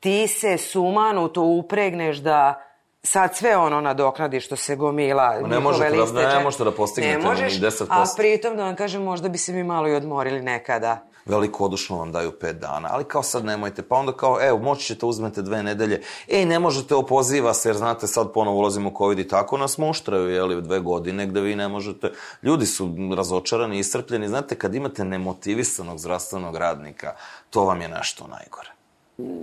ti 0.01 0.27
se 0.27 0.59
sumanuto 0.59 1.43
upregneš 1.43 2.19
da 2.19 2.68
sad 3.03 3.36
sve 3.36 3.57
ono 3.57 3.80
nadoknadiš 3.80 4.46
što 4.46 4.57
se 4.57 4.76
gomila. 4.76 5.40
ne 5.40 5.61
možete 5.61 5.90
da- 5.90 5.96
liste 6.03 6.22
ne 6.22 6.42
možete 6.42 6.64
da 6.64 6.70
postignete 6.72 7.18
Ne 7.18 7.24
možeš, 7.24 7.55
ni 7.55 7.61
10%. 7.61 7.86
a 7.90 8.05
pritom 8.16 8.57
da 8.57 8.64
vam 8.64 8.76
kažem, 8.76 9.03
možda 9.03 9.28
bi 9.28 9.38
se 9.38 9.53
mi 9.53 9.64
malo 9.64 9.88
i 9.88 9.94
odmorili 9.94 10.42
nekada. 10.42 11.05
velikodušno 11.26 11.99
vam 11.99 12.12
daju 12.12 12.32
pet 12.32 12.57
dana, 12.57 12.88
ali 12.92 13.05
kao 13.05 13.22
sad 13.22 13.44
nemojte, 13.44 13.82
pa 13.82 13.96
onda 13.96 14.12
kao, 14.12 14.38
evo, 14.42 14.59
moći 14.59 14.86
ćete 14.86 15.07
uzmete 15.07 15.42
dve 15.42 15.62
nedelje, 15.62 16.03
ej, 16.28 16.44
ne 16.44 16.59
možete, 16.59 16.94
opoziva 16.94 17.55
se, 17.55 17.68
jer 17.68 17.76
znate, 17.76 18.07
sad 18.07 18.32
ponovo 18.32 18.59
ulazimo 18.59 18.88
u 18.88 18.99
COVID 18.99 19.18
i 19.18 19.28
tako 19.28 19.57
nas 19.57 19.78
muštraju, 19.78 20.28
jeli, 20.30 20.62
dve 20.62 20.80
godine 20.80 21.26
gde 21.26 21.40
vi 21.40 21.57
ne 21.57 21.68
možete, 21.68 22.12
ljudi 22.42 22.66
su 22.66 22.88
razočarani, 23.16 23.78
iscrpljeni, 23.78 24.28
znate, 24.28 24.55
kad 24.55 24.74
imate 24.74 25.05
nemotivisanog 25.05 25.99
zdravstvenog 25.99 26.57
radnika, 26.57 27.12
to 27.51 27.64
vam 27.64 27.80
je 27.80 27.88
nešto 27.88 28.26
najgore. 28.26 28.78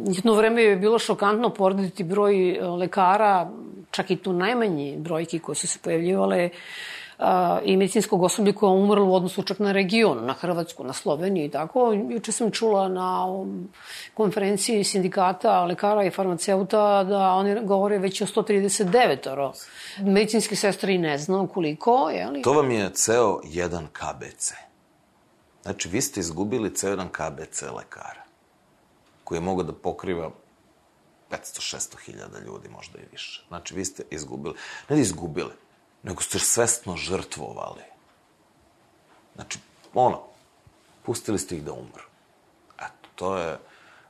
Jedno 0.05 0.33
vreme 0.33 0.63
je 0.63 0.75
bilo 0.75 0.99
šokantno 0.99 1.49
porediti 1.49 2.03
broj 2.03 2.51
e, 2.51 2.65
lekara, 2.65 3.51
čak 3.91 4.11
i 4.11 4.15
tu 4.15 4.33
najmanji 4.33 4.97
brojki 4.97 5.39
koje 5.39 5.55
su 5.55 5.67
se 5.67 5.79
pojavljivale 5.83 6.49
a, 7.19 7.59
i 7.63 7.77
medicinskog 7.77 8.23
osoblja 8.23 8.53
koja 8.53 8.71
je 8.71 8.77
umrlo 8.77 9.05
u 9.05 9.15
odnosu 9.15 9.43
čak 9.43 9.59
na 9.59 9.71
region, 9.71 10.25
na 10.25 10.33
Hrvatsku, 10.33 10.83
na 10.83 10.93
Sloveniju 10.93 11.45
i 11.45 11.49
tako. 11.49 11.93
Juče 12.09 12.31
sam 12.31 12.51
čula 12.51 12.87
na 12.87 13.25
um, 13.25 13.69
konferenciji 14.13 14.83
sindikata 14.83 15.63
lekara 15.63 16.03
i 16.03 16.11
farmaceuta 16.11 17.03
da 17.03 17.33
oni 17.33 17.65
govore 17.65 17.97
već 17.97 18.21
o 18.21 18.25
139 18.25 19.51
Medicinske 20.01 20.55
sestre 20.55 20.93
i 20.93 20.97
ne 20.97 21.17
znam 21.17 21.47
koliko, 21.47 22.09
je 22.09 22.27
li? 22.27 22.41
To 22.41 22.53
vam 22.53 22.71
je 22.71 22.89
ceo 22.93 23.39
jedan 23.43 23.87
KBC. 23.87 24.51
Znači, 25.63 25.89
vi 25.89 26.01
ste 26.01 26.19
izgubili 26.19 26.75
ceo 26.75 26.89
jedan 26.89 27.09
KBC 27.09 27.61
lekara, 27.61 28.24
koji 29.25 29.37
je 29.37 29.41
mogao 29.41 29.63
da 29.63 29.73
pokriva 29.73 30.31
500-600 31.31 31.99
hiljada 32.05 32.39
ljudi, 32.39 32.69
možda 32.69 32.99
i 32.99 33.09
više. 33.11 33.43
Znači, 33.47 33.75
vi 33.75 33.85
ste 33.85 34.03
izgubili, 34.11 34.55
ne 34.89 34.95
da 34.95 35.01
izgubili, 35.01 35.51
nego 36.03 36.21
ste 36.21 36.39
svesno 36.39 36.95
žrtvovali. 36.95 37.83
Znači, 39.35 39.59
ono, 39.93 40.21
pustili 41.03 41.39
ste 41.39 41.55
ih 41.55 41.63
da 41.63 41.73
umru. 41.73 42.05
Eto, 42.77 43.09
to 43.15 43.37
je, 43.37 43.57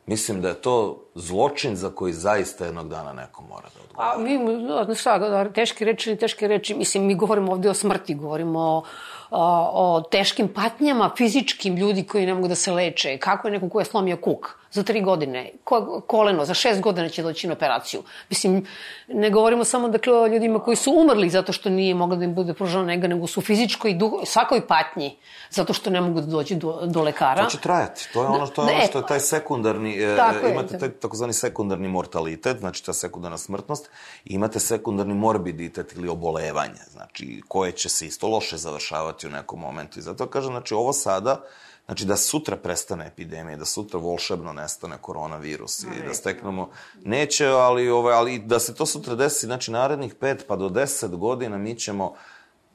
mislim 0.05 0.41
da 0.41 0.49
je 0.49 0.61
to 0.61 1.05
zločin 1.16 1.76
za 1.76 1.89
koji 1.89 2.13
zaista 2.13 2.66
jednog 2.66 2.89
dana 2.89 3.13
neko 3.13 3.41
mora 3.41 3.70
da 3.76 3.82
odgovara. 3.84 4.16
A 4.16 4.18
mi, 4.18 4.39
znaš 4.86 4.99
šta, 4.99 5.49
teške 5.53 5.86
reči, 5.86 6.16
teške 6.16 6.47
reči, 6.47 6.76
mislim, 6.76 7.05
mi 7.05 7.16
govorimo 7.16 7.51
ovde 7.51 7.70
o 7.70 7.74
smrti, 7.74 8.16
govorimo 8.16 8.59
o 8.59 8.84
o, 9.32 9.95
o 9.95 10.01
teškim 10.01 10.47
patnjama 10.47 11.11
fizičkim 11.18 11.76
ljudi 11.76 12.03
koji 12.03 12.26
ne 12.26 12.34
mogu 12.34 12.47
da 12.47 12.55
se 12.55 12.72
leče. 12.72 13.18
Kako 13.18 13.47
je 13.47 13.51
neko 13.51 13.70
ko 13.70 13.80
je 13.80 13.86
slomio 13.86 14.18
kuk 14.18 14.59
za 14.76 14.84
tri 14.84 15.01
godine, 15.01 15.51
ko, 15.63 16.01
koleno, 16.07 16.45
za 16.45 16.53
šest 16.53 16.82
godina 16.82 17.09
će 17.09 17.23
doći 17.23 17.47
na 17.47 17.53
operaciju. 17.53 18.03
Mislim, 18.30 18.65
ne 19.07 19.30
govorimo 19.30 19.63
samo 19.63 19.89
dakle, 19.89 20.13
o 20.13 20.28
ljudima 20.28 20.59
koji 20.59 20.78
su 20.78 20.91
umrli 20.91 21.30
zato 21.30 21.53
što 21.53 21.69
nije 21.69 21.95
mogla 21.95 22.15
da 22.15 22.26
im 22.26 22.36
bude 22.36 22.53
pružena 22.53 22.84
nega, 22.86 23.07
nego 23.07 23.28
su 23.28 23.41
fizičkoj 23.41 23.91
i 23.91 23.95
duho, 23.95 24.26
svakoj 24.26 24.67
patnji 24.67 25.17
zato 25.49 25.73
što 25.73 25.89
ne 25.89 26.01
mogu 26.01 26.21
da 26.21 26.28
dođu 26.28 26.55
do, 26.55 26.82
do 26.86 27.01
lekara. 27.01 27.43
To 27.43 27.49
će 27.49 27.57
trajati. 27.57 28.09
To 28.13 28.21
je 28.21 28.28
ono, 28.28 28.47
to 28.47 28.67
je 28.67 28.76
ono 28.76 28.86
što 28.88 28.97
je 28.99 29.07
taj 29.07 29.19
sekundarni, 29.19 29.95
e, 30.03 30.17
imate 30.51 30.76
je. 30.76 30.80
taj 30.80 30.89
takozvani 30.89 31.34
sekundarni 31.34 31.88
mortalitet, 31.88 32.59
znači 32.59 32.86
ta 32.86 32.93
sekundarna 32.93 33.38
smrtnost, 33.38 33.89
i 34.26 34.34
imate 34.34 34.59
sekundarni 34.59 35.13
morbiditet 35.13 35.93
ili 35.95 36.09
obolevanje, 36.09 36.84
znači 36.91 37.41
koje 37.47 37.71
će 37.71 37.89
se 37.89 38.07
isto 38.07 38.28
loše 38.28 38.57
završavati 38.57 39.28
u 39.28 39.30
nekom 39.30 39.59
momentu. 39.59 39.99
I 39.99 40.01
zato 40.01 40.28
kažem, 40.28 40.51
znači 40.51 40.73
ovo 40.73 40.93
sada, 40.93 41.41
Znači 41.86 42.05
da 42.05 42.17
sutra 42.17 42.57
prestane 42.57 43.07
epidemija, 43.07 43.57
da 43.57 43.65
sutra 43.65 43.99
volšebno 43.99 44.53
nestane 44.53 44.97
koronavirus 45.01 45.83
i 45.83 46.07
da 46.07 46.13
steknemo, 46.13 46.69
neće, 47.03 47.47
ali, 47.47 47.89
ovaj, 47.89 48.13
ali 48.13 48.39
da 48.39 48.59
se 48.59 48.75
to 48.75 48.86
sutra 48.86 49.15
desi, 49.15 49.45
znači 49.45 49.71
narednih 49.71 50.15
5 50.15 50.39
pa 50.47 50.55
do 50.55 50.69
10 50.69 51.17
godina 51.17 51.57
mi 51.57 51.75
ćemo 51.75 52.15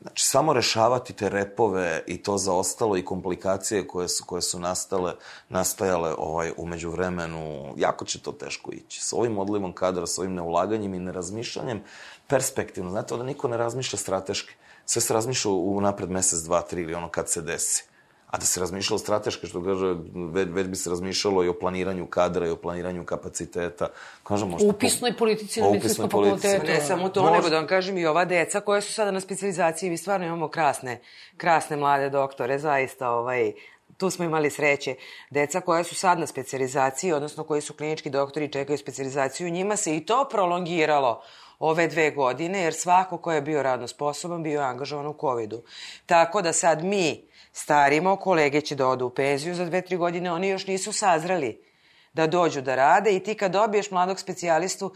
Znači, 0.00 0.26
samo 0.26 0.52
rešavati 0.52 1.12
te 1.12 1.28
repove 1.28 2.02
i 2.06 2.22
to 2.22 2.38
zaostalo 2.38 2.96
i 2.96 3.04
komplikacije 3.04 3.86
koje 3.86 4.08
su, 4.08 4.24
koje 4.26 4.42
su 4.42 4.58
nastale, 4.58 5.14
nastajale 5.48 6.14
ovaj, 6.18 6.52
umeđu 6.56 6.90
vremenu, 6.90 7.74
jako 7.76 8.04
će 8.04 8.20
to 8.20 8.32
teško 8.32 8.72
ići. 8.72 9.00
S 9.04 9.12
ovim 9.12 9.38
odlivom 9.38 9.72
kadra, 9.72 10.06
s 10.06 10.18
ovim 10.18 10.34
neulaganjem 10.34 10.94
i 10.94 10.98
nerazmišljanjem, 10.98 11.82
perspektivno, 12.26 12.90
znate, 12.90 13.16
da 13.16 13.22
niko 13.22 13.48
ne 13.48 13.56
razmišlja 13.56 13.98
strateški. 13.98 14.54
Sve 14.86 15.02
se 15.02 15.14
razmišlja 15.14 15.50
u 15.50 15.80
napred 15.80 16.11
mesec, 16.11 16.40
dva, 16.40 16.62
tri 16.62 16.82
ili 16.82 16.94
ono 16.94 17.08
kad 17.08 17.28
se 17.28 17.42
desi. 17.42 17.89
A 18.31 18.39
da 18.39 18.47
se 18.47 18.61
razmišljalo 18.61 18.99
strateški, 18.99 19.47
što 19.47 19.64
kaže, 19.64 19.95
već, 20.14 20.49
već 20.53 20.66
bi 20.66 20.76
se 20.76 20.91
razmišljalo 20.91 21.45
i 21.45 21.49
o 21.49 21.59
planiranju 21.59 22.07
kadra 22.07 22.47
i 22.47 22.51
o 22.51 22.57
planiranju 22.57 23.05
kapaciteta. 23.05 23.89
Kažem, 24.24 24.49
možda... 24.49 24.68
Upisnoj 24.68 25.16
politici 25.16 25.61
na 25.61 25.70
medicinskom 25.70 26.11
fakultetu. 26.11 26.66
Ne 26.66 26.81
samo 26.81 27.09
to, 27.09 27.22
možda... 27.22 27.37
nego 27.37 27.51
da 27.51 27.57
vam 27.57 27.66
kažem 27.66 27.99
i 27.99 28.07
ova 28.07 28.24
deca 28.24 28.61
koja 28.61 28.81
su 28.81 28.93
sada 28.93 29.11
na 29.11 29.20
specializaciji, 29.20 29.91
mi 29.91 29.97
stvarno 29.97 30.26
imamo 30.26 30.49
krasne, 30.49 31.01
krasne 31.37 31.76
mlade 31.76 32.11
doktore, 32.11 32.59
zaista, 32.59 33.11
ovaj, 33.11 33.53
tu 33.97 34.11
smo 34.11 34.24
imali 34.24 34.51
sreće. 34.51 34.95
Deca 35.31 35.61
koja 35.61 35.85
su 35.85 35.95
sad 35.95 36.18
na 36.18 36.26
specializaciji, 36.26 37.12
odnosno 37.12 37.45
koji 37.45 37.61
su 37.61 37.74
klinički 37.74 38.11
doktori 38.11 38.47
i 38.47 38.53
čekaju 38.53 38.78
specializaciju, 38.78 39.51
njima 39.51 39.76
se 39.76 39.97
i 39.97 40.07
to 40.07 40.28
prolongiralo 40.31 41.22
ove 41.59 41.89
dve 41.89 42.11
godine, 42.11 42.62
jer 42.62 42.74
svako 42.74 43.18
ko 43.18 43.33
je 43.33 43.43
bio 43.43 43.62
radno 43.62 43.89
sposoban 43.89 44.43
bio 44.43 44.61
angažovan 44.61 45.07
u 45.07 45.16
COVID-u. 45.20 45.62
Tako 46.07 46.43
da 46.43 46.53
sad 46.53 46.85
mi 46.85 47.30
starimo, 47.53 48.16
kolege 48.16 48.61
će 48.61 48.74
da 48.74 48.88
odu 48.88 49.07
u 49.07 49.11
penziju 49.11 49.55
za 49.55 49.64
dve, 49.64 49.82
tri 49.82 49.96
godine, 49.96 50.32
oni 50.32 50.48
još 50.48 50.66
nisu 50.66 50.92
sazreli 50.92 51.64
da 52.12 52.26
dođu 52.26 52.61
da 52.61 52.74
rade 52.74 53.16
i 53.16 53.20
ti 53.20 53.34
kad 53.34 53.53
dobiješ 53.53 53.90
mladog 53.90 54.20
specijalistu, 54.20 54.94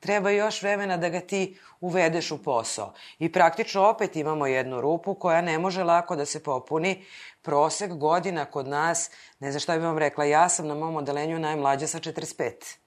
treba 0.00 0.30
još 0.30 0.62
vremena 0.62 0.96
da 0.96 1.08
ga 1.08 1.20
ti 1.20 1.58
uvedeš 1.80 2.30
u 2.30 2.42
posao. 2.42 2.92
I 3.18 3.32
praktično 3.32 3.88
opet 3.88 4.16
imamo 4.16 4.46
jednu 4.46 4.80
rupu 4.80 5.14
koja 5.14 5.40
ne 5.40 5.58
može 5.58 5.84
lako 5.84 6.16
da 6.16 6.26
se 6.26 6.42
popuni. 6.42 7.04
Prosek 7.42 7.92
godina 7.92 8.44
kod 8.44 8.68
nas, 8.68 9.10
ne 9.38 9.52
znam 9.52 9.60
šta 9.60 9.76
bih 9.76 9.84
vam 9.84 9.98
rekla, 9.98 10.24
ja 10.24 10.48
sam 10.48 10.66
na 10.66 10.74
mom 10.74 10.96
odelenju 10.96 11.38
najmlađa 11.38 11.86
sa 11.86 11.98
45 11.98 12.80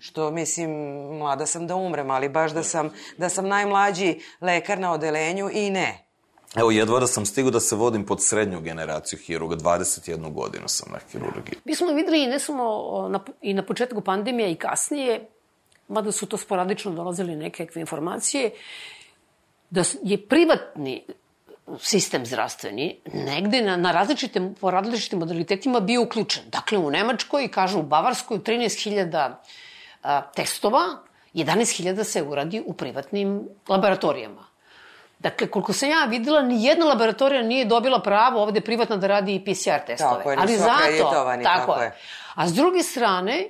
što 0.00 0.30
mislim, 0.30 0.70
mlada 1.18 1.46
sam 1.46 1.66
da 1.66 1.76
umrem, 1.76 2.10
ali 2.10 2.28
baš 2.28 2.52
da 2.52 2.62
sam, 2.62 2.90
da 3.18 3.28
sam 3.28 3.48
najmlađi 3.48 4.20
lekar 4.40 4.78
na 4.78 4.92
odelenju 4.92 5.50
i 5.52 5.70
ne. 5.70 6.09
Evo, 6.56 6.70
jedva 6.70 7.00
da 7.00 7.06
sam 7.06 7.26
stigao 7.26 7.50
da 7.50 7.60
se 7.60 7.76
vodim 7.76 8.06
pod 8.06 8.22
srednju 8.22 8.60
generaciju 8.60 9.18
hiruga, 9.18 9.56
21 9.56 10.32
godinu 10.32 10.68
sam 10.68 10.92
na 10.92 10.98
hirurgiji. 11.12 11.58
Mi 11.64 11.74
smo 11.74 11.92
videli 11.92 12.26
ne 12.26 12.38
samo 12.38 13.08
na, 13.08 13.20
i 13.42 13.54
na 13.54 13.62
početku 13.62 14.00
pandemije 14.00 14.52
i 14.52 14.56
kasnije, 14.56 15.28
mada 15.88 16.12
su 16.12 16.26
to 16.26 16.36
sporadično 16.36 16.92
dolazili 16.92 17.36
nekakve 17.36 17.80
informacije, 17.80 18.50
da 19.70 19.84
je 20.02 20.26
privatni 20.26 21.04
sistem 21.78 22.26
zdravstveni 22.26 23.00
negde 23.14 23.62
na, 23.62 23.76
na 23.76 23.92
različitim, 23.92 24.54
po 24.60 24.70
različitim 24.70 25.18
modalitetima 25.18 25.80
bio 25.80 26.02
uključen. 26.02 26.42
Dakle, 26.50 26.78
u 26.78 26.90
Nemačkoj, 26.90 27.48
kažu 27.48 27.78
u 27.78 27.82
Bavarskoj, 27.82 28.38
13.000 28.38 29.34
testova, 30.34 30.80
11.000 31.34 32.04
se 32.04 32.22
uradi 32.22 32.62
u 32.66 32.72
privatnim 32.72 33.48
laboratorijama. 33.68 34.49
Dakle, 35.20 35.50
koliko 35.50 35.72
sam 35.72 35.88
ja 35.88 36.04
videla, 36.04 36.42
ni 36.42 36.64
jedna 36.64 36.86
laboratorija 36.86 37.42
nije 37.42 37.64
dobila 37.64 38.02
pravo 38.02 38.42
ovde 38.42 38.60
privatno 38.60 38.96
da 38.96 39.06
radi 39.06 39.34
i 39.34 39.44
PCR 39.44 39.86
testove. 39.86 40.16
Tako 40.16 40.30
je, 40.30 40.36
Ali 40.40 40.56
zato, 40.56 41.10
tako, 41.10 41.42
tako 41.42 41.82
je. 41.82 41.96
A 42.34 42.48
s 42.48 42.52
druge 42.52 42.82
strane, 42.82 43.48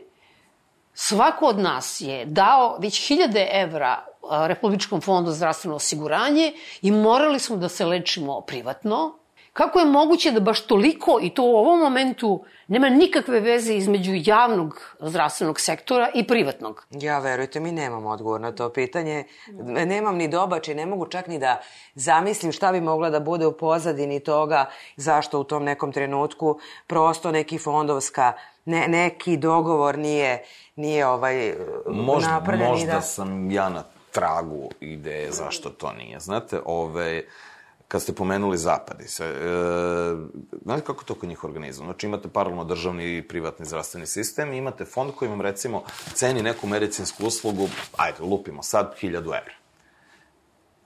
svako 0.94 1.46
od 1.46 1.58
nas 1.58 2.00
je 2.00 2.24
dao 2.24 2.76
već 2.78 3.08
hiljade 3.08 3.48
evra 3.52 4.04
Republičkom 4.30 5.00
fondu 5.00 5.30
zdravstveno 5.30 5.76
osiguranje 5.76 6.52
i 6.82 6.90
morali 6.90 7.38
smo 7.38 7.56
da 7.56 7.68
se 7.68 7.86
lečimo 7.86 8.40
privatno. 8.40 9.19
Kako 9.60 9.78
je 9.78 9.86
moguće 9.86 10.30
da 10.32 10.40
baš 10.40 10.60
toliko, 10.60 11.18
i 11.22 11.30
to 11.30 11.42
u 11.42 11.56
ovom 11.56 11.80
momentu, 11.80 12.44
nema 12.68 12.88
nikakve 12.88 13.40
veze 13.40 13.74
između 13.74 14.12
javnog 14.14 14.96
zdravstvenog 15.00 15.60
sektora 15.60 16.08
i 16.14 16.26
privatnog. 16.26 16.86
Ja, 16.90 17.18
verujte 17.18 17.60
mi, 17.60 17.72
nemam 17.72 18.06
odgovor 18.06 18.40
na 18.40 18.52
to 18.52 18.68
pitanje. 18.68 19.24
Nemam 19.62 20.16
ni 20.16 20.28
dobače, 20.28 20.74
ne 20.74 20.86
mogu 20.86 21.06
čak 21.06 21.26
ni 21.26 21.38
da 21.38 21.60
zamislim 21.94 22.52
šta 22.52 22.72
bi 22.72 22.80
mogla 22.80 23.10
da 23.10 23.20
bude 23.20 23.46
u 23.46 23.52
pozadini 23.52 24.20
toga, 24.20 24.64
zašto 24.96 25.40
u 25.40 25.44
tom 25.44 25.64
nekom 25.64 25.92
trenutku 25.92 26.58
prosto 26.86 27.30
neki 27.30 27.58
fondovska, 27.58 28.32
ne, 28.64 28.88
neki 28.88 29.36
dogovor 29.36 29.98
nije, 29.98 30.42
nije 30.76 31.06
ovaj, 31.06 31.54
možda, 31.86 32.30
napravljen. 32.30 32.68
Možda 32.68 32.92
da... 32.92 33.00
sam 33.00 33.50
ja 33.50 33.68
na 33.68 33.84
tragu 34.10 34.70
ideje 34.80 35.32
zašto 35.32 35.70
to 35.70 35.92
nije. 35.92 36.20
Znate, 36.20 36.60
ove, 36.64 37.02
ovaj, 37.02 37.22
kad 37.90 38.02
ste 38.02 38.12
pomenuli 38.12 38.58
zapadi, 38.58 39.08
se, 39.08 39.24
e, 39.24 39.36
znate 40.64 40.82
kako 40.84 41.04
to 41.04 41.14
kod 41.14 41.28
njih 41.28 41.44
organizam? 41.44 41.84
Znači 41.84 42.06
imate 42.06 42.28
paralelno 42.28 42.64
državni 42.64 43.16
i 43.16 43.22
privatni 43.28 43.66
zdravstveni 43.66 44.06
sistem 44.06 44.52
i 44.52 44.56
imate 44.56 44.84
fond 44.84 45.12
koji 45.14 45.28
vam 45.28 45.40
recimo 45.40 45.82
ceni 46.14 46.42
neku 46.42 46.66
medicinsku 46.66 47.26
uslugu, 47.26 47.68
ajde, 47.96 48.22
lupimo 48.22 48.62
sad, 48.62 48.94
1000 49.02 49.16
evra. 49.16 49.54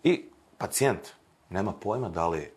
I 0.04 0.24
pacijent 0.58 1.00
nema 1.50 1.72
pojma 1.72 2.08
da 2.08 2.28
li 2.28 2.50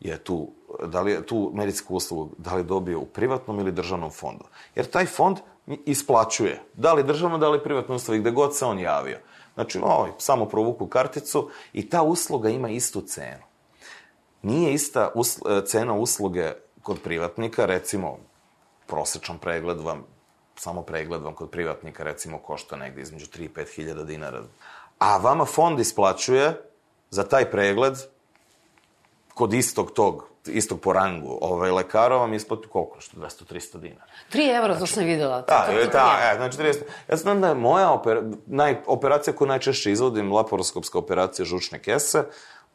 je 0.00 0.18
tu, 0.18 0.48
da 0.86 1.00
li 1.00 1.12
je 1.12 1.26
tu 1.26 1.50
medicinsku 1.54 1.94
uslugu, 1.94 2.30
da 2.38 2.54
li 2.54 2.64
dobije 2.64 2.96
u 2.96 3.06
privatnom 3.06 3.58
ili 3.60 3.72
državnom 3.72 4.10
fondu. 4.10 4.44
Jer 4.74 4.86
taj 4.86 5.06
fond 5.06 5.36
isplaćuje, 5.66 6.62
da 6.74 6.94
li 6.94 7.02
državno, 7.02 7.38
da 7.38 7.48
li 7.48 7.62
privatno 7.62 7.94
uslugu, 7.94 8.20
gde 8.20 8.30
god 8.30 8.56
se 8.56 8.64
on 8.64 8.78
javio. 8.78 9.18
Znači, 9.54 9.80
oj, 9.82 10.10
samo 10.18 10.46
provuku 10.46 10.86
karticu 10.86 11.50
i 11.72 11.88
ta 11.88 12.02
usluga 12.02 12.48
ima 12.48 12.68
istu 12.68 13.00
cenu 13.00 13.47
nije 14.42 14.72
ista 14.74 15.10
usl 15.14 15.40
e, 15.48 15.66
cena 15.66 15.92
usluge 15.92 16.52
kod 16.82 17.02
privatnika, 17.02 17.66
recimo, 17.66 18.18
prosečan 18.86 19.38
pregled 19.38 19.80
vam, 19.80 20.04
samo 20.56 20.82
pregled 20.82 21.22
vam 21.22 21.34
kod 21.34 21.50
privatnika, 21.50 22.04
recimo, 22.04 22.38
košta 22.38 22.76
negde 22.76 23.02
između 23.02 23.26
3 23.26 23.44
i 23.44 23.48
5 23.48 23.74
hiljada 23.74 24.04
dinara. 24.04 24.42
A 24.98 25.16
vama 25.16 25.44
fond 25.44 25.80
isplaćuje 25.80 26.62
za 27.10 27.24
taj 27.24 27.50
pregled 27.50 27.94
kod 29.34 29.52
istog 29.52 29.90
tog, 29.90 30.28
istog 30.46 30.80
po 30.80 30.92
rangu, 30.92 31.38
ovaj, 31.40 31.70
lekara 31.70 32.16
vam 32.16 32.34
isplati 32.34 32.68
koliko? 32.68 33.00
Što 33.00 33.16
200-300 33.16 33.78
dinara. 33.78 34.10
3 34.32 34.56
evra, 34.56 34.74
znači, 34.74 34.80
to 34.80 34.86
sam 34.86 35.04
videla. 35.04 35.40
Da, 35.40 35.66
to, 35.66 35.72
to, 35.84 35.90
da, 35.92 36.30
e, 36.32 36.36
znači 36.36 36.58
30. 36.58 36.76
Ja 37.08 37.16
znam 37.16 37.40
da 37.40 37.48
je 37.48 37.54
moja 37.54 37.90
opera, 37.90 38.22
naj, 38.46 38.76
operacija 38.86 39.34
koju 39.34 39.48
najčešće 39.48 39.92
izvodim, 39.92 40.32
laparoskopska 40.32 40.98
operacija 40.98 41.46
žučne 41.46 41.78
kese, 41.78 42.24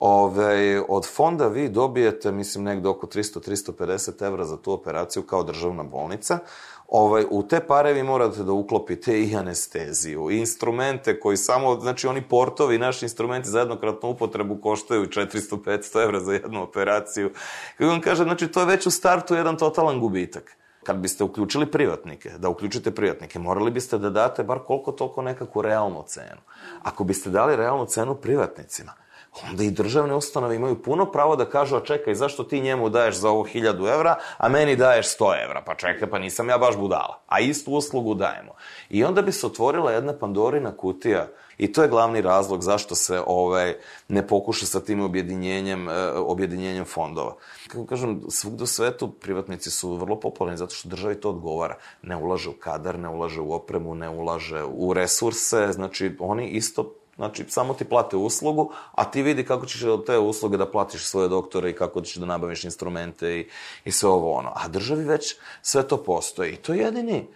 Ove, 0.06 0.84
od 0.90 1.06
fonda 1.06 1.48
vi 1.48 1.70
dobijete, 1.70 2.32
mislim, 2.32 2.64
negde 2.64 2.90
oko 2.90 3.08
300-350 3.08 4.26
evra 4.26 4.46
za 4.46 4.58
tu 4.58 4.72
operaciju 4.72 5.24
kao 5.24 5.44
državna 5.44 5.84
bolnica. 5.84 6.40
Ovaj, 6.88 7.26
u 7.30 7.44
te 7.48 7.60
pare 7.60 7.94
vi 7.94 8.04
morate 8.04 8.44
da 8.44 8.52
uklopite 8.52 9.22
i 9.22 9.36
anesteziju, 9.36 10.32
i 10.32 10.38
instrumente 10.38 11.20
koji 11.20 11.38
samo, 11.38 11.80
znači 11.80 12.08
oni 12.08 12.22
portovi, 12.22 12.78
naši 12.78 13.06
instrumenti 13.06 13.50
za 13.50 13.60
jednokratnu 13.60 14.10
upotrebu 14.10 14.58
koštaju 14.62 15.06
400-500 15.06 16.04
evra 16.04 16.20
za 16.20 16.34
jednu 16.34 16.64
operaciju. 16.64 17.32
Kako 17.78 17.90
vam 17.90 18.02
kaže, 18.02 18.24
znači 18.24 18.48
to 18.48 18.60
je 18.60 18.66
već 18.66 18.88
u 18.88 18.92
startu 18.92 19.36
jedan 19.36 19.58
totalan 19.58 20.00
gubitak. 20.00 20.58
Kad 20.84 20.98
biste 20.98 21.24
uključili 21.24 21.72
privatnike, 21.72 22.30
da 22.38 22.50
uključite 22.50 22.92
privatnike, 22.92 23.40
morali 23.40 23.72
biste 23.72 23.98
da 23.98 24.10
date 24.10 24.44
bar 24.44 24.60
koliko 24.68 24.92
toliko 24.92 25.22
nekakvu 25.22 25.62
realnu 25.62 26.04
cenu. 26.08 26.42
Ako 26.82 27.04
biste 27.04 27.30
dali 27.30 27.56
realnu 27.56 27.86
cenu 27.86 28.16
privatnicima, 28.16 29.03
onda 29.50 29.64
i 29.64 29.72
državne 29.72 30.16
ustanove 30.16 30.56
imaju 30.56 30.82
puno 30.82 31.12
pravo 31.12 31.36
da 31.36 31.46
kažu, 31.46 31.76
a 31.76 31.86
čekaj, 31.86 32.16
zašto 32.16 32.44
ti 32.44 32.62
njemu 32.62 32.90
daješ 32.90 33.16
za 33.16 33.30
ovo 33.30 33.44
1000 33.44 33.94
evra, 33.94 34.16
a 34.38 34.50
meni 34.50 34.76
daješ 34.76 35.18
100 35.18 35.44
evra? 35.44 35.64
Pa 35.66 35.76
čekaj, 35.76 36.10
pa 36.10 36.20
nisam 36.20 36.50
ja 36.50 36.58
baš 36.58 36.78
budala. 36.78 37.24
A 37.28 37.40
istu 37.40 37.72
uslugu 37.72 38.14
dajemo. 38.14 38.56
I 38.90 39.04
onda 39.04 39.22
bi 39.22 39.32
se 39.32 39.48
otvorila 39.48 39.92
jedna 39.92 40.14
Pandorina 40.20 40.78
kutija 40.78 41.28
I 41.58 41.72
to 41.72 41.84
je 41.84 41.90
glavni 41.90 42.22
razlog 42.22 42.62
zašto 42.62 42.96
se 42.96 43.22
ovaj, 43.28 43.76
ne 44.08 44.28
pokuša 44.28 44.66
sa 44.66 44.80
tim 44.80 45.02
objedinjenjem, 45.02 45.90
eh, 45.90 45.94
objedinjenjem 46.16 46.86
fondova. 46.86 47.36
Kako 47.68 47.86
kažem, 47.86 48.22
svugde 48.30 48.64
u 48.64 48.68
svetu 48.68 49.12
privatnici 49.12 49.72
su 49.72 49.96
vrlo 49.96 50.20
popularni 50.20 50.58
zato 50.58 50.76
što 50.76 50.90
državi 50.90 51.16
to 51.16 51.30
odgovara. 51.30 51.78
Ne 52.02 52.16
ulaže 52.16 52.50
u 52.50 52.54
kadar, 52.54 53.00
ne 53.00 53.10
ulaže 53.10 53.42
u 53.42 53.54
opremu, 53.54 53.96
ne 53.96 54.10
ulaže 54.10 54.64
u 54.64 54.94
resurse, 54.94 55.70
znači 55.72 56.16
oni 56.20 56.48
isto 56.48 56.96
Znači, 57.16 57.46
samo 57.48 57.74
ti 57.74 57.86
plate 57.86 58.18
uslugu, 58.18 58.72
a 58.92 59.12
ti 59.12 59.22
vidi 59.22 59.46
kako 59.46 59.66
ćeš 59.66 59.84
od 59.84 60.06
te 60.06 60.18
usluge 60.18 60.58
da 60.58 60.72
platiš 60.72 61.06
svoje 61.06 61.30
doktore 61.30 61.70
i 61.70 61.76
kako 61.76 62.02
ćeš 62.02 62.16
da 62.16 62.26
nabaviš 62.26 62.64
instrumente 62.64 63.40
i, 63.40 63.48
i 63.86 63.92
sve 63.92 64.10
ovo 64.10 64.32
ono. 64.32 64.52
A 64.56 64.68
državi 64.68 65.04
već 65.04 65.36
sve 65.62 65.88
to 65.88 65.98
postoji. 66.04 66.54
I 66.54 66.56
to 66.56 66.74
je 66.74 66.80
jedini 66.80 67.28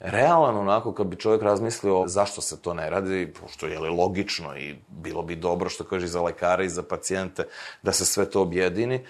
realan 0.00 0.56
onako 0.56 0.92
kad 0.92 1.06
bi 1.06 1.16
čovjek 1.16 1.42
razmislio 1.42 2.04
zašto 2.06 2.40
se 2.40 2.62
to 2.62 2.74
ne 2.74 2.90
radi, 2.90 3.32
pošto 3.40 3.66
je 3.66 3.78
li 3.78 3.88
logično 3.88 4.58
i 4.58 4.76
bilo 4.88 5.22
bi 5.22 5.36
dobro 5.36 5.68
što 5.68 5.84
kaže 5.84 6.06
i 6.06 6.08
za 6.08 6.22
lekare 6.22 6.64
i 6.64 6.68
za 6.68 6.82
pacijente 6.82 7.44
da 7.82 7.92
se 7.92 8.06
sve 8.06 8.30
to 8.30 8.42
objedini. 8.42 9.06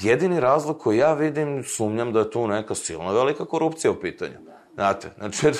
Jedini 0.00 0.40
razlog 0.40 0.78
koji 0.78 0.98
ja 0.98 1.14
vidim, 1.14 1.64
sumnjam 1.64 2.12
da 2.12 2.18
je 2.18 2.30
tu 2.30 2.46
neka 2.46 2.74
silna 2.74 3.12
velika 3.12 3.44
korupcija 3.44 3.90
u 3.90 4.00
pitanju. 4.00 4.38
Znate, 4.74 5.10
znači, 5.18 5.52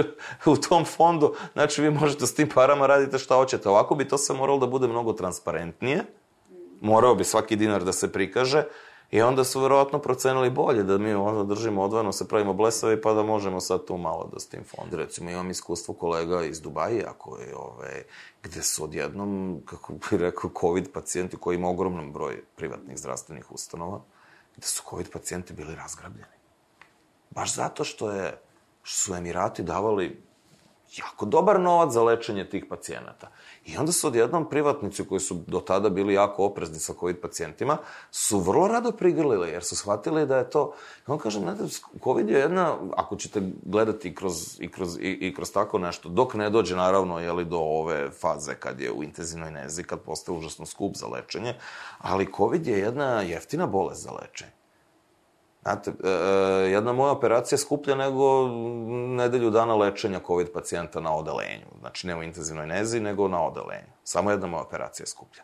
u 0.52 0.56
tom 0.56 0.84
fondu, 0.84 1.34
znači, 1.52 1.82
vi 1.82 1.90
možete 1.90 2.26
s 2.26 2.34
tim 2.34 2.48
parama 2.54 2.86
radite 2.86 3.18
šta 3.18 3.34
hoćete. 3.34 3.68
Ovako 3.68 3.94
bi 3.94 4.08
to 4.08 4.18
sve 4.18 4.36
moralo 4.36 4.58
da 4.58 4.66
bude 4.66 4.88
mnogo 4.88 5.12
transparentnije, 5.12 6.04
morao 6.80 7.14
bi 7.14 7.24
svaki 7.24 7.56
dinar 7.56 7.84
da 7.84 7.92
se 7.92 8.12
prikaže, 8.12 8.64
I 9.14 9.22
onda 9.22 9.44
su 9.44 9.60
verovatno 9.60 9.98
procenili 9.98 10.50
bolje 10.50 10.82
da 10.82 10.98
mi 10.98 11.12
onda 11.12 11.54
držimo 11.54 11.82
odvojeno, 11.82 12.12
se 12.12 12.28
pravimo 12.28 12.52
blesavi, 12.52 13.00
pa 13.00 13.12
da 13.12 13.22
možemo 13.22 13.60
sad 13.60 13.84
tu 13.84 13.96
malo 13.96 14.28
da 14.32 14.40
s 14.40 14.48
tim 14.48 14.64
fondi. 14.64 14.96
Recimo, 14.96 15.30
imam 15.30 15.50
iskustvo 15.50 15.94
kolega 15.94 16.42
iz 16.42 16.60
Dubaja, 16.60 17.12
koji, 17.18 17.52
ove, 17.56 18.02
gde 18.42 18.62
su 18.62 18.84
odjednom, 18.84 19.60
kako 19.64 19.92
bih 19.92 20.08
rekao, 20.12 20.50
COVID 20.60 20.92
pacijenti 20.92 21.36
koji 21.36 21.56
ima 21.56 21.68
ogromnom 21.68 22.12
broj 22.12 22.42
privatnih 22.56 22.98
zdravstvenih 22.98 23.52
ustanova, 23.52 24.00
gde 24.56 24.66
su 24.66 24.82
COVID 24.90 25.10
pacijenti 25.10 25.52
bili 25.52 25.74
razgrabljeni. 25.74 26.34
Baš 27.30 27.54
zato 27.54 27.84
što 27.84 28.10
je 28.10 28.40
što 28.84 29.00
su 29.00 29.14
Emirati 29.14 29.62
davali 29.62 30.22
jako 30.98 31.26
dobar 31.26 31.60
novac 31.60 31.92
za 31.92 32.02
lečenje 32.02 32.48
tih 32.48 32.64
pacijenata. 32.70 33.30
I 33.64 33.76
onda 33.76 33.92
su 33.92 34.06
odjednom 34.06 34.48
privatnici 34.48 35.04
koji 35.08 35.20
su 35.20 35.34
do 35.46 35.60
tada 35.60 35.88
bili 35.88 36.14
jako 36.14 36.44
oprezni 36.44 36.78
sa 36.78 36.94
COVID 37.00 37.20
pacijentima, 37.20 37.78
su 38.10 38.38
vrlo 38.38 38.68
rado 38.68 38.92
prigrlili, 38.92 39.48
jer 39.48 39.64
su 39.64 39.76
shvatili 39.76 40.26
da 40.26 40.36
je 40.36 40.50
to... 40.50 40.72
I 41.08 41.10
on 41.10 41.18
kaže, 41.18 41.38
znate, 41.38 41.62
COVID 42.04 42.28
je 42.28 42.38
jedna, 42.38 42.76
ako 42.96 43.16
ćete 43.16 43.42
gledati 43.62 44.08
i 44.08 44.14
kroz, 44.14 44.60
i 44.60 44.70
kroz, 44.70 44.96
i, 45.00 45.18
i 45.20 45.34
kroz 45.34 45.52
tako 45.52 45.78
nešto, 45.78 46.08
dok 46.08 46.34
ne 46.34 46.50
dođe, 46.50 46.76
naravno, 46.76 47.20
jeli, 47.20 47.44
do 47.44 47.58
ove 47.58 48.10
faze 48.10 48.54
kad 48.54 48.80
je 48.80 48.92
u 48.92 49.02
intenzivnoj 49.02 49.50
nezi, 49.50 49.82
kad 49.82 50.00
postaje 50.00 50.38
užasno 50.38 50.66
skup 50.66 50.96
za 50.96 51.06
lečenje, 51.06 51.54
ali 51.98 52.32
COVID 52.36 52.66
je 52.66 52.78
jedna 52.78 53.22
jeftina 53.22 53.66
bolest 53.66 54.02
za 54.02 54.10
lečenje. 54.10 54.63
Znate, 55.64 55.90
e, 55.90 56.08
e, 56.08 56.70
jedna 56.70 56.92
moja 56.92 57.12
operacija 57.12 57.56
je 57.56 57.60
skuplja 57.60 57.94
nego 57.94 58.48
nedelju 59.16 59.50
dana 59.50 59.74
lečenja 59.74 60.20
COVID 60.26 60.52
pacijenta 60.52 61.00
na 61.00 61.16
odelenju. 61.16 61.66
Znači, 61.80 62.06
ne 62.06 62.16
u 62.16 62.22
intenzivnoj 62.22 62.66
nezi, 62.66 63.00
nego 63.00 63.28
na 63.28 63.42
odelenju. 63.42 63.88
Samo 64.04 64.30
jedna 64.30 64.46
moja 64.46 64.62
operacija 64.62 65.04
je 65.04 65.08
skuplja. 65.08 65.42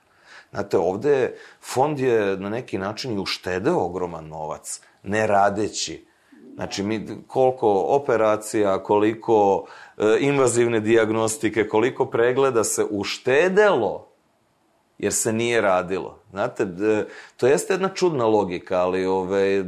Znate, 0.50 0.78
ovde 0.78 1.36
fond 1.62 1.98
je 1.98 2.36
na 2.36 2.48
neki 2.48 2.78
način 2.78 3.12
i 3.12 3.18
uštedeo 3.18 3.78
ogroman 3.78 4.28
novac, 4.28 4.80
ne 5.02 5.26
radeći. 5.26 6.06
Znači, 6.54 6.82
mi, 6.82 7.06
koliko 7.26 7.84
operacija, 7.88 8.82
koliko 8.82 9.66
e, 9.98 10.16
invazivne 10.20 10.80
diagnostike, 10.80 11.68
koliko 11.68 12.06
pregleda 12.06 12.64
se 12.64 12.84
uštedelo 12.90 14.09
jer 15.00 15.12
se 15.12 15.32
nije 15.32 15.60
radilo. 15.60 16.18
Znate, 16.30 16.66
to 17.36 17.46
jeste 17.46 17.74
jedna 17.74 17.88
čudna 17.88 18.26
logika, 18.26 18.78
ali 18.78 19.06
ove, 19.06 19.64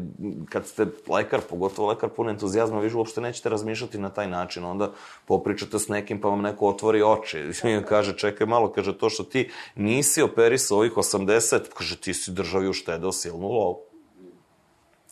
kad 0.49 0.67
ste 0.67 0.87
lekar, 1.09 1.41
pogotovo 1.51 1.89
lekar 1.89 2.09
pun 2.09 2.29
entuzijazma, 2.29 2.81
vi 2.81 2.95
uopšte 2.95 3.21
nećete 3.21 3.49
razmišljati 3.49 3.99
na 3.99 4.11
taj 4.11 4.29
način. 4.29 4.65
Onda 4.65 4.93
popričate 5.27 5.79
s 5.79 5.89
nekim 5.89 6.21
pa 6.21 6.29
vam 6.29 6.41
neko 6.41 6.69
otvori 6.69 7.03
oči. 7.03 7.39
I 7.65 7.83
kaže, 7.89 8.17
čekaj 8.17 8.47
malo, 8.47 8.73
kaže, 8.73 8.99
to 8.99 9.11
što 9.11 9.23
ti 9.23 9.51
nisi 9.75 10.23
operisao 10.23 10.79
ovih 10.79 10.93
80, 10.93 11.61
kaže, 11.79 11.97
ti 12.01 12.15
si 12.15 12.31
državi 12.31 12.69
uštedeo 12.69 13.13
silnu 13.13 13.49
lovu. 13.49 13.92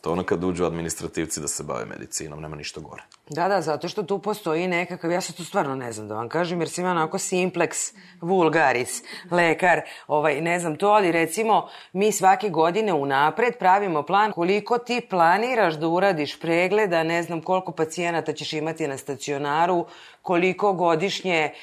To 0.01 0.11
ono 0.11 0.23
kad 0.23 0.43
uđu 0.43 0.65
administrativci 0.65 1.41
da 1.41 1.47
se 1.47 1.63
bave 1.63 1.85
medicinom, 1.85 2.41
nema 2.41 2.55
ništa 2.55 2.79
gore. 2.79 3.03
Da, 3.29 3.47
da, 3.47 3.61
zato 3.61 3.87
što 3.87 4.03
tu 4.03 4.19
postoji 4.19 4.67
nekakav, 4.67 5.11
ja 5.11 5.21
se 5.21 5.33
tu 5.33 5.45
stvarno 5.45 5.75
ne 5.75 5.91
znam 5.91 6.07
da 6.07 6.15
vam 6.15 6.29
kažem, 6.29 6.61
jer 6.61 6.69
sam 6.69 6.85
onako 6.85 7.17
simplex 7.17 7.93
vulgaris, 8.21 9.03
lekar, 9.31 9.81
ovaj, 10.07 10.41
ne 10.41 10.59
znam 10.59 10.77
to, 10.77 10.87
ali 10.87 11.11
recimo 11.11 11.69
mi 11.93 12.11
svake 12.11 12.49
godine 12.49 12.93
unapred 12.93 13.57
pravimo 13.59 14.03
plan 14.03 14.31
koliko 14.31 14.77
ti 14.77 15.01
planiraš 15.09 15.73
da 15.73 15.87
uradiš 15.87 16.39
pregleda, 16.39 17.03
ne 17.03 17.23
znam 17.23 17.41
koliko 17.41 17.71
pacijenata 17.71 18.33
ćeš 18.33 18.53
imati 18.53 18.87
na 18.87 18.97
stacionaru, 18.97 19.85
koliko 20.21 20.73
godišnje 20.73 21.53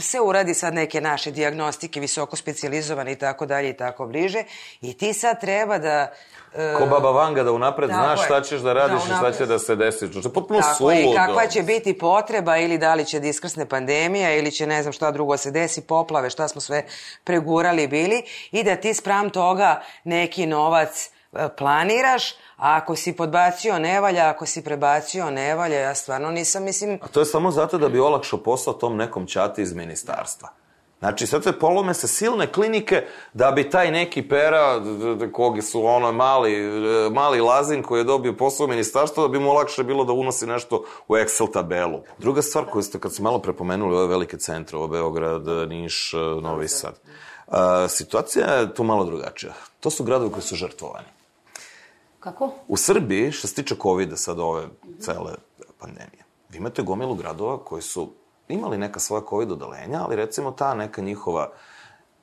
se 0.00 0.20
uradi 0.20 0.54
sad 0.54 0.74
neke 0.74 1.00
naše 1.00 1.30
diagnostike 1.30 2.00
visoko 2.00 2.36
specializovane 2.36 3.12
i 3.12 3.16
tako 3.16 3.46
dalje 3.46 3.70
i 3.70 3.76
tako 3.76 4.06
bliže 4.06 4.44
i 4.80 4.94
ti 4.94 5.12
sad 5.12 5.40
treba 5.40 5.78
da 5.78 6.12
Ko 6.52 6.86
baba 6.86 7.10
Vanga 7.10 7.42
da 7.42 7.52
unapred 7.52 7.90
Tako 7.90 8.02
znaš 8.02 8.24
šta 8.24 8.42
ćeš 8.42 8.60
da 8.60 8.72
radiš 8.72 9.04
da, 9.08 9.14
i 9.14 9.16
šta 9.16 9.32
će 9.32 9.46
da 9.46 9.58
se 9.58 9.76
desi. 9.76 10.08
Što 10.08 10.28
je 10.28 10.32
potpuno 10.32 10.60
Tako 10.60 10.74
suludo. 10.74 10.96
Tako 10.96 11.10
je, 11.10 11.16
kakva 11.16 11.46
će 11.46 11.62
biti 11.62 11.98
potreba 11.98 12.56
ili 12.56 12.78
da 12.78 12.94
li 12.94 13.04
će 13.04 13.20
da 13.20 13.26
iskrsne 13.26 13.68
pandemija 13.68 14.34
ili 14.34 14.50
će 14.50 14.66
ne 14.66 14.82
znam 14.82 14.92
šta 14.92 15.10
drugo 15.10 15.36
se 15.36 15.50
desi, 15.50 15.80
poplave, 15.80 16.30
šta 16.30 16.48
smo 16.48 16.60
sve 16.60 16.84
pregurali 17.24 17.88
bili 17.88 18.22
i 18.50 18.62
da 18.62 18.76
ti 18.76 18.94
spram 18.94 19.30
toga 19.30 19.82
neki 20.04 20.46
novac 20.46 21.10
e, 21.32 21.48
planiraš, 21.58 22.30
a 22.56 22.76
ako 22.76 22.96
si 22.96 23.16
podbacio 23.16 23.78
ne 23.78 24.00
valja, 24.00 24.28
ako 24.28 24.46
si 24.46 24.64
prebacio 24.64 25.30
ne 25.30 25.54
valja, 25.54 25.78
ja 25.78 25.94
stvarno 25.94 26.30
nisam, 26.30 26.64
mislim... 26.64 26.98
A 27.02 27.08
to 27.08 27.20
je 27.20 27.26
samo 27.26 27.50
zato 27.50 27.78
da 27.78 27.88
bi 27.88 28.00
olakšao 28.00 28.38
posao 28.38 28.74
tom 28.74 28.96
nekom 28.96 29.26
čati 29.26 29.62
iz 29.62 29.72
ministarstva. 29.72 30.61
Znači, 31.02 31.26
sad 31.26 31.44
se 31.44 31.52
polome 31.52 31.94
se 31.94 32.08
silne 32.08 32.52
klinike 32.52 33.06
da 33.32 33.50
bi 33.50 33.70
taj 33.70 33.90
neki 33.90 34.28
pera, 34.28 34.82
kogi 35.32 35.62
su 35.62 35.86
ono 35.86 36.12
mali, 36.12 36.52
mali 37.10 37.40
lazin 37.40 37.82
koji 37.82 38.00
je 38.00 38.04
dobio 38.04 38.36
posao 38.36 38.64
u 38.64 38.68
ministarstvu, 38.68 39.22
da 39.22 39.28
bi 39.28 39.38
mu 39.38 39.52
lakše 39.52 39.84
bilo 39.84 40.04
da 40.04 40.12
unosi 40.12 40.46
nešto 40.46 40.84
u 41.08 41.14
Excel 41.14 41.52
tabelu. 41.52 42.00
Druga 42.18 42.42
stvar 42.42 42.64
koju 42.64 42.82
ste, 42.82 42.98
kad 43.00 43.12
ste 43.12 43.22
malo 43.22 43.38
prepomenuli 43.38 43.96
ove 43.96 44.06
velike 44.06 44.36
centre, 44.36 44.76
ovo 44.76 44.88
Beograd, 44.88 45.68
Niš, 45.68 46.12
Novi 46.42 46.68
Sad, 46.68 46.94
a, 47.46 47.88
situacija 47.88 48.46
je 48.46 48.74
tu 48.74 48.84
malo 48.84 49.04
drugačija. 49.04 49.52
To 49.80 49.90
su 49.90 50.04
gradovi 50.04 50.30
koji 50.30 50.42
su 50.42 50.56
žrtvovani. 50.56 51.06
Kako? 52.20 52.50
U 52.68 52.76
Srbiji, 52.76 53.32
što 53.32 53.48
se 53.48 53.54
tiče 53.54 53.74
COVID-a, 53.82 54.16
sad 54.16 54.38
ove 54.38 54.66
cele 55.00 55.32
pandemije, 55.78 56.24
vi 56.50 56.58
imate 56.58 56.82
gomilu 56.82 57.14
gradova 57.14 57.64
koji 57.64 57.82
su 57.82 58.12
imali 58.48 58.78
neka 58.78 59.00
svoja 59.00 59.22
COVID 59.30 59.52
odelenja, 59.52 60.04
ali 60.04 60.16
recimo 60.16 60.50
ta 60.50 60.74
neka 60.74 61.02
njihova 61.02 61.52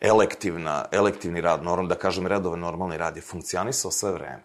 elektivna, 0.02 0.86
elektivni 0.92 1.42
rad, 1.42 1.64
norm, 1.64 1.88
da 1.88 1.96
kažem 1.96 2.28
redovan 2.28 2.60
normalni 2.60 2.98
rad 2.98 3.16
je 3.16 3.22
funkcionisao 3.22 3.92
sve 3.92 4.12
vreme. 4.12 4.44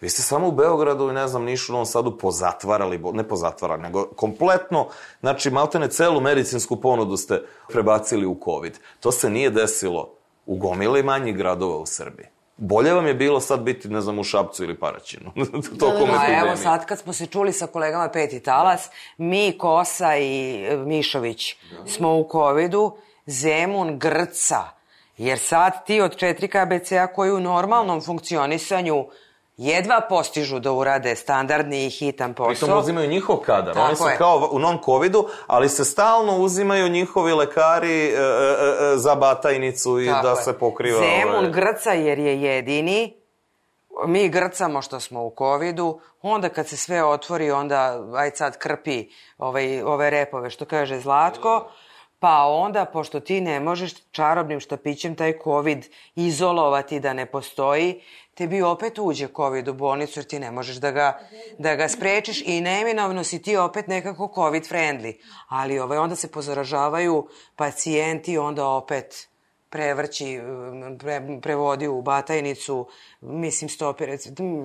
Vi 0.00 0.08
ste 0.08 0.22
samo 0.22 0.48
u 0.48 0.52
Beogradu 0.52 1.10
i 1.10 1.12
ne 1.12 1.28
znam, 1.28 1.44
Nišu, 1.44 1.72
Novom 1.72 1.86
Sadu 1.86 2.18
pozatvarali, 2.18 3.00
ne 3.12 3.28
pozatvarali, 3.28 3.82
nego 3.82 4.04
kompletno, 4.04 4.88
znači 5.20 5.50
maltene 5.50 5.88
celu 5.88 6.20
medicinsku 6.20 6.80
ponudu 6.80 7.16
ste 7.16 7.42
prebacili 7.68 8.26
u 8.26 8.40
COVID. 8.44 8.78
To 9.00 9.12
se 9.12 9.30
nije 9.30 9.50
desilo 9.50 10.14
u 10.46 10.56
gomili 10.56 11.02
manjih 11.02 11.36
gradova 11.36 11.76
u 11.76 11.86
Srbiji. 11.86 12.26
Bolje 12.62 12.92
vam 12.92 13.06
je 13.06 13.14
bilo 13.14 13.40
sad 13.40 13.60
biti, 13.60 13.88
ne 13.88 14.00
znam, 14.00 14.18
u 14.18 14.24
Šapcu 14.24 14.64
ili 14.64 14.78
Paraćinu. 14.78 15.32
Tokom 15.78 16.08
da, 16.08 16.24
da, 16.26 16.46
evo 16.46 16.56
sad 16.56 16.86
kad 16.86 16.98
smo 16.98 17.12
se 17.12 17.26
čuli 17.26 17.52
sa 17.52 17.66
kolegama 17.66 18.08
Peti 18.08 18.40
Talas, 18.40 18.90
mi, 19.18 19.58
Kosa 19.58 20.16
i 20.16 20.64
e, 20.64 20.76
Mišović 20.76 21.56
smo 21.86 22.16
u 22.16 22.28
covidu, 22.32 22.96
Zemun 23.26 23.98
grca 23.98 24.80
Jer 25.20 25.38
sad 25.38 25.86
ti 25.86 26.00
od 26.00 26.16
četiri 26.16 26.48
KBC-a 26.48 27.06
koji 27.06 27.32
u 27.32 27.40
normalnom 27.40 28.00
funkcionisanju 28.00 29.06
jedva 29.60 30.00
postižu 30.08 30.58
da 30.58 30.72
urade 30.72 31.16
standardni 31.16 31.86
i 31.86 31.90
hitan 31.90 32.34
posao. 32.34 32.50
Pritom 32.50 32.78
uzimaju 32.78 33.08
njihov 33.08 33.36
kadar. 33.36 33.74
Tako 33.74 33.86
Oni 33.86 33.96
su 33.96 34.08
je. 34.08 34.16
kao 34.16 34.48
u 34.52 34.58
non-covidu, 34.58 35.24
ali 35.46 35.68
se 35.68 35.84
stalno 35.84 36.38
uzimaju 36.38 36.88
njihovi 36.88 37.32
lekari 37.32 38.04
e, 38.04 38.12
e, 38.12 38.14
e, 38.14 38.96
za 38.96 39.14
batajnicu 39.14 40.00
i 40.00 40.06
Tako 40.06 40.22
da 40.22 40.30
je. 40.30 40.36
se 40.36 40.58
pokriva... 40.58 40.98
Zemun 40.98 41.44
ove... 41.44 41.50
grca 41.50 41.92
jer 41.92 42.18
je 42.18 42.42
jedini, 42.42 43.16
mi 44.06 44.28
grcamo 44.28 44.82
što 44.82 45.00
smo 45.00 45.24
u 45.24 45.34
covidu, 45.38 46.00
onda 46.22 46.48
kad 46.48 46.68
se 46.68 46.76
sve 46.76 47.04
otvori, 47.04 47.50
onda 47.50 48.04
aj 48.14 48.30
sad 48.34 48.58
krpi 48.58 49.08
ovaj, 49.38 49.82
ove 49.82 50.10
repove, 50.10 50.50
što 50.50 50.64
kaže 50.64 51.00
Zlatko, 51.00 51.70
pa 52.18 52.44
onda, 52.46 52.84
pošto 52.84 53.20
ti 53.20 53.40
ne 53.40 53.60
možeš 53.60 53.92
čarobnim 54.10 54.60
štapićem 54.60 55.14
taj 55.14 55.38
covid 55.44 55.86
izolovati 56.14 57.00
da 57.00 57.12
ne 57.12 57.26
postoji, 57.26 58.00
tebi 58.40 58.62
opet 58.62 58.98
uđe 58.98 59.28
COVID 59.36 59.68
u 59.68 59.72
bolnicu 59.72 60.18
jer 60.18 60.26
ti 60.26 60.38
ne 60.38 60.50
možeš 60.50 60.76
da 60.76 60.90
ga, 60.90 61.18
da 61.58 61.74
ga 61.76 61.88
sprečiš 61.88 62.42
i 62.46 62.60
neminovno 62.60 63.24
si 63.24 63.42
ti 63.42 63.56
opet 63.56 63.86
nekako 63.86 64.32
COVID 64.34 64.62
friendly. 64.68 65.12
Ali 65.48 65.78
ovaj, 65.78 65.98
onda 65.98 66.16
se 66.16 66.30
pozaražavaju 66.30 67.26
pacijenti, 67.56 68.38
onda 68.38 68.66
opet 68.66 69.28
prevrći, 69.70 70.40
pre, 70.98 71.40
prevodi 71.42 71.88
u 71.88 72.02
batajnicu, 72.02 72.86
mislim 73.20 73.68
stopire. 73.68 74.18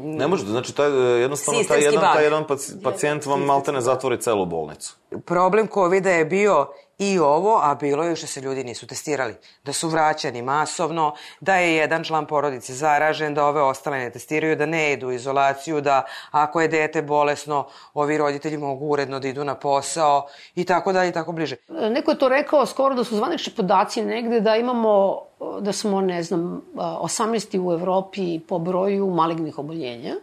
Ne 0.04 0.28
može, 0.28 0.46
znači 0.46 0.76
taj, 0.76 0.92
jednostavno 1.22 1.64
taj 1.64 1.82
jedan, 1.82 2.14
taj 2.14 2.24
jedan 2.24 2.46
pacijent 2.84 3.26
vam 3.26 3.42
maltene 3.42 3.82
zatvori 3.82 4.22
celu 4.22 4.46
bolnicu. 4.46 4.96
Problem 5.26 5.68
COVID-a 5.74 6.10
je 6.10 6.26
bio 6.26 6.68
i 6.98 7.20
ovo, 7.20 7.60
a 7.64 7.76
bilo 7.76 8.04
je 8.04 8.16
što 8.16 8.28
se 8.28 8.42
ljudi 8.42 8.64
nisu 8.64 8.88
testirali. 8.88 9.36
Da 9.64 9.74
su 9.74 9.90
vraćani 9.90 10.42
masovno, 10.42 11.16
da 11.40 11.56
je 11.56 11.76
jedan 11.76 12.04
član 12.04 12.28
porodice 12.28 12.74
zaražen, 12.74 13.34
da 13.34 13.46
ove 13.46 13.62
ostale 13.62 13.98
ne 13.98 14.12
testiraju, 14.12 14.56
da 14.56 14.66
ne 14.66 14.94
idu 14.94 15.08
u 15.08 15.12
izolaciju, 15.12 15.82
da 15.82 16.06
ako 16.32 16.62
je 16.62 16.68
dete 16.68 17.02
bolesno, 17.02 17.68
ovi 17.94 18.18
roditelji 18.18 18.58
mogu 18.58 18.86
uredno 18.86 19.20
da 19.20 19.28
idu 19.28 19.44
na 19.44 19.56
posao 19.56 20.28
i 20.56 20.66
tako 20.66 20.94
dalje 20.94 21.10
i 21.10 21.14
tako 21.14 21.32
bliže. 21.32 21.56
Neko 21.70 22.12
je 22.12 22.18
to 22.18 22.30
rekao 22.30 22.66
skoro 22.66 22.96
da 22.96 23.04
su 23.04 23.16
zvanični 23.16 23.54
podaci 23.54 24.02
negde 24.02 24.40
da 24.40 24.56
imamo, 24.56 25.22
da 25.62 25.74
smo, 25.74 26.02
ne 26.02 26.24
znam, 26.24 26.62
18. 26.76 27.60
u 27.60 27.74
Evropi 27.74 28.40
po 28.40 28.60
broju 28.60 29.10
malignih 29.10 29.60
oboljenja 29.60 30.16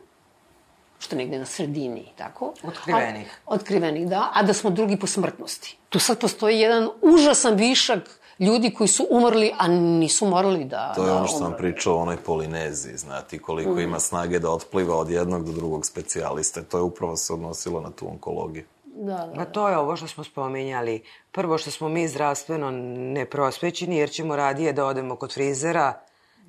što 1.03 1.17
negde 1.17 1.39
na 1.39 1.45
sredini, 1.45 2.05
tako? 2.17 2.53
Otkrivenih. 2.65 3.41
A, 3.47 3.55
otkrivenih, 3.55 4.09
da, 4.09 4.31
a 4.35 4.43
da 4.43 4.53
smo 4.53 4.71
drugi 4.71 4.97
po 4.97 5.07
smrtnosti. 5.07 5.77
Tu 5.89 5.99
sad 5.99 6.19
postoji 6.19 6.61
jedan 6.61 6.89
užasan 7.03 7.55
višak 7.55 8.21
ljudi 8.39 8.71
koji 8.71 8.89
su 8.89 9.07
umrli, 9.11 9.53
a 9.59 9.69
nisu 9.69 10.27
morali 10.27 10.65
da 10.65 10.93
To 10.97 11.03
je 11.03 11.07
da 11.07 11.17
ono 11.17 11.27
što 11.27 11.39
sam 11.39 11.55
pričao 11.59 11.97
o 11.97 12.03
onoj 12.03 12.17
Polineziji, 12.17 12.97
znati 12.97 13.39
koliko 13.39 13.75
mm. 13.75 13.81
ima 13.81 14.01
snage 14.01 14.39
da 14.39 14.51
otpliva 14.51 14.97
od 14.97 15.11
jednog 15.11 15.45
do 15.45 15.53
drugog 15.53 15.87
specijaliste. 15.87 16.63
To 16.63 16.79
je 16.79 16.83
upravo 16.83 17.17
se 17.17 17.33
odnosilo 17.33 17.81
na 17.81 17.91
tu 17.91 18.09
onkologiju. 18.09 18.65
Da, 18.95 19.17
da, 19.17 19.27
da. 19.27 19.35
Ma 19.35 19.45
to 19.45 19.69
je 19.69 19.79
ovo 19.79 19.97
što 19.97 20.07
smo 20.07 20.25
spominjali. 20.25 21.03
Prvo 21.33 21.59
što 21.59 21.71
smo 21.71 21.89
mi 21.89 22.09
zdravstveno 22.09 22.71
neprosvećeni, 23.15 23.97
jer 23.97 24.11
ćemo 24.11 24.37
radije 24.37 24.73
da 24.73 24.87
odemo 24.87 25.17
kod 25.17 25.35
frizera, 25.35 26.01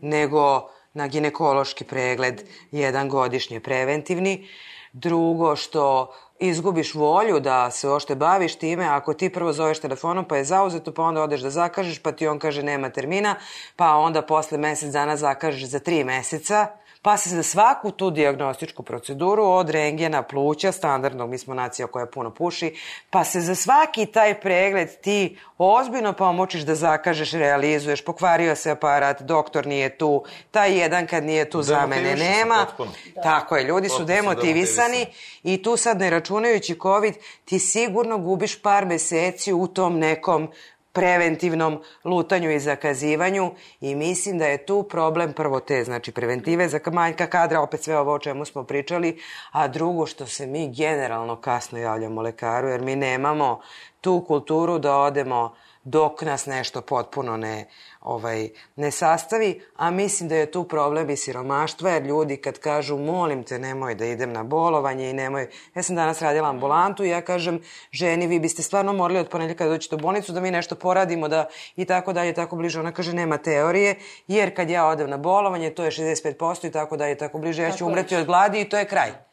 nego 0.02 0.70
na 0.94 1.08
ginekološki 1.08 1.84
pregled, 1.84 2.42
jedan 2.72 3.10
godišnje 3.10 3.60
preventivni. 3.60 4.48
Drugo, 4.94 5.56
što 5.56 6.14
izgubiš 6.40 6.94
volju 6.94 7.40
da 7.40 7.72
se 7.72 7.90
ošte 7.90 8.16
baviš 8.16 8.56
time, 8.56 8.86
ako 8.86 9.14
ti 9.14 9.30
prvo 9.30 9.54
zoveš 9.54 9.80
telefonom 9.80 10.26
pa 10.26 10.38
je 10.38 10.44
zauzeto, 10.44 10.94
pa 10.94 11.04
onda 11.04 11.24
odeš 11.24 11.42
da 11.42 11.50
zakažeš, 11.50 12.00
pa 12.00 12.12
ti 12.12 12.28
on 12.28 12.40
kaže 12.40 12.64
nema 12.64 12.90
termina, 12.90 13.36
pa 13.76 13.96
onda 13.96 14.22
posle 14.22 14.58
mesec 14.58 14.92
dana 14.92 15.18
zakažeš 15.18 15.70
za 15.70 15.80
tri 15.80 16.04
meseca, 16.04 16.68
pa 17.04 17.18
se 17.18 17.30
za 17.30 17.44
svaku 17.44 17.92
tu 17.92 18.12
diagnostičku 18.12 18.84
proceduru 18.84 19.44
od 19.44 19.70
rengena 19.70 20.24
pluća, 20.24 20.72
standardnog, 20.72 21.30
mi 21.30 21.38
smo 21.38 21.54
nacija 21.54 21.88
koja 21.88 22.06
puno 22.06 22.30
puši, 22.34 22.76
pa 23.10 23.24
se 23.24 23.42
za 23.42 23.56
svaki 23.56 24.06
taj 24.06 24.40
pregled 24.42 24.90
ti 25.02 25.38
ozbiljno 25.58 26.14
pomočiš 26.14 26.62
da 26.62 26.76
zakažeš, 26.76 27.32
realizuješ, 27.32 28.06
pokvario 28.06 28.56
se 28.56 28.72
aparat, 28.72 29.22
doktor 29.22 29.68
nije 29.68 29.98
tu, 29.98 30.24
taj 30.52 30.80
jedan 30.80 31.08
kad 31.08 31.24
nije 31.24 31.50
tu 31.50 31.62
za 31.62 31.88
mene 31.88 32.16
nema. 32.16 32.68
Da. 33.16 33.22
Tako 33.22 33.56
je, 33.56 33.64
ljudi 33.64 33.90
su 33.90 34.04
demotivisani 34.04 35.06
i 35.44 35.64
tu 35.64 35.78
sad 35.78 36.00
ne 36.00 36.10
računajući 36.10 36.80
COVID, 36.82 37.14
ti 37.46 37.60
sigurno 37.60 38.18
gubiš 38.18 38.62
par 38.62 38.86
meseci 38.86 39.54
u 39.54 39.68
tom 39.68 40.00
nekom 40.00 40.52
preventivnom 40.94 41.82
lutanju 42.04 42.52
i 42.52 42.60
zakazivanju 42.60 43.52
i 43.82 43.96
mislim 43.96 44.38
da 44.38 44.46
je 44.46 44.66
tu 44.66 44.84
problem 44.84 45.34
prvo 45.34 45.60
te, 45.60 45.84
znači 45.84 46.12
preventive 46.12 46.70
za 46.70 46.80
manjka 46.92 47.28
kadra, 47.28 47.62
opet 47.62 47.84
sve 47.84 47.98
ovo 47.98 48.14
o 48.14 48.20
čemu 48.20 48.46
smo 48.46 48.64
pričali, 48.64 49.20
a 49.52 49.68
drugo 49.68 50.06
što 50.06 50.26
se 50.26 50.48
mi 50.48 50.74
generalno 50.74 51.36
kasno 51.36 51.80
javljamo 51.80 52.22
lekaru 52.22 52.68
jer 52.68 52.82
mi 52.82 52.96
nemamo 52.96 53.60
tu 54.02 54.24
kulturu 54.28 54.80
da 54.80 54.98
odemo 54.98 55.56
dok 55.84 56.22
nas 56.22 56.46
nešto 56.46 56.82
potpuno 56.82 57.38
ne, 57.38 57.68
ovaj, 58.04 58.50
ne 58.76 58.92
sastavi, 58.92 59.62
a 59.76 59.92
mislim 59.92 60.30
da 60.30 60.36
je 60.36 60.52
tu 60.52 60.64
problem 60.64 61.10
i 61.10 61.18
siromaštva, 61.18 61.90
jer 61.90 62.04
ljudi 62.04 62.38
kad 62.38 62.60
kažu 62.60 62.98
molim 62.98 63.44
te 63.44 63.60
nemoj 63.60 63.96
da 63.96 64.06
idem 64.06 64.34
na 64.34 64.44
bolovanje 64.44 65.10
i 65.10 65.14
nemoj, 65.14 65.48
ja 65.76 65.84
sam 65.84 65.96
danas 65.96 66.22
radila 66.22 66.50
ambulantu 66.50 67.04
i 67.04 67.10
ja 67.10 67.22
kažem 67.22 67.62
ženi 67.92 68.28
vi 68.28 68.40
biste 68.40 68.64
stvarno 68.64 68.94
morali 68.94 69.20
od 69.20 69.30
ponedljaka 69.30 69.64
da 69.64 69.70
doćete 69.70 69.96
u 69.96 69.98
bolnicu 69.98 70.34
da 70.34 70.42
mi 70.42 70.52
nešto 70.52 70.76
poradimo 70.76 71.28
da 71.28 71.48
i 71.76 71.86
tako 71.86 72.14
dalje, 72.14 72.34
tako 72.34 72.56
bliže. 72.56 72.80
Ona 72.80 72.92
kaže 72.92 73.14
nema 73.14 73.38
teorije, 73.38 73.96
jer 74.28 74.56
kad 74.56 74.70
ja 74.70 74.88
odem 74.88 75.10
na 75.10 75.18
bolovanje 75.18 75.70
to 75.70 75.84
je 75.84 75.92
65% 75.92 76.68
i 76.68 76.72
tako 76.72 76.98
dalje, 76.98 77.18
tako 77.18 77.38
bliže, 77.38 77.64
ja 77.64 77.72
ću 77.72 77.86
umreti 77.86 78.16
od 78.16 78.26
gladi 78.26 78.62
i 78.62 78.70
to 78.70 78.78
je 78.78 78.86
kraj. 78.86 79.33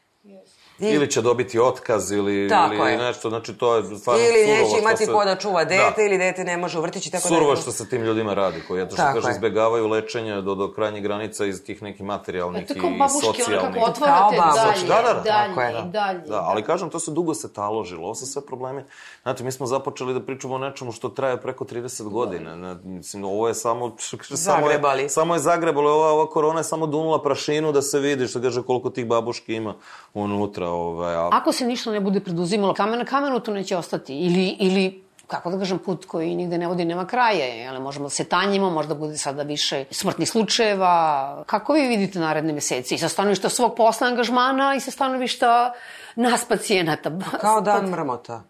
I... 0.80 0.86
Ili 0.86 1.10
će 1.10 1.22
dobiti 1.22 1.58
otkaz 1.58 2.12
ili, 2.12 2.48
tako 2.48 2.74
ili 2.74 2.90
je. 2.90 2.98
nešto, 2.98 3.28
znači 3.28 3.54
to 3.54 3.76
je 3.76 3.98
stvarno 3.98 4.22
Ili 4.22 4.46
neće 4.46 4.78
imati 4.80 5.04
se... 5.06 5.12
ko 5.12 5.24
da 5.24 5.36
čuva 5.36 5.64
dete, 5.64 5.94
da. 5.96 6.02
ili 6.02 6.18
dete 6.18 6.44
ne 6.44 6.56
može 6.56 6.78
u 6.78 6.82
vrtići, 6.82 7.10
tako 7.10 7.28
surovo 7.28 7.40
da... 7.40 7.56
Surovo 7.56 7.62
što 7.62 7.72
se 7.72 7.88
tim 7.88 8.02
ljudima 8.02 8.34
radi, 8.34 8.62
koji 8.68 8.82
eto 8.82 8.96
što 8.96 8.96
tako 8.96 9.14
kaže, 9.14 9.28
je. 9.28 9.32
izbegavaju 9.32 9.88
lečenje 9.88 10.42
do, 10.42 10.54
do 10.54 10.72
krajnjih 10.72 11.02
granica 11.02 11.46
iz 11.46 11.64
tih 11.64 11.82
nekih 11.82 12.02
materijalnih 12.02 12.62
i 12.70 12.80
socijalnih. 13.22 13.74
Tako 13.74 13.90
otvarate 13.90 14.36
dalje, 14.36 14.88
da, 14.88 14.94
da, 14.94 15.14
da. 15.14 15.20
dalje, 15.20 15.54
tako 15.54 15.60
je, 15.60 15.72
da. 15.72 15.82
dalje. 15.82 16.18
Da, 16.18 16.40
ali 16.40 16.62
kažem, 16.62 16.90
to 16.90 16.98
se 16.98 17.10
dugo 17.10 17.34
se 17.34 17.52
taložilo, 17.52 18.04
ovo 18.04 18.14
su 18.14 18.26
sve 18.26 18.42
problemi. 18.46 18.84
Znate, 19.22 19.44
mi 19.44 19.52
smo 19.52 19.66
započeli 19.66 20.14
da 20.14 20.20
pričamo 20.20 20.54
o 20.54 20.58
nečemu 20.58 20.92
što 20.92 21.08
traje 21.08 21.40
preko 21.40 21.64
30 21.64 22.08
godina. 22.08 22.56
Ne, 22.56 22.76
mislim, 22.84 23.24
ovo 23.24 23.48
je 23.48 23.54
samo... 23.54 23.96
Zagrebali. 24.28 25.00
Samo 25.00 25.04
je, 25.04 25.08
samo 25.08 25.34
je 25.34 25.40
zagrebalo, 25.40 25.90
ova, 25.90 26.12
ova 26.12 26.26
korona 26.26 26.60
je 26.60 26.64
samo 26.64 26.86
dunula 26.86 27.22
prašinu 27.22 27.72
da 27.72 27.82
se 27.82 27.98
vidi, 27.98 28.26
što 28.26 28.40
kaže 28.40 28.62
koliko 28.62 28.90
tih 28.90 29.06
babuški 29.06 29.54
ima 29.54 29.74
unutra. 30.14 30.69
Ovaj, 30.70 31.14
a... 31.14 31.28
Ako 31.32 31.52
se 31.52 31.66
ništa 31.66 31.90
ne 31.90 32.00
bude 32.00 32.20
preduzimalo, 32.20 32.74
kamen 32.74 32.98
na 32.98 33.04
kamenu 33.04 33.40
to 33.40 33.52
neće 33.52 33.76
ostati. 33.76 34.14
Ili, 34.14 34.56
ili 34.60 35.10
kako 35.30 35.50
da 35.50 35.58
kažem, 35.58 35.78
put 35.78 36.04
koji 36.04 36.34
nigde 36.34 36.58
ne 36.58 36.66
vodi, 36.66 36.84
nema 36.84 37.06
kraja. 37.06 37.46
Jel, 37.46 37.80
možemo 37.80 38.04
da 38.04 38.10
se 38.10 38.24
tanjimo, 38.24 38.70
možda 38.70 38.94
bude 38.94 39.18
sada 39.18 39.42
više 39.42 39.84
smrtnih 39.90 40.30
slučajeva. 40.30 41.44
Kako 41.46 41.72
vi 41.72 41.86
vidite 41.86 42.18
naredne 42.18 42.52
meseci? 42.52 42.94
I 42.94 42.98
sa 42.98 43.08
stanovišta 43.08 43.48
svog 43.48 43.76
posla 43.76 44.06
angažmana 44.06 44.74
i 44.74 44.80
sa 44.80 44.90
stanovišta 44.90 45.72
nas 46.16 46.44
pacijenata. 46.44 47.10
Kao 47.40 47.60
dan 47.60 47.90
mrmota. 47.90 48.42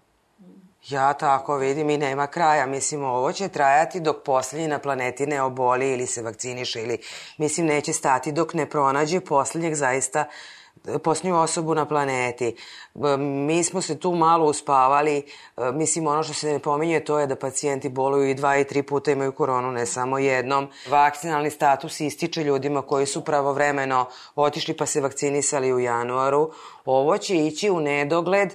Ja 0.89 1.13
tako 1.13 1.57
vidim 1.57 1.91
i 1.91 1.99
nema 1.99 2.27
kraja. 2.27 2.67
Mislim, 2.67 3.05
ovo 3.05 3.33
će 3.33 3.49
trajati 3.49 4.01
dok 4.01 4.23
poslednji 4.25 4.69
na 4.69 4.79
planeti 4.79 5.27
ne 5.27 5.43
oboli 5.43 5.93
ili 5.93 6.07
se 6.07 6.23
vakciniše 6.23 6.83
ili, 6.83 6.99
mislim, 7.39 7.67
neće 7.67 7.93
stati 7.93 8.33
dok 8.33 8.55
ne 8.55 8.67
pronađe 8.67 9.21
poslednjeg 9.21 9.75
zaista 9.75 10.25
posljednju 11.03 11.41
osobu 11.41 11.75
na 11.75 11.85
planeti. 11.85 12.57
Mi 13.19 13.65
smo 13.65 13.81
se 13.81 13.99
tu 13.99 14.13
malo 14.15 14.47
uspavali, 14.47 15.17
e, 15.17 15.23
mislim 15.73 16.07
ono 16.07 16.23
što 16.23 16.35
se 16.35 16.53
ne 16.53 16.59
pominje 16.59 17.01
to 17.01 17.19
je 17.19 17.27
da 17.27 17.37
pacijenti 17.37 17.89
boluju 17.89 18.31
i 18.31 18.35
dva 18.35 18.59
i 18.59 18.65
tri 18.65 18.83
puta 18.83 19.11
imaju 19.11 19.33
koronu, 19.33 19.73
ne 19.73 19.87
samo 19.87 20.19
jednom. 20.19 20.69
Vakcinalni 20.89 21.51
status 21.51 22.01
ističe 22.01 22.45
ljudima 22.45 22.83
koji 22.83 23.07
su 23.07 23.25
pravovremeno 23.25 24.07
otišli 24.35 24.77
pa 24.77 24.87
se 24.87 25.01
vakcinisali 25.01 25.73
u 25.73 25.81
januaru. 25.81 26.51
Ovo 26.85 27.19
će 27.19 27.37
ići 27.37 27.71
u 27.71 27.81
nedogled, 27.81 28.55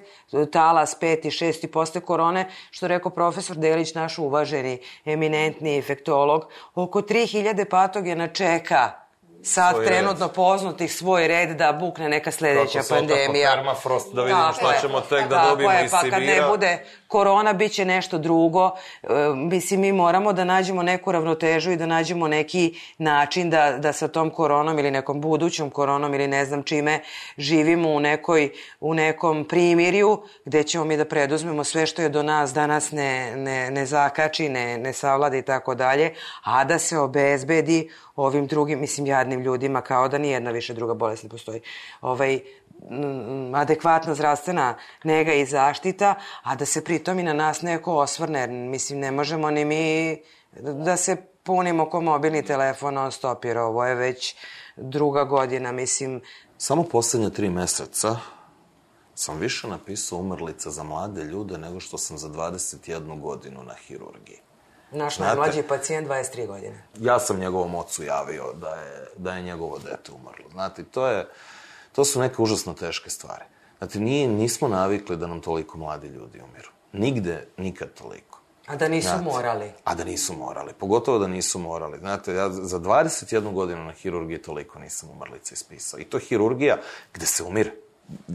talas 0.51 0.97
5 1.01 1.27
i 1.27 1.29
6 1.29 1.65
i 1.65 1.71
posle 1.71 2.01
korone, 2.01 2.49
što 2.71 2.87
rekao 2.87 3.11
profesor 3.11 3.57
Delić, 3.57 3.93
naš 3.93 4.17
uvaženi, 4.17 4.79
eminentni 5.05 5.75
infektolog, 5.75 6.45
oko 6.75 7.01
3000 7.01 7.65
patogena 7.69 8.27
čeka 8.27 9.04
sad 9.45 9.73
svoj 9.73 9.85
trenutno 9.85 10.25
red. 10.25 10.33
poznatih 10.33 10.93
svoj 10.93 11.27
red 11.27 11.49
da 11.49 11.73
bukne 11.73 12.09
neka 12.09 12.31
sledeća 12.31 12.79
Kako 12.79 12.95
pandemija. 12.95 13.49
Kako 13.49 13.57
permafrost, 13.57 14.13
da 14.13 14.21
vidimo 14.21 14.53
šta 14.53 14.73
ćemo 14.81 15.01
tek 15.01 15.27
da 15.27 15.45
dobijemo 15.49 15.83
iz 15.85 15.91
pa 15.91 16.01
kad 16.01 16.23
ne 16.23 16.41
bude 16.49 16.85
korona 17.07 17.53
biće 17.53 17.85
nešto 17.85 18.17
drugo. 18.17 18.71
E, 19.03 19.07
mislim, 19.35 19.81
mi 19.81 19.91
moramo 19.91 20.33
da 20.33 20.43
nađemo 20.43 20.83
neku 20.83 21.11
ravnotežu 21.11 21.71
i 21.71 21.77
da 21.77 21.85
nađemo 21.85 22.27
neki 22.27 22.79
način 22.97 23.49
da, 23.49 23.77
da 23.77 23.93
sa 23.93 24.07
tom 24.07 24.29
koronom 24.29 24.79
ili 24.79 24.91
nekom 24.91 25.21
budućom 25.21 25.69
koronom 25.69 26.13
ili 26.13 26.27
ne 26.27 26.45
znam 26.45 26.63
čime 26.63 26.99
živimo 27.37 27.89
u, 27.89 27.99
nekoj, 27.99 28.49
u 28.79 28.93
nekom 28.93 29.45
primirju 29.45 30.21
gde 30.45 30.63
ćemo 30.63 30.85
mi 30.85 30.97
da 30.97 31.05
preduzmemo 31.05 31.63
sve 31.63 31.85
što 31.85 32.01
je 32.01 32.09
do 32.09 32.23
nas 32.23 32.53
danas 32.53 32.91
ne, 32.91 33.35
ne, 33.35 33.71
ne 33.71 33.85
zakači, 33.85 34.49
ne, 34.49 34.77
ne 34.77 34.93
savlada 34.93 35.37
i 35.37 35.41
tako 35.41 35.75
dalje, 35.75 36.13
a 36.43 36.63
da 36.63 36.79
se 36.79 36.97
obezbedi 36.97 37.89
ovim 38.15 38.47
drugim, 38.47 38.79
mislim, 38.79 39.07
jadnim 39.07 39.41
ljudima 39.41 39.81
kao 39.81 40.07
da 40.07 40.17
nijedna 40.17 40.51
više 40.51 40.73
druga 40.73 40.93
bolest 40.93 41.23
ne 41.23 41.29
postoji. 41.29 41.61
Ovaj, 42.01 42.39
adekvatna 43.53 44.15
zdravstvena 44.15 44.77
nega 45.03 45.33
i 45.33 45.45
zaštita, 45.45 46.15
a 46.43 46.55
da 46.55 46.65
se 46.65 46.83
pritom 46.83 47.19
i 47.19 47.23
na 47.23 47.33
nas 47.33 47.61
neko 47.61 47.93
osvrne. 47.93 48.47
Mislim, 48.47 48.99
ne 48.99 49.11
možemo 49.11 49.51
ni 49.51 49.65
mi 49.65 50.21
da 50.61 50.97
se 50.97 51.15
punimo 51.43 51.89
ko 51.89 52.01
mobilni 52.01 52.45
telefon 52.45 52.93
non 52.93 53.11
stop, 53.11 53.45
jer 53.45 53.57
ovo 53.57 53.85
je 53.85 53.95
već 53.95 54.35
druga 54.75 55.23
godina, 55.23 55.71
mislim. 55.71 56.21
Samo 56.57 56.83
poslednje 56.83 57.29
tri 57.29 57.49
meseca 57.49 58.17
sam 59.15 59.39
više 59.39 59.67
napisao 59.67 60.19
umrlica 60.19 60.69
za 60.69 60.83
mlade 60.83 61.23
ljude 61.23 61.57
nego 61.57 61.79
što 61.79 61.97
sam 61.97 62.17
za 62.17 62.29
21 62.29 63.21
godinu 63.21 63.63
na 63.63 63.73
hirurgiji. 63.73 64.39
Naš 64.91 65.17
Znate, 65.17 65.35
najmlađi 65.35 65.63
pacijent 65.63 66.07
23 66.07 66.47
godine. 66.47 66.83
Ja 66.99 67.19
sam 67.19 67.39
njegovom 67.39 67.75
ocu 67.75 68.03
javio 68.03 68.53
da 68.53 68.69
je, 68.69 69.07
da 69.17 69.35
je 69.35 69.43
njegovo 69.43 69.79
dete 69.79 70.11
umrlo. 70.11 70.49
Znate, 70.51 70.83
to 70.83 71.07
je 71.07 71.27
To 71.95 72.05
su 72.05 72.19
neke 72.19 72.41
užasno 72.41 72.73
teške 72.73 73.09
stvari. 73.09 73.43
Znate, 73.77 73.99
nije, 73.99 74.27
nismo 74.27 74.67
navikli 74.67 75.17
da 75.17 75.27
nam 75.27 75.41
toliko 75.41 75.77
mladi 75.77 76.07
ljudi 76.07 76.41
umiru. 76.41 76.69
Nigde, 76.93 77.47
nikad 77.57 77.93
toliko. 77.93 78.39
A 78.65 78.75
da 78.75 78.87
nisu 78.87 79.07
Znate, 79.07 79.23
morali. 79.23 79.71
A 79.83 79.95
da 79.95 80.03
nisu 80.03 80.33
morali. 80.33 80.73
Pogotovo 80.79 81.19
da 81.19 81.27
nisu 81.27 81.59
morali. 81.59 81.99
Znate, 81.99 82.33
ja 82.33 82.49
za 82.49 82.79
21 82.79 83.53
godinu 83.53 83.83
na 83.83 83.91
hirurgiji 83.91 84.41
toliko 84.41 84.79
nisam 84.79 85.09
umrlica 85.09 85.53
ispisao. 85.53 85.99
I 85.99 86.03
to 86.03 86.19
hirurgija 86.19 86.77
gde 87.13 87.25
se 87.25 87.43
umire. 87.43 87.71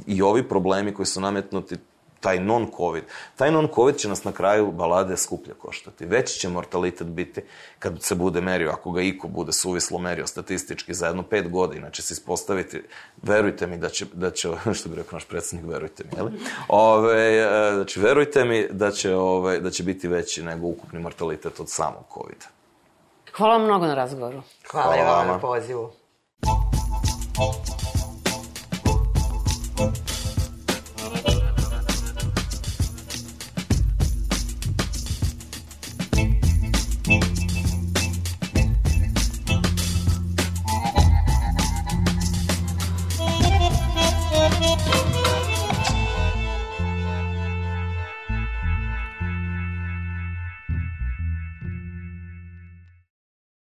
I 0.07 0.23
ovi 0.23 0.49
problemi 0.49 0.95
koji 0.95 1.07
su 1.07 1.21
nametnuti 1.21 1.77
taj 2.21 2.39
non-covid. 2.39 3.03
Taj 3.37 3.51
non-covid 3.51 3.97
će 3.97 4.09
nas 4.09 4.25
na 4.25 4.33
kraju 4.33 4.73
balade 4.73 5.17
skuplje 5.17 5.55
koštati. 5.55 6.07
Veći 6.07 6.39
će 6.39 6.49
mortalitet 6.49 7.07
biti 7.07 7.43
kad 7.79 8.03
se 8.03 8.15
bude 8.15 8.41
merio, 8.41 8.71
ako 8.71 8.91
ga 8.91 9.03
iko 9.03 9.29
bude 9.29 9.53
suvislo 9.53 9.99
merio 9.99 10.27
statistički 10.27 10.95
za 10.95 11.07
jedno 11.07 11.23
pet 11.23 11.51
godina 11.51 11.91
će 11.91 12.03
se 12.03 12.15
ispostaviti, 12.15 12.83
verujte 13.23 13.67
mi 13.67 13.79
da 13.79 13.89
će, 13.89 14.07
da 14.13 14.31
će 14.31 14.49
što 14.79 14.89
bi 14.89 14.97
rekao 14.97 15.17
naš 15.17 15.25
predsednik, 15.25 15.67
verujte 15.73 16.05
mi, 16.05 16.17
jeli? 16.17 16.33
Ove, 16.69 17.49
znači, 17.75 18.01
verujte 18.01 18.45
mi 18.45 18.67
da 18.71 18.91
će, 18.91 19.15
ove, 19.15 19.61
da 19.61 19.71
će 19.71 19.83
biti 19.83 20.09
veći 20.09 20.43
nego 20.43 20.67
ukupni 20.67 21.01
mortalitet 21.01 21.61
od 21.61 21.69
samog 21.69 22.05
covid 22.15 22.45
Hvala 23.37 23.57
vam 23.57 23.65
mnogo 23.65 23.87
na 23.87 23.95
razgovoru. 23.95 24.43
Hvala, 24.71 24.95
Hvala 24.95 25.17
vam 25.17 25.27
na 25.27 25.39
pozivu. 25.39 25.91